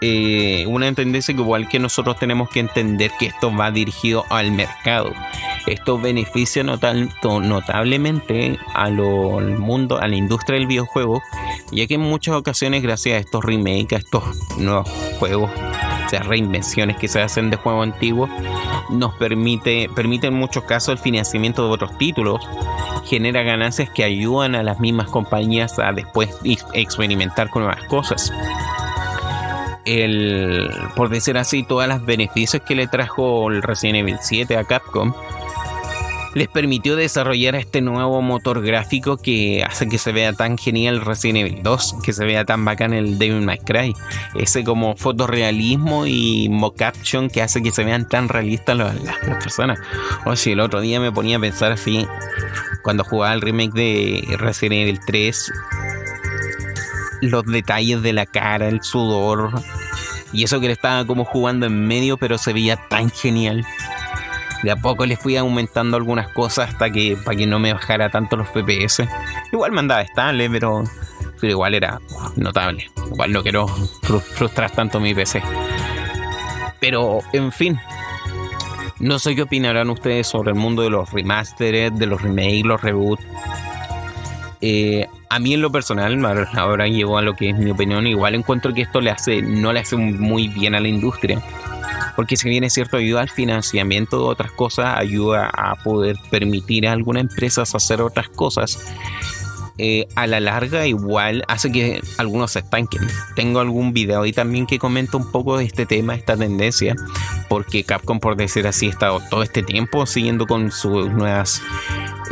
eh, 0.00 0.66
una 0.66 0.92
tendencia 0.92 1.34
que 1.34 1.40
igual 1.40 1.68
que 1.68 1.78
nosotros 1.78 2.18
tenemos 2.18 2.48
que 2.50 2.60
entender 2.60 3.10
que 3.18 3.26
esto 3.26 3.54
va 3.54 3.70
dirigido 3.70 4.24
al 4.28 4.52
mercado. 4.52 5.12
Esto 5.66 5.98
beneficia 5.98 6.62
notablemente 6.62 8.58
al 8.74 8.96
mundo, 9.58 9.98
a 9.98 10.08
la 10.08 10.16
industria 10.16 10.58
del 10.58 10.66
videojuego, 10.66 11.22
ya 11.72 11.86
que 11.86 11.94
en 11.94 12.02
muchas 12.02 12.34
ocasiones 12.34 12.82
gracias 12.82 13.16
a 13.16 13.18
estos 13.18 13.42
remakes, 13.42 13.92
a 13.92 13.96
estos 13.96 14.58
nuevos 14.58 14.90
juegos, 15.18 15.50
o 16.04 16.08
sea, 16.08 16.22
reinvenciones 16.22 16.98
que 16.98 17.08
se 17.08 17.22
hacen 17.22 17.48
de 17.48 17.56
juegos 17.56 17.84
antiguos, 17.84 18.28
nos 18.90 19.14
permite, 19.14 19.88
permite 19.94 20.26
en 20.26 20.34
muchos 20.34 20.64
casos 20.64 20.90
el 20.90 20.98
financiamiento 20.98 21.66
de 21.66 21.72
otros 21.72 21.96
títulos, 21.96 22.46
genera 23.06 23.42
ganancias 23.42 23.88
que 23.88 24.04
ayudan 24.04 24.54
a 24.54 24.62
las 24.62 24.80
mismas 24.80 25.08
compañías 25.08 25.78
a 25.78 25.92
después 25.92 26.28
experimentar 26.74 27.48
con 27.48 27.62
nuevas 27.62 27.84
cosas 27.84 28.30
el, 29.84 30.70
por 30.96 31.08
decir 31.08 31.36
así, 31.36 31.62
todas 31.62 31.88
las 31.88 32.04
beneficios 32.04 32.62
que 32.62 32.74
le 32.74 32.86
trajo 32.86 33.50
el 33.50 33.62
Resident 33.62 33.98
Evil 33.98 34.18
7 34.20 34.56
a 34.56 34.64
Capcom, 34.64 35.12
les 36.34 36.48
permitió 36.48 36.96
desarrollar 36.96 37.54
este 37.54 37.80
nuevo 37.80 38.20
motor 38.20 38.60
gráfico 38.60 39.16
que 39.16 39.64
hace 39.64 39.88
que 39.88 39.98
se 39.98 40.12
vea 40.12 40.32
tan 40.32 40.58
genial 40.58 41.00
Resident 41.00 41.38
Evil 41.38 41.62
2, 41.62 41.96
que 42.02 42.12
se 42.12 42.24
vea 42.24 42.44
tan 42.44 42.64
bacán 42.64 42.92
el 42.92 43.18
Devil 43.18 43.42
May 43.42 43.58
Cry. 43.58 43.94
Ese 44.34 44.64
como 44.64 44.96
fotorrealismo 44.96 46.06
y 46.06 46.48
mock-action 46.48 47.30
que 47.30 47.40
hace 47.40 47.62
que 47.62 47.70
se 47.70 47.84
vean 47.84 48.08
tan 48.08 48.28
realistas 48.28 48.76
las, 48.76 48.94
personas. 49.42 49.78
O 50.26 50.34
si 50.34 50.52
el 50.52 50.60
otro 50.60 50.80
día 50.80 50.98
me 50.98 51.12
ponía 51.12 51.36
a 51.36 51.40
pensar 51.40 51.72
así, 51.72 52.06
cuando 52.82 53.04
jugaba 53.04 53.32
el 53.32 53.40
remake 53.40 53.72
de 53.72 54.36
Resident 54.36 54.82
Evil 54.82 55.00
3, 55.06 55.52
los 57.30 57.44
detalles 57.44 58.02
de 58.02 58.12
la 58.12 58.26
cara, 58.26 58.68
el 58.68 58.82
sudor. 58.82 59.50
Y 60.32 60.44
eso 60.44 60.60
que 60.60 60.66
le 60.66 60.72
estaba 60.72 61.06
como 61.06 61.24
jugando 61.24 61.66
en 61.66 61.86
medio, 61.86 62.16
pero 62.16 62.38
se 62.38 62.52
veía 62.52 62.76
tan 62.88 63.10
genial. 63.10 63.64
De 64.62 64.70
a 64.70 64.76
poco 64.76 65.04
le 65.04 65.16
fui 65.16 65.36
aumentando 65.36 65.96
algunas 65.96 66.28
cosas 66.28 66.70
hasta 66.70 66.90
que 66.90 67.18
para 67.22 67.36
que 67.36 67.46
no 67.46 67.58
me 67.58 67.72
bajara 67.72 68.08
tanto 68.08 68.36
los 68.36 68.48
FPS. 68.48 69.06
Igual 69.52 69.72
me 69.72 69.80
andaba 69.80 70.00
estable, 70.02 70.48
pero, 70.48 70.84
pero 71.40 71.50
igual 71.50 71.74
era 71.74 72.00
notable. 72.36 72.90
Igual 73.12 73.32
no 73.32 73.42
quiero 73.42 73.66
frustrar 73.68 74.70
tanto 74.70 75.00
mi 75.00 75.14
PC. 75.14 75.42
Pero, 76.80 77.20
en 77.32 77.52
fin. 77.52 77.78
No 79.00 79.18
sé 79.18 79.34
qué 79.34 79.42
opinarán 79.42 79.90
ustedes 79.90 80.26
sobre 80.26 80.52
el 80.52 80.56
mundo 80.56 80.82
de 80.82 80.90
los 80.90 81.10
remastered, 81.12 81.92
de 81.92 82.06
los 82.06 82.22
remakes, 82.22 82.64
los 82.64 82.80
reboots. 82.80 83.24
Eh, 84.60 85.06
a 85.34 85.40
mí 85.40 85.52
en 85.52 85.62
lo 85.62 85.72
personal, 85.72 86.24
ahora 86.54 86.86
llevo 86.86 87.18
a 87.18 87.22
lo 87.22 87.34
que 87.34 87.50
es 87.50 87.58
mi 87.58 87.72
opinión, 87.72 88.06
igual 88.06 88.36
encuentro 88.36 88.72
que 88.72 88.82
esto 88.82 89.00
le 89.00 89.10
hace, 89.10 89.42
no 89.42 89.72
le 89.72 89.80
hace 89.80 89.96
muy 89.96 90.46
bien 90.46 90.76
a 90.76 90.80
la 90.80 90.86
industria. 90.86 91.42
Porque 92.14 92.36
si 92.36 92.48
bien 92.48 92.62
es 92.62 92.72
cierto, 92.72 92.98
ayuda 92.98 93.22
al 93.22 93.30
financiamiento 93.30 94.16
de 94.18 94.24
otras 94.26 94.52
cosas, 94.52 94.96
ayuda 94.96 95.50
a 95.52 95.74
poder 95.74 96.16
permitir 96.30 96.86
a 96.86 96.92
algunas 96.92 97.22
empresas 97.22 97.74
hacer 97.74 98.00
otras 98.00 98.28
cosas. 98.28 98.78
Eh, 99.76 100.06
a 100.14 100.28
la 100.28 100.38
larga 100.38 100.86
igual 100.86 101.44
hace 101.48 101.72
que 101.72 102.00
algunos 102.18 102.52
se 102.52 102.60
estanquen. 102.60 103.06
Tengo 103.34 103.60
algún 103.60 103.92
video 103.92 104.22
ahí 104.22 104.32
también 104.32 104.66
que 104.66 104.78
comenta 104.78 105.16
un 105.16 105.32
poco 105.32 105.58
de 105.58 105.64
este 105.64 105.84
tema, 105.84 106.14
esta 106.14 106.36
tendencia, 106.36 106.94
porque 107.48 107.82
Capcom, 107.82 108.20
por 108.20 108.36
decir 108.36 108.66
así, 108.68 108.86
ha 108.86 108.90
estado 108.90 109.20
todo 109.30 109.42
este 109.42 109.62
tiempo 109.62 110.06
siguiendo 110.06 110.46
con 110.46 110.70
sus 110.70 111.10
nuevas 111.10 111.60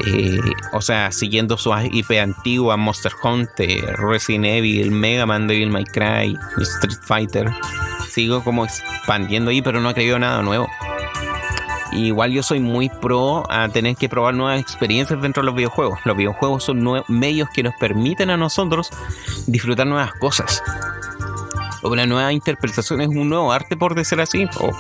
eh, 0.07 0.41
o 0.73 0.81
sea, 0.81 1.13
siguiendo 1.13 1.59
su 1.59 1.71
IP 1.93 2.13
antigua, 2.13 2.77
Monster 2.77 3.13
Hunter, 3.23 3.97
Resident 3.99 4.47
Evil, 4.47 4.91
Mega 4.91 5.27
Man, 5.27 5.47
Devil 5.47 5.71
May 5.71 5.85
Cry, 5.85 6.39
Street 6.59 6.99
Fighter. 7.03 7.51
Sigo 8.09 8.43
como 8.43 8.65
expandiendo 8.65 9.51
ahí, 9.51 9.63
pero 9.63 9.81
no 9.81 9.89
ha 9.89 9.95
creído 9.95 10.19
nada 10.19 10.43
nuevo. 10.43 10.69
Igual 11.93 12.33
yo 12.33 12.43
soy 12.43 12.61
muy 12.61 12.89
pro 12.89 13.45
a 13.51 13.69
tener 13.69 13.97
que 13.97 14.09
probar 14.09 14.35
nuevas 14.35 14.61
experiencias 14.61 15.21
dentro 15.21 15.43
de 15.43 15.47
los 15.47 15.55
videojuegos. 15.55 15.99
Los 16.05 16.17
videojuegos 16.17 16.65
son 16.65 17.05
medios 17.09 17.49
que 17.51 17.63
nos 17.63 17.75
permiten 17.75 18.31
a 18.31 18.37
nosotros 18.37 18.91
disfrutar 19.47 19.87
nuevas 19.87 20.13
cosas. 20.15 20.63
Una 21.83 22.07
nueva 22.07 22.33
interpretación 22.33 23.01
es 23.01 23.09
un 23.09 23.29
nuevo 23.29 23.53
arte, 23.53 23.77
por 23.77 23.95
decir 23.95 24.21
así. 24.21 24.47
O 24.61 24.71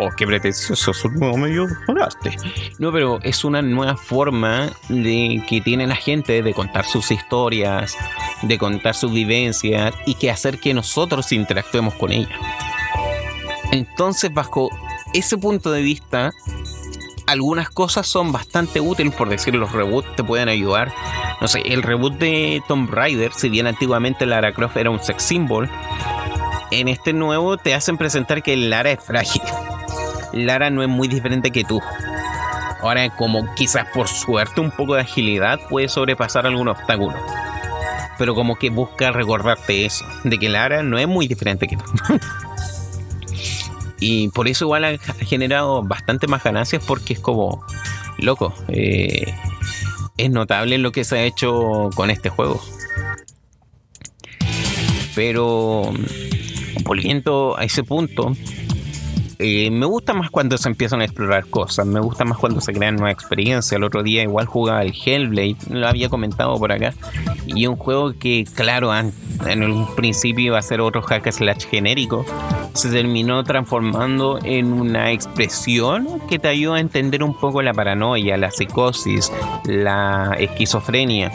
oh, 0.00 0.10
qué 0.16 0.26
pretencioso, 0.26 0.92
es 0.92 1.04
un 1.04 1.14
nuevo 1.16 1.36
medio 1.36 1.66
de 1.66 2.02
arte. 2.02 2.36
No, 2.78 2.92
pero 2.92 3.18
es 3.22 3.44
una 3.44 3.60
nueva 3.60 3.96
forma 3.96 4.70
de 4.88 5.44
que 5.48 5.60
tiene 5.60 5.86
la 5.86 5.96
gente 5.96 6.42
de 6.42 6.54
contar 6.54 6.86
sus 6.86 7.10
historias, 7.10 7.96
de 8.42 8.58
contar 8.58 8.94
sus 8.94 9.12
vivencias 9.12 9.92
y 10.06 10.14
que 10.14 10.30
hacer 10.30 10.58
que 10.58 10.72
nosotros 10.72 11.30
interactuemos 11.32 11.94
con 11.94 12.12
ella. 12.12 12.38
Entonces, 13.72 14.32
bajo 14.32 14.70
ese 15.12 15.36
punto 15.38 15.70
de 15.72 15.82
vista, 15.82 16.32
algunas 17.26 17.70
cosas 17.70 18.06
son 18.06 18.32
bastante 18.32 18.80
útiles, 18.80 19.14
por 19.14 19.28
decir, 19.28 19.54
los 19.54 19.72
reboots 19.72 20.16
te 20.16 20.24
pueden 20.24 20.48
ayudar. 20.48 20.92
No 21.40 21.48
sé, 21.48 21.60
el 21.64 21.82
reboot 21.82 22.14
de 22.14 22.62
Tomb 22.68 22.90
Raider, 22.90 23.32
si 23.32 23.48
bien 23.48 23.66
antiguamente 23.66 24.26
Lara 24.26 24.52
Croft 24.52 24.76
era 24.76 24.90
un 24.90 25.02
sex 25.02 25.22
symbol, 25.22 25.68
en 26.70 26.88
este 26.88 27.12
nuevo 27.12 27.56
te 27.56 27.74
hacen 27.74 27.98
presentar 27.98 28.42
que 28.42 28.56
Lara 28.56 28.90
es 28.90 29.00
frágil. 29.02 29.42
Lara 30.32 30.70
no 30.70 30.82
es 30.82 30.88
muy 30.88 31.08
diferente 31.08 31.50
que 31.50 31.64
tú. 31.64 31.80
Ahora, 32.80 33.10
como 33.10 33.54
quizás 33.54 33.86
por 33.94 34.08
suerte 34.08 34.60
un 34.60 34.70
poco 34.70 34.94
de 34.94 35.02
agilidad 35.02 35.60
puede 35.68 35.88
sobrepasar 35.88 36.46
algún 36.46 36.68
obstáculo. 36.68 37.16
Pero 38.18 38.34
como 38.34 38.56
que 38.56 38.70
busca 38.70 39.12
recordarte 39.12 39.84
eso, 39.84 40.04
de 40.24 40.38
que 40.38 40.48
Lara 40.48 40.82
no 40.82 40.98
es 40.98 41.06
muy 41.06 41.28
diferente 41.28 41.68
que 41.68 41.76
tú. 41.76 41.84
y 44.04 44.30
por 44.30 44.48
eso 44.48 44.64
igual 44.64 44.84
ha 44.84 44.98
generado 44.98 45.84
bastante 45.84 46.26
más 46.26 46.42
ganancias 46.42 46.82
porque 46.84 47.12
es 47.12 47.20
como, 47.20 47.64
loco, 48.18 48.52
eh, 48.66 49.32
es 50.16 50.28
notable 50.28 50.76
lo 50.78 50.90
que 50.90 51.04
se 51.04 51.18
ha 51.18 51.22
hecho 51.22 51.88
con 51.94 52.10
este 52.10 52.28
juego. 52.28 52.60
Pero 55.14 55.92
volviendo 56.82 57.56
a 57.56 57.62
ese 57.62 57.84
punto, 57.84 58.32
me 59.70 59.86
gusta 59.86 60.12
más 60.12 60.30
cuando 60.30 60.56
se 60.58 60.68
empiezan 60.68 61.00
a 61.00 61.04
explorar 61.04 61.46
cosas, 61.46 61.86
me 61.86 62.00
gusta 62.00 62.24
más 62.24 62.38
cuando 62.38 62.60
se 62.60 62.72
crean 62.72 62.96
nuevas 62.96 63.14
experiencias. 63.14 63.72
El 63.72 63.84
otro 63.84 64.02
día 64.02 64.22
igual 64.22 64.46
jugaba 64.46 64.82
el 64.82 64.92
Hellblade, 64.92 65.56
lo 65.70 65.88
había 65.88 66.08
comentado 66.08 66.56
por 66.58 66.72
acá, 66.72 66.94
y 67.46 67.66
un 67.66 67.76
juego 67.76 68.12
que, 68.18 68.44
claro, 68.54 68.92
en 68.94 69.62
un 69.62 69.94
principio 69.94 70.46
iba 70.46 70.58
a 70.58 70.62
ser 70.62 70.80
otro 70.80 71.02
hack 71.02 71.30
slash 71.30 71.66
genérico, 71.66 72.24
se 72.74 72.90
terminó 72.90 73.42
transformando 73.44 74.38
en 74.42 74.72
una 74.72 75.10
expresión 75.10 76.20
que 76.28 76.38
te 76.38 76.48
ayuda 76.48 76.76
a 76.76 76.80
entender 76.80 77.22
un 77.22 77.36
poco 77.36 77.62
la 77.62 77.74
paranoia, 77.74 78.36
la 78.36 78.50
psicosis, 78.50 79.32
la 79.64 80.36
esquizofrenia. 80.38 81.32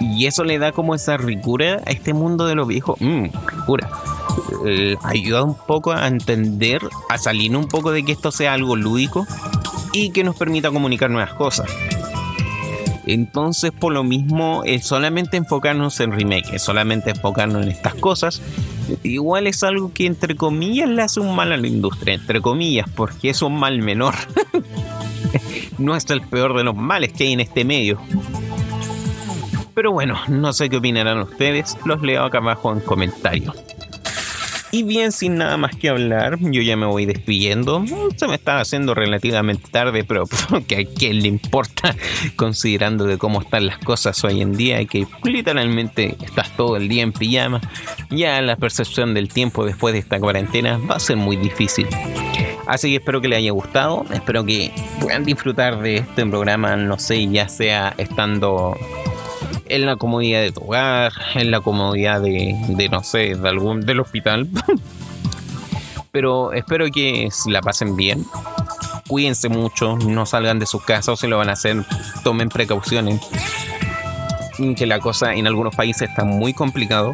Y 0.00 0.26
eso 0.26 0.44
le 0.44 0.58
da 0.58 0.72
como 0.72 0.94
esa 0.94 1.16
ricura 1.16 1.80
a 1.86 1.90
este 1.90 2.14
mundo 2.14 2.46
de 2.46 2.54
los 2.54 2.66
viejos. 2.66 3.00
Mmm, 3.00 3.26
ricura 3.46 3.90
eh, 4.66 4.96
ayuda 5.02 5.42
un 5.42 5.54
poco 5.54 5.92
a 5.92 6.06
entender, 6.06 6.82
a 7.08 7.18
salir 7.18 7.56
un 7.56 7.66
poco 7.66 7.92
de 7.92 8.04
que 8.04 8.12
esto 8.12 8.30
sea 8.30 8.54
algo 8.54 8.76
lúdico 8.76 9.26
y 9.92 10.10
que 10.10 10.24
nos 10.24 10.36
permita 10.36 10.70
comunicar 10.70 11.10
nuevas 11.10 11.34
cosas. 11.34 11.70
Entonces, 13.06 13.72
por 13.72 13.92
lo 13.92 14.04
mismo, 14.04 14.62
el 14.64 14.82
solamente 14.82 15.36
enfocarnos 15.36 15.98
en 16.00 16.12
remake, 16.12 16.58
solamente 16.58 17.10
enfocarnos 17.10 17.64
en 17.64 17.70
estas 17.70 17.94
cosas, 17.94 18.40
igual 19.02 19.46
es 19.46 19.62
algo 19.64 19.92
que 19.92 20.06
entre 20.06 20.36
comillas 20.36 20.88
le 20.88 21.02
hace 21.02 21.20
un 21.20 21.34
mal 21.34 21.52
a 21.52 21.56
la 21.56 21.66
industria, 21.66 22.14
entre 22.14 22.40
comillas, 22.40 22.88
porque 22.94 23.30
es 23.30 23.42
un 23.42 23.58
mal 23.58 23.80
menor. 23.82 24.14
no 25.78 25.96
es 25.96 26.08
el 26.10 26.20
peor 26.22 26.56
de 26.56 26.64
los 26.64 26.76
males 26.76 27.12
que 27.12 27.24
hay 27.24 27.32
en 27.32 27.40
este 27.40 27.64
medio. 27.64 28.00
Pero 29.74 29.92
bueno, 29.92 30.18
no 30.28 30.52
sé 30.52 30.68
qué 30.68 30.76
opinarán 30.76 31.18
ustedes, 31.20 31.76
los 31.84 32.02
leo 32.02 32.24
acá 32.24 32.38
abajo 32.38 32.72
en 32.72 32.80
comentarios. 32.80 33.56
Y 34.72 34.84
bien, 34.84 35.10
sin 35.10 35.36
nada 35.36 35.56
más 35.56 35.74
que 35.74 35.88
hablar, 35.88 36.38
yo 36.40 36.62
ya 36.62 36.76
me 36.76 36.86
voy 36.86 37.04
despidiendo. 37.04 37.84
Se 38.16 38.28
me 38.28 38.36
está 38.36 38.60
haciendo 38.60 38.94
relativamente 38.94 39.68
tarde, 39.70 40.04
pero 40.04 40.26
que 40.68 40.76
a 40.76 40.84
quién 40.84 41.22
le 41.22 41.28
importa, 41.28 41.96
considerando 42.36 43.04
de 43.04 43.18
cómo 43.18 43.40
están 43.40 43.66
las 43.66 43.78
cosas 43.78 44.22
hoy 44.24 44.40
en 44.40 44.56
día 44.56 44.80
y 44.80 44.86
que 44.86 45.06
literalmente 45.24 46.16
estás 46.22 46.56
todo 46.56 46.76
el 46.76 46.88
día 46.88 47.02
en 47.02 47.12
pijama. 47.12 47.60
Ya 48.10 48.40
la 48.42 48.56
percepción 48.56 49.12
del 49.12 49.28
tiempo 49.28 49.64
después 49.64 49.92
de 49.92 50.00
esta 50.00 50.20
cuarentena 50.20 50.78
va 50.78 50.96
a 50.96 51.00
ser 51.00 51.16
muy 51.16 51.36
difícil. 51.36 51.88
Así 52.66 52.90
que 52.90 52.96
espero 52.96 53.20
que 53.20 53.26
les 53.26 53.38
haya 53.38 53.50
gustado, 53.50 54.04
espero 54.12 54.44
que 54.44 54.70
puedan 55.00 55.24
disfrutar 55.24 55.80
de 55.82 55.96
este 55.96 56.24
programa, 56.24 56.76
no 56.76 57.00
sé, 57.00 57.26
ya 57.26 57.48
sea 57.48 57.92
estando 57.98 58.76
en 59.70 59.86
la 59.86 59.96
comodidad 59.96 60.40
de 60.40 60.52
tu 60.52 60.62
hogar, 60.62 61.12
en 61.34 61.50
la 61.50 61.60
comodidad 61.60 62.20
de, 62.20 62.54
de 62.68 62.88
no 62.88 63.02
sé, 63.02 63.36
de 63.36 63.48
algún 63.48 63.80
del 63.80 64.00
hospital. 64.00 64.48
Pero 66.12 66.52
espero 66.52 66.86
que 66.90 67.28
la 67.46 67.60
pasen 67.62 67.94
bien. 67.94 68.26
Cuídense 69.06 69.48
mucho, 69.48 69.96
no 69.96 70.26
salgan 70.26 70.58
de 70.58 70.66
sus 70.66 70.84
casas 70.84 71.08
o 71.08 71.16
si 71.16 71.28
lo 71.28 71.38
van 71.38 71.48
a 71.48 71.52
hacer, 71.52 71.84
tomen 72.24 72.48
precauciones. 72.48 73.20
Que 74.76 74.86
la 74.86 74.98
cosa 74.98 75.34
en 75.34 75.46
algunos 75.46 75.74
países 75.74 76.10
está 76.10 76.24
muy 76.24 76.52
complicado. 76.52 77.12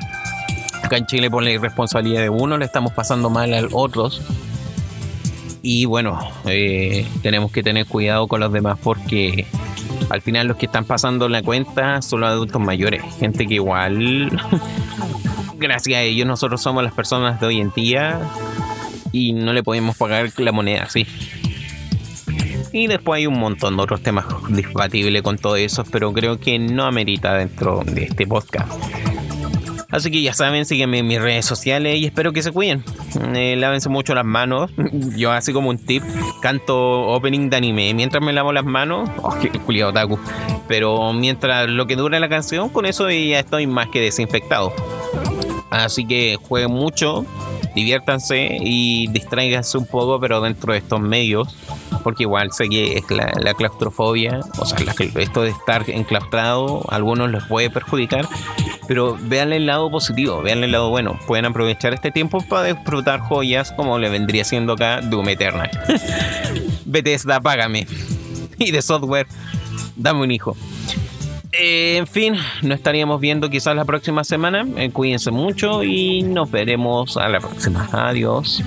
Acá 0.83 0.97
en 0.97 1.07
Chile 1.07 1.31
por 1.31 1.43
la 1.43 1.51
irresponsabilidad 1.51 2.23
de 2.23 2.31
uno 2.31 2.59
le 2.59 2.65
estamos 2.65 2.93
pasando 2.93 3.31
mal 3.31 3.55
a 3.55 3.69
otros. 3.73 4.23
Y 5.63 5.85
bueno, 5.85 6.19
eh, 6.47 7.07
tenemos 7.23 7.53
que 7.53 7.63
tener 7.63 7.87
cuidado 7.87 8.27
con 8.29 8.41
los 8.41 8.53
demás 8.53 8.79
porque 8.83 9.47
al 10.09 10.23
final 10.23 10.47
los 10.47 10.57
que 10.57 10.67
están 10.67 10.85
pasando 10.85 11.29
la 11.29 11.43
cuenta 11.43 12.03
son 12.03 12.21
los 12.21 12.31
adultos 12.31 12.61
mayores. 12.61 13.03
Gente 13.19 13.47
que 13.47 13.55
igual, 13.55 14.31
gracias 15.59 15.99
a 15.99 16.03
ellos, 16.03 16.27
nosotros 16.27 16.63
somos 16.63 16.83
las 16.83 16.93
personas 16.93 17.41
de 17.41 17.47
hoy 17.47 17.61
en 17.61 17.73
día 17.75 18.21
y 19.13 19.33
no 19.33 19.53
le 19.53 19.63
podemos 19.63 19.97
pagar 19.97 20.31
la 20.39 20.53
moneda 20.53 20.85
así. 20.85 21.07
Y 22.73 22.89
después 22.89 23.19
hay 23.19 23.27
un 23.27 23.39
montón 23.39 23.77
de 23.77 23.83
otros 23.83 24.03
temas 24.03 24.27
disbatibles 24.51 25.23
con 25.23 25.39
todo 25.39 25.57
eso, 25.57 25.85
pero 25.91 26.13
creo 26.13 26.39
que 26.39 26.59
no 26.59 26.85
amerita 26.85 27.35
dentro 27.35 27.83
de 27.85 28.05
este 28.05 28.27
podcast. 28.27 28.71
Así 29.91 30.11
que 30.11 30.21
ya 30.21 30.35
saben, 30.35 30.65
sígueme 30.65 30.99
en 30.99 31.07
mis 31.07 31.21
redes 31.21 31.47
sociales 31.47 31.99
y 31.99 32.07
espero 32.07 32.33
que 32.33 32.43
se 32.43 32.51
cuiden. 32.51 32.83
Eh, 33.35 33.57
lávense 33.57 33.89
mucho 33.89 34.15
las 34.15 34.25
manos. 34.25 34.71
Yo 35.17 35.33
así 35.33 35.53
como 35.53 35.71
un 35.71 35.79
tip, 35.79 36.03
canto 36.43 37.09
opening 37.09 37.49
de 37.51 37.57
anime 37.57 37.95
mientras 37.95 38.23
me 38.23 38.33
lavo 38.33 38.53
las 38.53 38.65
manos. 38.65 39.09
Oh, 39.23 39.37
qué 39.41 39.51
culiado 39.51 39.93
taku. 39.93 40.19
Pero 40.69 41.13
mientras 41.13 41.69
lo 41.69 41.87
que 41.87 41.97
dura 41.97 42.19
la 42.19 42.29
canción, 42.29 42.69
con 42.69 42.87
eso 42.87 43.09
ya 43.11 43.39
estoy 43.39 43.67
más 43.67 43.89
que 43.89 44.01
desinfectado. 44.01 44.73
Así 45.71 46.07
que 46.07 46.37
jueguen 46.37 46.73
mucho, 46.73 47.25
diviértanse 47.75 48.59
y 48.61 49.07
distráiganse 49.09 49.79
un 49.79 49.87
poco, 49.87 50.19
pero 50.19 50.41
dentro 50.41 50.73
de 50.73 50.79
estos 50.79 51.01
medios 51.01 51.57
porque 52.07 52.23
igual 52.23 52.53
sé 52.53 52.69
que 52.69 52.99
es 52.99 53.11
la, 53.11 53.55
claustrofobia, 53.55 54.39
o 54.59 54.65
sea, 54.65 54.79
esto 55.17 55.43
de 55.43 55.51
estar 55.51 55.91
enclaustrado, 55.91 56.85
a 56.89 56.95
algunos 56.95 57.33
les 57.33 57.43
puede 57.47 57.69
perjudicar, 57.69 58.29
pero 58.87 59.19
vean 59.23 59.53
el 59.53 59.67
lado 59.67 59.91
positivo, 59.91 60.41
vean 60.41 60.63
el 60.63 60.71
lado 60.71 60.89
bueno. 60.89 61.19
Pueden 61.27 61.47
aprovechar 61.47 61.95
este 61.95 62.13
tiempo 62.13 62.41
para 62.49 62.63
disfrutar 62.63 63.19
joyas 63.19 63.73
como 63.73 63.99
le 63.99 64.09
vendría 64.09 64.45
siendo 64.45 64.75
acá 64.75 65.01
Doom 65.01 65.31
Eternal. 65.31 65.69
Bethesda, 66.85 67.41
págame. 67.41 67.89
Y 68.57 68.71
de 68.71 68.83
software, 68.83 69.27
dame 69.97 70.21
un 70.21 70.31
hijo. 70.31 70.57
Eh, 71.51 71.97
en 71.97 72.07
fin, 72.07 72.37
nos 72.63 72.77
estaríamos 72.79 73.21
viendo 73.21 73.51
quizás 73.51 73.75
la 73.75 73.85
próxima 73.85 74.23
semana. 74.23 74.65
Eh, 74.77 74.91
cuídense 74.93 75.33
mucho 75.33 75.83
y 75.83 76.23
nos 76.23 76.53
veremos 76.53 77.17
a 77.17 77.29
la 77.29 77.41
próxima. 77.41 77.89
Adiós. 77.91 78.63